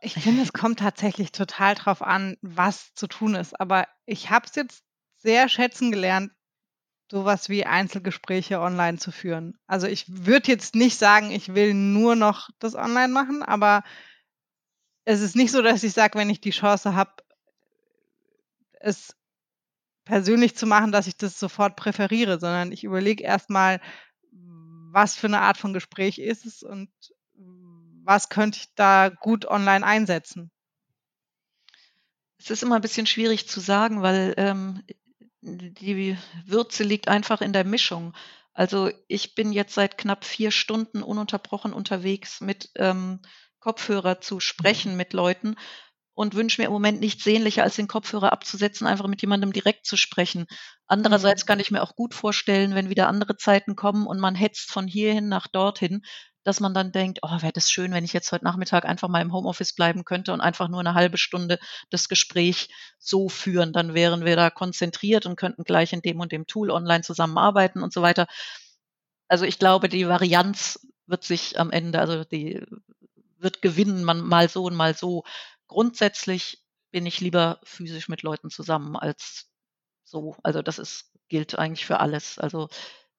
Ich 0.00 0.14
finde, 0.14 0.42
es 0.42 0.52
kommt 0.52 0.78
tatsächlich 0.78 1.30
total 1.30 1.74
drauf 1.74 2.00
an, 2.02 2.36
was 2.40 2.94
zu 2.94 3.06
tun 3.06 3.34
ist. 3.34 3.60
Aber 3.60 3.86
ich 4.06 4.30
habe 4.30 4.46
es 4.46 4.54
jetzt 4.54 4.82
sehr 5.16 5.48
schätzen 5.48 5.92
gelernt, 5.92 6.32
sowas 7.10 7.48
wie 7.48 7.66
Einzelgespräche 7.66 8.60
online 8.60 8.98
zu 8.98 9.12
führen. 9.12 9.58
Also 9.66 9.86
ich 9.86 10.06
würde 10.08 10.48
jetzt 10.48 10.74
nicht 10.74 10.96
sagen, 10.96 11.30
ich 11.30 11.54
will 11.54 11.74
nur 11.74 12.16
noch 12.16 12.48
das 12.60 12.74
online 12.74 13.12
machen, 13.12 13.42
aber 13.42 13.82
es 15.04 15.20
ist 15.20 15.36
nicht 15.36 15.50
so, 15.50 15.60
dass 15.60 15.82
ich 15.82 15.92
sage, 15.92 16.18
wenn 16.18 16.30
ich 16.30 16.40
die 16.40 16.50
Chance 16.50 16.94
habe, 16.94 17.12
es 18.72 19.16
persönlich 20.04 20.56
zu 20.56 20.66
machen, 20.66 20.92
dass 20.92 21.06
ich 21.06 21.16
das 21.16 21.38
sofort 21.38 21.76
präferiere, 21.76 22.40
sondern 22.40 22.72
ich 22.72 22.84
überlege 22.84 23.22
erstmal, 23.22 23.80
was 24.32 25.14
für 25.14 25.26
eine 25.26 25.40
Art 25.40 25.58
von 25.58 25.72
Gespräch 25.72 26.18
ist 26.18 26.46
es 26.46 26.62
und 26.62 26.90
was 28.04 28.28
könnte 28.28 28.58
ich 28.58 28.74
da 28.74 29.08
gut 29.08 29.46
online 29.46 29.84
einsetzen. 29.84 30.50
Es 32.38 32.50
ist 32.50 32.62
immer 32.62 32.76
ein 32.76 32.82
bisschen 32.82 33.06
schwierig 33.06 33.48
zu 33.48 33.60
sagen, 33.60 34.02
weil 34.02 34.34
ähm, 34.36 34.82
die 35.42 36.16
Würze 36.46 36.84
liegt 36.84 37.08
einfach 37.08 37.40
in 37.40 37.52
der 37.52 37.64
Mischung. 37.64 38.14
Also 38.52 38.90
ich 39.08 39.34
bin 39.34 39.52
jetzt 39.52 39.74
seit 39.74 39.98
knapp 39.98 40.24
vier 40.24 40.50
Stunden 40.50 41.02
ununterbrochen 41.02 41.72
unterwegs 41.72 42.40
mit 42.40 42.70
ähm, 42.76 43.20
Kopfhörer 43.58 44.20
zu 44.20 44.40
sprechen 44.40 44.96
mit 44.96 45.12
Leuten 45.12 45.56
und 46.14 46.34
wünsche 46.34 46.60
mir 46.60 46.66
im 46.66 46.72
Moment 46.72 47.00
nichts 47.00 47.24
sehnlicher, 47.24 47.62
als 47.62 47.76
den 47.76 47.88
Kopfhörer 47.88 48.32
abzusetzen, 48.32 48.86
einfach 48.86 49.06
mit 49.06 49.22
jemandem 49.22 49.52
direkt 49.52 49.86
zu 49.86 49.96
sprechen. 49.96 50.46
Andererseits 50.86 51.46
kann 51.46 51.60
ich 51.60 51.70
mir 51.70 51.82
auch 51.82 51.94
gut 51.94 52.14
vorstellen, 52.14 52.74
wenn 52.74 52.90
wieder 52.90 53.08
andere 53.08 53.36
Zeiten 53.36 53.76
kommen 53.76 54.06
und 54.06 54.20
man 54.20 54.34
hetzt 54.34 54.70
von 54.70 54.86
hierhin 54.86 55.28
nach 55.28 55.46
dorthin, 55.46 56.02
dass 56.42 56.60
man 56.60 56.72
dann 56.74 56.92
denkt, 56.92 57.20
oh, 57.22 57.42
wäre 57.42 57.52
das 57.52 57.70
schön, 57.70 57.92
wenn 57.92 58.04
ich 58.04 58.12
jetzt 58.12 58.32
heute 58.32 58.44
Nachmittag 58.44 58.84
einfach 58.84 59.08
mal 59.08 59.20
im 59.20 59.32
Homeoffice 59.32 59.74
bleiben 59.74 60.04
könnte 60.04 60.32
und 60.32 60.40
einfach 60.40 60.68
nur 60.68 60.80
eine 60.80 60.94
halbe 60.94 61.18
Stunde 61.18 61.58
das 61.90 62.08
Gespräch 62.08 62.68
so 62.98 63.28
führen. 63.28 63.72
Dann 63.72 63.94
wären 63.94 64.24
wir 64.24 64.36
da 64.36 64.50
konzentriert 64.50 65.26
und 65.26 65.36
könnten 65.36 65.64
gleich 65.64 65.92
in 65.92 66.02
dem 66.02 66.20
und 66.20 66.32
dem 66.32 66.46
Tool 66.46 66.70
online 66.70 67.02
zusammenarbeiten 67.02 67.82
und 67.82 67.92
so 67.92 68.02
weiter. 68.02 68.26
Also 69.28 69.44
ich 69.44 69.58
glaube, 69.58 69.88
die 69.88 70.08
Varianz 70.08 70.88
wird 71.06 71.24
sich 71.24 71.58
am 71.58 71.70
Ende, 71.70 72.00
also 72.00 72.24
die 72.24 72.64
wird 73.38 73.62
gewinnen, 73.62 74.04
man 74.04 74.20
mal 74.20 74.48
so 74.48 74.64
und 74.64 74.74
mal 74.74 74.94
so. 74.96 75.24
Grundsätzlich 75.66 76.64
bin 76.90 77.06
ich 77.06 77.20
lieber 77.20 77.60
physisch 77.64 78.08
mit 78.08 78.22
Leuten 78.22 78.50
zusammen 78.50 78.96
als 78.96 79.50
so. 80.04 80.36
Also 80.42 80.62
das 80.62 80.78
ist, 80.78 81.12
gilt 81.28 81.58
eigentlich 81.58 81.86
für 81.86 82.00
alles. 82.00 82.38
Also 82.38 82.68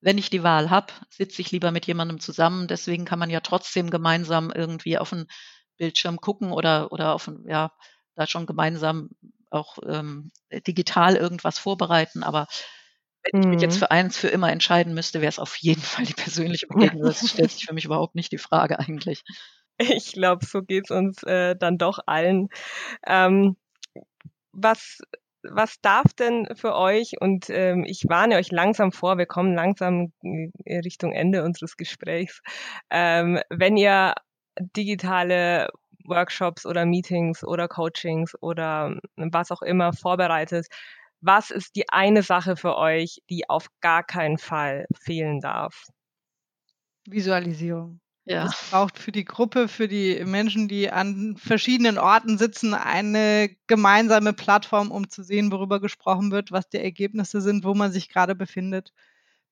wenn 0.01 0.17
ich 0.17 0.29
die 0.29 0.43
Wahl 0.43 0.69
habe, 0.69 0.93
sitze 1.09 1.41
ich 1.41 1.51
lieber 1.51 1.71
mit 1.71 1.87
jemandem 1.87 2.19
zusammen. 2.19 2.67
Deswegen 2.67 3.05
kann 3.05 3.19
man 3.19 3.29
ja 3.29 3.39
trotzdem 3.41 3.89
gemeinsam 3.89 4.51
irgendwie 4.53 4.97
auf 4.97 5.11
den 5.11 5.27
Bildschirm 5.77 6.17
gucken 6.17 6.51
oder, 6.51 6.91
oder 6.91 7.13
auf 7.13 7.27
ein, 7.27 7.45
ja, 7.47 7.71
da 8.15 8.27
schon 8.27 8.45
gemeinsam 8.45 9.09
auch 9.49 9.77
ähm, 9.85 10.31
digital 10.67 11.15
irgendwas 11.15 11.59
vorbereiten. 11.59 12.23
Aber 12.23 12.47
wenn 13.23 13.33
ich 13.39 13.49
mich 13.49 13.61
jetzt 13.61 13.77
Mhm. 13.77 13.79
für 13.79 13.91
eins 13.91 14.17
für 14.17 14.27
immer 14.29 14.51
entscheiden 14.51 14.93
müsste, 14.93 15.21
wäre 15.21 15.29
es 15.29 15.39
auf 15.39 15.55
jeden 15.57 15.81
Fall 15.81 16.05
die 16.05 16.13
persönliche 16.13 16.67
Begegnung. 16.67 17.05
Das 17.05 17.27
stellt 17.29 17.51
sich 17.51 17.65
für 17.65 17.73
mich 17.73 17.85
überhaupt 17.85 18.15
nicht 18.15 18.31
die 18.31 18.37
Frage 18.39 18.79
eigentlich. 18.79 19.23
Ich 19.79 20.13
glaube, 20.13 20.45
so 20.45 20.61
geht's 20.61 20.91
uns 20.91 21.23
äh, 21.23 21.55
dann 21.55 21.77
doch 21.77 21.99
allen. 22.05 22.49
Ähm, 23.05 23.57
was, 24.53 24.99
was 25.43 25.81
darf 25.81 26.13
denn 26.13 26.47
für 26.55 26.75
euch, 26.75 27.13
und 27.19 27.49
ähm, 27.49 27.85
ich 27.87 28.05
warne 28.09 28.35
euch 28.37 28.51
langsam 28.51 28.91
vor, 28.91 29.17
wir 29.17 29.25
kommen 29.25 29.55
langsam 29.55 30.13
äh, 30.65 30.77
Richtung 30.79 31.13
Ende 31.13 31.43
unseres 31.43 31.77
Gesprächs, 31.77 32.41
ähm, 32.89 33.39
wenn 33.49 33.77
ihr 33.77 34.13
digitale 34.75 35.69
Workshops 36.05 36.65
oder 36.65 36.85
Meetings 36.85 37.43
oder 37.43 37.67
Coachings 37.67 38.35
oder 38.41 38.95
was 39.15 39.51
auch 39.51 39.61
immer 39.61 39.93
vorbereitet, 39.93 40.67
was 41.21 41.51
ist 41.51 41.75
die 41.75 41.87
eine 41.89 42.23
Sache 42.23 42.55
für 42.57 42.77
euch, 42.77 43.21
die 43.29 43.49
auf 43.49 43.67
gar 43.81 44.03
keinen 44.03 44.37
Fall 44.37 44.85
fehlen 44.99 45.39
darf? 45.39 45.85
Visualisierung. 47.07 48.00
Ja. 48.25 48.45
Es 48.45 48.69
braucht 48.69 48.99
für 48.99 49.11
die 49.11 49.25
Gruppe, 49.25 49.67
für 49.67 49.87
die 49.87 50.23
Menschen, 50.25 50.67
die 50.67 50.91
an 50.91 51.35
verschiedenen 51.37 51.97
Orten 51.97 52.37
sitzen, 52.37 52.73
eine 52.73 53.49
gemeinsame 53.67 54.33
Plattform, 54.33 54.91
um 54.91 55.09
zu 55.09 55.23
sehen, 55.23 55.51
worüber 55.51 55.79
gesprochen 55.79 56.31
wird, 56.31 56.51
was 56.51 56.69
die 56.69 56.77
Ergebnisse 56.77 57.41
sind, 57.41 57.63
wo 57.63 57.73
man 57.73 57.91
sich 57.91 58.09
gerade 58.09 58.35
befindet. 58.35 58.93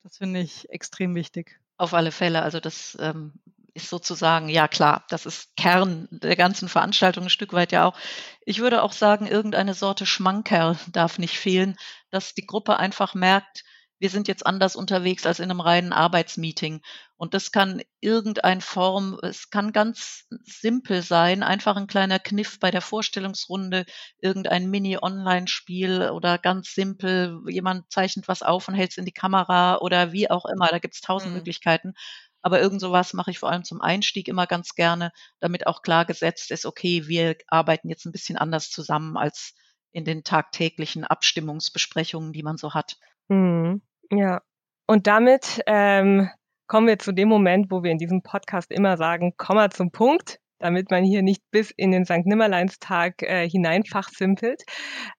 Das 0.03 0.17
finde 0.17 0.41
ich 0.41 0.69
extrem 0.69 1.15
wichtig. 1.15 1.59
Auf 1.77 1.93
alle 1.93 2.11
Fälle. 2.11 2.43
Also 2.43 2.59
das 2.59 2.95
ähm, 3.01 3.33
ist 3.73 3.89
sozusagen, 3.89 4.49
ja 4.49 4.67
klar, 4.67 5.03
das 5.09 5.25
ist 5.25 5.55
Kern 5.55 6.07
der 6.11 6.35
ganzen 6.35 6.69
Veranstaltung 6.69 7.25
ein 7.25 7.29
Stück 7.29 7.53
weit 7.53 7.71
ja 7.71 7.85
auch. 7.85 7.97
Ich 8.45 8.59
würde 8.59 8.83
auch 8.83 8.93
sagen, 8.93 9.25
irgendeine 9.25 9.73
Sorte 9.73 10.05
Schmankerl 10.05 10.77
darf 10.91 11.17
nicht 11.17 11.39
fehlen, 11.39 11.75
dass 12.11 12.33
die 12.33 12.45
Gruppe 12.45 12.77
einfach 12.77 13.13
merkt, 13.15 13.63
wir 13.99 14.09
sind 14.09 14.27
jetzt 14.27 14.45
anders 14.45 14.75
unterwegs 14.75 15.25
als 15.25 15.39
in 15.39 15.51
einem 15.51 15.59
reinen 15.59 15.93
Arbeitsmeeting. 15.93 16.81
Und 17.17 17.33
das 17.33 17.51
kann 17.51 17.81
irgendeine 17.99 18.61
Form, 18.61 19.19
es 19.21 19.49
kann 19.49 19.73
ganz 19.73 20.25
simpel 20.43 21.01
sein, 21.01 21.43
einfach 21.43 21.75
ein 21.75 21.87
kleiner 21.87 22.19
Kniff 22.19 22.59
bei 22.59 22.71
der 22.71 22.81
Vorstellungsrunde, 22.81 23.85
irgendein 24.19 24.69
Mini-Online-Spiel 24.69 26.09
oder 26.11 26.37
ganz 26.37 26.73
simpel, 26.73 27.41
jemand 27.47 27.91
zeichnet 27.91 28.27
was 28.27 28.41
auf 28.41 28.67
und 28.67 28.73
hält 28.75 28.91
es 28.91 28.97
in 28.97 29.05
die 29.05 29.11
Kamera 29.11 29.77
oder 29.79 30.11
wie 30.13 30.29
auch 30.29 30.45
immer. 30.45 30.67
Da 30.67 30.79
gibt 30.79 30.95
es 30.95 31.01
tausend 31.01 31.33
Mhm. 31.33 31.33
Möglichkeiten. 31.33 31.93
Aber 32.41 32.59
irgend 32.61 32.81
sowas 32.81 33.13
mache 33.13 33.31
ich 33.31 33.39
vor 33.39 33.49
allem 33.51 33.63
zum 33.63 33.81
Einstieg 33.81 34.27
immer 34.27 34.47
ganz 34.47 34.75
gerne, 34.75 35.11
damit 35.39 35.67
auch 35.67 35.81
klar 35.81 36.05
gesetzt 36.05 36.51
ist, 36.51 36.65
okay, 36.65 37.07
wir 37.07 37.37
arbeiten 37.47 37.89
jetzt 37.89 38.05
ein 38.05 38.11
bisschen 38.11 38.37
anders 38.37 38.69
zusammen 38.69 39.17
als 39.17 39.53
in 39.91 40.05
den 40.05 40.23
tagtäglichen 40.23 41.03
Abstimmungsbesprechungen, 41.05 42.31
die 42.33 42.43
man 42.43 42.57
so 42.57 42.73
hat. 42.73 42.97
Mhm. 43.29 43.81
Ja. 44.11 44.41
Und 44.87 45.07
damit 45.07 45.61
ähm, 45.67 46.29
kommen 46.67 46.87
wir 46.87 46.99
zu 46.99 47.11
dem 47.11 47.29
Moment, 47.29 47.71
wo 47.71 47.83
wir 47.83 47.91
in 47.91 47.97
diesem 47.97 48.21
Podcast 48.21 48.71
immer 48.71 48.97
sagen, 48.97 49.33
komm 49.37 49.57
mal 49.57 49.71
zum 49.71 49.91
Punkt, 49.91 50.39
damit 50.59 50.91
man 50.91 51.03
hier 51.03 51.21
nicht 51.21 51.41
bis 51.51 51.71
in 51.71 51.91
den 51.91 52.05
St. 52.05 52.25
Nimmerleinstag 52.25 53.21
äh, 53.21 53.49
hineinfachsimpelt. 53.49 54.63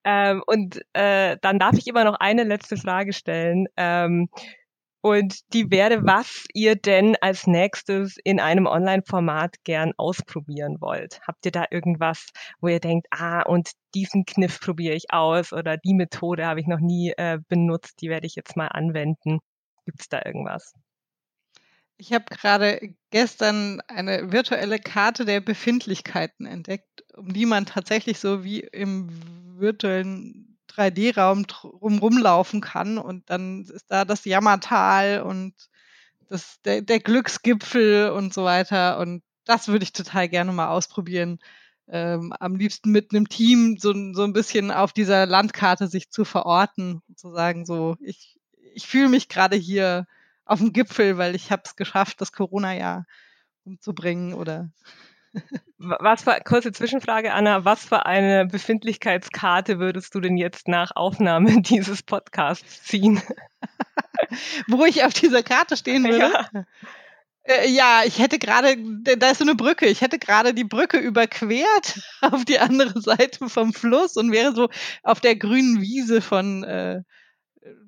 Ähm, 0.03 0.43
und 0.45 0.81
äh, 0.93 1.37
dann 1.41 1.59
darf 1.59 1.77
ich 1.77 1.87
immer 1.87 2.03
noch 2.03 2.15
eine 2.19 2.43
letzte 2.43 2.77
Frage 2.77 3.13
stellen. 3.13 3.67
Ähm, 3.77 4.29
und 5.01 5.53
die 5.53 5.71
wäre, 5.71 6.05
was 6.05 6.45
ihr 6.53 6.75
denn 6.75 7.15
als 7.21 7.47
nächstes 7.47 8.17
in 8.23 8.39
einem 8.39 8.67
Online-Format 8.67 9.63
gern 9.63 9.93
ausprobieren 9.97 10.77
wollt. 10.79 11.19
Habt 11.27 11.45
ihr 11.45 11.51
da 11.51 11.65
irgendwas, 11.71 12.27
wo 12.59 12.67
ihr 12.67 12.79
denkt, 12.79 13.07
ah, 13.11 13.41
und 13.41 13.71
diesen 13.95 14.25
Kniff 14.25 14.59
probiere 14.59 14.95
ich 14.95 15.11
aus 15.11 15.53
oder 15.53 15.77
die 15.77 15.95
Methode 15.95 16.45
habe 16.45 16.59
ich 16.59 16.67
noch 16.67 16.79
nie 16.79 17.13
äh, 17.17 17.39
benutzt, 17.49 18.01
die 18.01 18.09
werde 18.09 18.27
ich 18.27 18.35
jetzt 18.35 18.55
mal 18.55 18.67
anwenden. 18.67 19.39
Gibt 19.85 20.01
es 20.01 20.09
da 20.09 20.21
irgendwas? 20.23 20.73
Ich 21.97 22.13
habe 22.13 22.25
gerade 22.29 22.95
gestern 23.11 23.79
eine 23.87 24.31
virtuelle 24.31 24.79
Karte 24.79 25.25
der 25.25 25.39
Befindlichkeiten 25.39 26.45
entdeckt, 26.45 27.03
um 27.15 27.31
die 27.31 27.45
man 27.45 27.65
tatsächlich 27.65 28.19
so 28.19 28.43
wie 28.43 28.61
im 28.61 29.09
virtuellen 29.59 30.50
3D-Raum 30.71 31.45
rum 31.63 31.99
rumlaufen 31.99 32.61
kann 32.61 32.97
und 32.97 33.29
dann 33.29 33.61
ist 33.61 33.85
da 33.89 34.05
das 34.05 34.25
Jammertal 34.25 35.21
und 35.21 35.53
das, 36.29 36.61
der, 36.63 36.81
der 36.81 36.99
Glücksgipfel 36.99 38.09
und 38.09 38.33
so 38.33 38.43
weiter 38.43 38.99
und 38.99 39.23
das 39.45 39.67
würde 39.67 39.83
ich 39.83 39.93
total 39.93 40.29
gerne 40.29 40.51
mal 40.51 40.69
ausprobieren. 40.69 41.39
Ähm, 41.87 42.33
am 42.39 42.55
liebsten 42.55 42.91
mit 42.91 43.11
einem 43.11 43.27
Team 43.27 43.77
so, 43.77 43.93
so 44.13 44.23
ein 44.23 44.33
bisschen 44.33 44.71
auf 44.71 44.93
dieser 44.93 45.25
Landkarte 45.25 45.87
sich 45.87 46.09
zu 46.09 46.23
verorten 46.23 47.01
und 47.07 47.19
zu 47.19 47.33
sagen, 47.33 47.65
so, 47.65 47.97
ich, 47.99 48.39
ich 48.73 48.87
fühle 48.87 49.09
mich 49.09 49.27
gerade 49.27 49.57
hier 49.57 50.07
auf 50.45 50.59
dem 50.59 50.73
Gipfel, 50.73 51.17
weil 51.17 51.35
ich 51.35 51.51
habe 51.51 51.63
es 51.65 51.75
geschafft, 51.75 52.21
das 52.21 52.31
Corona-Jahr 52.31 53.05
umzubringen 53.65 54.33
oder 54.33 54.69
was 55.77 56.23
für, 56.23 56.39
kurze 56.43 56.71
Zwischenfrage, 56.71 57.33
Anna, 57.33 57.65
was 57.65 57.85
für 57.85 58.05
eine 58.05 58.45
Befindlichkeitskarte 58.45 59.79
würdest 59.79 60.13
du 60.13 60.19
denn 60.19 60.37
jetzt 60.37 60.67
nach 60.67 60.95
Aufnahme 60.95 61.61
dieses 61.61 62.03
Podcasts 62.03 62.83
ziehen? 62.83 63.21
Wo 64.67 64.85
ich 64.85 65.03
auf 65.03 65.13
dieser 65.13 65.43
Karte 65.43 65.77
stehen 65.77 66.03
würde? 66.03 66.31
Ja. 66.53 66.65
Äh, 67.43 67.69
ja, 67.69 68.01
ich 68.05 68.19
hätte 68.19 68.39
gerade, 68.39 68.75
da 69.17 69.31
ist 69.31 69.39
so 69.39 69.43
eine 69.43 69.55
Brücke, 69.55 69.87
ich 69.87 70.01
hätte 70.01 70.19
gerade 70.19 70.53
die 70.53 70.63
Brücke 70.63 70.97
überquert 70.97 71.99
auf 72.21 72.45
die 72.45 72.59
andere 72.59 73.01
Seite 73.01 73.49
vom 73.49 73.73
Fluss 73.73 74.17
und 74.17 74.31
wäre 74.31 74.53
so 74.53 74.69
auf 75.03 75.19
der 75.19 75.35
grünen 75.35 75.81
Wiese 75.81 76.21
von 76.21 76.63
äh, 76.63 77.01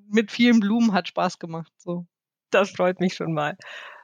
mit 0.09 0.31
vielen 0.31 0.59
Blumen, 0.59 0.93
hat 0.93 1.07
Spaß 1.07 1.39
gemacht. 1.39 1.71
So. 1.77 2.05
Das 2.51 2.71
freut 2.71 2.99
mich 2.99 3.15
schon 3.15 3.33
mal. 3.33 3.57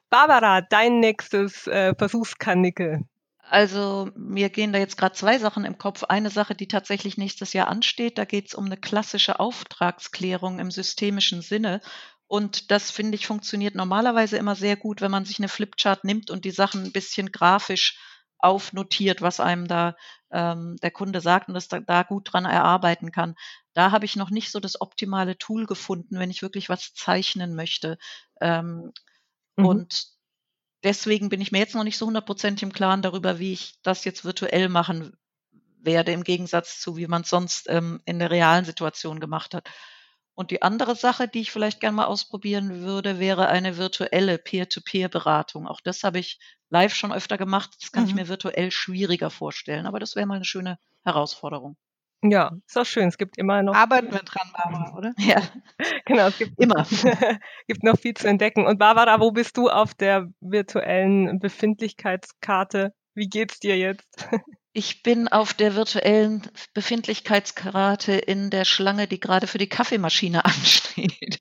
Barbara, 0.09 0.61
dein 0.61 0.99
nächstes 0.99 1.67
äh, 1.67 1.93
Versuchskanickel. 1.95 3.01
Also 3.49 4.11
mir 4.15 4.49
gehen 4.49 4.71
da 4.73 4.79
jetzt 4.79 4.95
gerade 4.95 5.15
zwei 5.15 5.39
Sachen 5.39 5.65
im 5.65 5.79
Kopf. 5.79 6.03
Eine 6.03 6.29
Sache, 6.29 6.53
die 6.53 6.67
tatsächlich 6.67 7.17
nächstes 7.17 7.53
Jahr 7.53 7.67
ansteht, 7.67 8.19
da 8.19 8.25
geht 8.25 8.47
es 8.49 8.53
um 8.53 8.65
eine 8.65 8.77
klassische 8.77 9.39
Auftragsklärung 9.39 10.59
im 10.59 10.69
systemischen 10.69 11.41
Sinne. 11.41 11.81
Und 12.27 12.69
das 12.69 12.91
finde 12.91 13.15
ich 13.15 13.25
funktioniert 13.25 13.73
normalerweise 13.73 14.37
immer 14.37 14.55
sehr 14.55 14.75
gut, 14.75 15.01
wenn 15.01 15.09
man 15.09 15.25
sich 15.25 15.39
eine 15.39 15.47
Flipchart 15.47 16.03
nimmt 16.03 16.29
und 16.29 16.45
die 16.45 16.51
Sachen 16.51 16.83
ein 16.83 16.91
bisschen 16.91 17.31
grafisch 17.31 17.97
aufnotiert, 18.37 19.23
was 19.23 19.39
einem 19.39 19.67
da 19.67 19.95
ähm, 20.31 20.75
der 20.83 20.91
Kunde 20.91 21.19
sagt 21.19 21.47
und 21.47 21.55
das 21.55 21.67
da, 21.67 21.79
da 21.79 22.03
gut 22.03 22.31
dran 22.31 22.45
erarbeiten 22.45 23.11
kann. 23.11 23.33
Da 23.73 23.89
habe 23.89 24.05
ich 24.05 24.15
noch 24.15 24.29
nicht 24.29 24.51
so 24.51 24.59
das 24.59 24.79
optimale 24.79 25.39
Tool 25.39 25.65
gefunden, 25.65 26.19
wenn 26.19 26.29
ich 26.29 26.43
wirklich 26.43 26.69
was 26.69 26.93
zeichnen 26.93 27.55
möchte. 27.55 27.97
Ähm, 28.41 28.91
mhm. 29.57 29.65
Und 29.65 30.18
deswegen 30.83 31.29
bin 31.29 31.41
ich 31.41 31.51
mir 31.51 31.59
jetzt 31.59 31.75
noch 31.75 31.83
nicht 31.83 31.97
so 31.97 32.07
hundertprozentig 32.07 32.63
im 32.63 32.73
Klaren 32.73 33.01
darüber, 33.01 33.39
wie 33.39 33.53
ich 33.53 33.79
das 33.83 34.05
jetzt 34.05 34.25
virtuell 34.25 34.69
machen 34.69 35.17
werde, 35.81 36.11
im 36.11 36.23
Gegensatz 36.23 36.79
zu, 36.79 36.97
wie 36.97 37.07
man 37.07 37.21
es 37.21 37.29
sonst 37.29 37.67
ähm, 37.69 38.01
in 38.05 38.19
der 38.19 38.31
realen 38.31 38.65
Situation 38.65 39.19
gemacht 39.19 39.53
hat. 39.53 39.69
Und 40.33 40.51
die 40.51 40.61
andere 40.61 40.95
Sache, 40.95 41.27
die 41.27 41.41
ich 41.41 41.51
vielleicht 41.51 41.81
gerne 41.81 41.97
mal 41.97 42.05
ausprobieren 42.05 42.81
würde, 42.81 43.19
wäre 43.19 43.49
eine 43.49 43.77
virtuelle 43.77 44.37
Peer-to-Peer-Beratung. 44.37 45.67
Auch 45.67 45.81
das 45.81 46.03
habe 46.03 46.19
ich 46.19 46.39
live 46.69 46.95
schon 46.95 47.11
öfter 47.11 47.37
gemacht. 47.37 47.71
Das 47.81 47.91
kann 47.91 48.03
mhm. 48.03 48.09
ich 48.09 48.15
mir 48.15 48.27
virtuell 48.29 48.71
schwieriger 48.71 49.29
vorstellen, 49.29 49.85
aber 49.85 49.99
das 49.99 50.15
wäre 50.15 50.25
mal 50.25 50.35
eine 50.35 50.45
schöne 50.45 50.79
Herausforderung. 51.03 51.75
Ja, 52.21 52.51
ist 52.67 52.77
auch 52.77 52.85
schön. 52.85 53.07
Es 53.07 53.17
gibt 53.17 53.37
immer 53.37 53.63
noch. 53.63 53.73
Arbeiten 53.73 54.11
wir 54.11 54.19
dran, 54.19 54.51
Barbara, 54.53 54.97
oder? 54.97 55.13
Ja, 55.17 55.41
genau. 56.05 56.27
Es 56.27 56.37
gibt 56.37 56.59
immer. 56.59 56.85
gibt 57.67 57.83
noch 57.83 57.97
viel 57.97 58.13
zu 58.13 58.27
entdecken. 58.27 58.65
Und 58.65 58.77
Barbara, 58.77 59.19
wo 59.19 59.31
bist 59.31 59.55
du 59.57 59.69
auf 59.69 59.93
der 59.93 60.27
virtuellen 60.41 61.39
Befindlichkeitskarte? 61.39 62.93
Wie 63.15 63.29
geht's 63.29 63.59
dir 63.59 63.77
jetzt? 63.77 64.27
Ich 64.71 65.01
bin 65.01 65.27
auf 65.27 65.55
der 65.55 65.73
virtuellen 65.75 66.47
Befindlichkeitskarte 66.75 68.13
in 68.13 68.51
der 68.51 68.65
Schlange, 68.65 69.07
die 69.07 69.19
gerade 69.19 69.47
für 69.47 69.57
die 69.57 69.67
Kaffeemaschine 69.67 70.45
ansteht. 70.45 71.39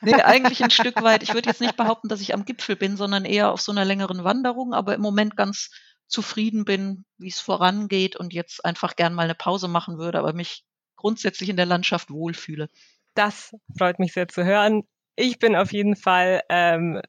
nee, 0.00 0.14
eigentlich 0.14 0.64
ein 0.64 0.70
Stück 0.70 1.02
weit. 1.02 1.22
Ich 1.22 1.34
würde 1.34 1.50
jetzt 1.50 1.60
nicht 1.60 1.76
behaupten, 1.76 2.08
dass 2.08 2.22
ich 2.22 2.32
am 2.32 2.46
Gipfel 2.46 2.76
bin, 2.76 2.96
sondern 2.96 3.26
eher 3.26 3.52
auf 3.52 3.60
so 3.60 3.72
einer 3.72 3.84
längeren 3.84 4.24
Wanderung, 4.24 4.72
aber 4.72 4.94
im 4.94 5.02
Moment 5.02 5.36
ganz 5.36 5.68
zufrieden 6.08 6.64
bin, 6.64 7.04
wie 7.18 7.28
es 7.28 7.40
vorangeht 7.40 8.16
und 8.16 8.32
jetzt 8.32 8.64
einfach 8.64 8.96
gern 8.96 9.14
mal 9.14 9.24
eine 9.24 9.34
Pause 9.34 9.68
machen 9.68 9.98
würde, 9.98 10.18
aber 10.18 10.32
mich 10.32 10.64
grundsätzlich 10.96 11.50
in 11.50 11.56
der 11.56 11.66
Landschaft 11.66 12.10
wohlfühle. 12.10 12.68
Das 13.14 13.54
freut 13.78 13.98
mich 13.98 14.12
sehr 14.12 14.28
zu 14.28 14.44
hören. 14.44 14.82
Ich 15.16 15.38
bin 15.38 15.56
auf 15.56 15.72
jeden 15.72 15.96
Fall 15.96 16.42
ähm, 16.50 17.00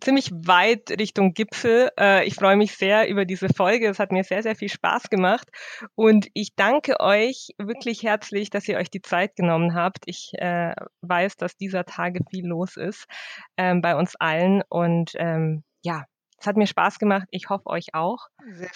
ziemlich 0.00 0.30
weit 0.32 0.90
Richtung 0.98 1.34
Gipfel. 1.34 1.90
Äh, 1.98 2.26
ich 2.26 2.34
freue 2.34 2.56
mich 2.56 2.76
sehr 2.76 3.08
über 3.08 3.24
diese 3.24 3.48
Folge. 3.48 3.88
Es 3.88 3.98
hat 3.98 4.12
mir 4.12 4.24
sehr, 4.24 4.42
sehr 4.42 4.56
viel 4.56 4.68
Spaß 4.68 5.10
gemacht. 5.10 5.48
Und 5.94 6.28
ich 6.34 6.54
danke 6.56 7.00
euch 7.00 7.50
wirklich 7.58 8.02
herzlich, 8.02 8.50
dass 8.50 8.68
ihr 8.68 8.78
euch 8.78 8.90
die 8.90 9.02
Zeit 9.02 9.36
genommen 9.36 9.74
habt. 9.74 10.04
Ich 10.06 10.32
äh, 10.34 10.74
weiß, 11.02 11.36
dass 11.36 11.56
dieser 11.56 11.84
Tage 11.84 12.20
viel 12.30 12.46
los 12.46 12.76
ist 12.76 13.06
ähm, 13.56 13.80
bei 13.82 13.96
uns 13.96 14.16
allen. 14.16 14.62
Und 14.68 15.12
ähm, 15.16 15.62
ja, 15.82 16.04
es 16.42 16.46
hat 16.46 16.56
mir 16.56 16.66
Spaß 16.66 16.98
gemacht. 16.98 17.28
Ich 17.30 17.48
hoffe 17.50 17.68
euch 17.68 17.94
auch. 17.94 18.26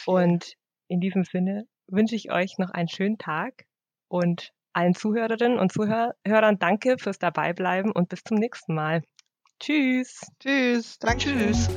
Und 0.07 0.55
in 0.89 1.01
diesem 1.01 1.25
Sinne 1.25 1.67
wünsche 1.89 2.15
ich 2.15 2.31
euch 2.31 2.59
noch 2.59 2.71
einen 2.71 2.89
schönen 2.89 3.19
Tag 3.19 3.65
und 4.09 4.53
allen 4.73 4.95
Zuhörerinnen 4.95 5.59
und 5.59 5.73
Zuhörern 5.73 6.59
danke 6.61 6.97
fürs 6.99 7.19
Dabeibleiben 7.19 7.91
und 7.91 8.09
bis 8.09 8.23
zum 8.23 8.39
nächsten 8.39 8.75
Mal. 8.75 9.03
Tschüss. 9.59 10.21
Tschüss. 10.39 10.99
Danke. 11.01 11.25
Tschüss. 11.25 11.69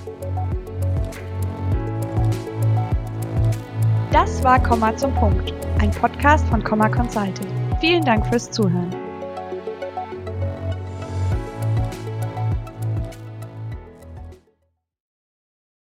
Das 4.11 4.43
war 4.43 4.61
Komma 4.61 4.95
zum 4.95 5.13
Punkt, 5.15 5.53
ein 5.79 5.91
Podcast 5.91 6.45
von 6.49 6.63
Komma 6.63 6.89
Consulting. 6.89 7.47
Vielen 7.79 8.03
Dank 8.03 8.27
fürs 8.27 8.51
Zuhören. 8.51 9.08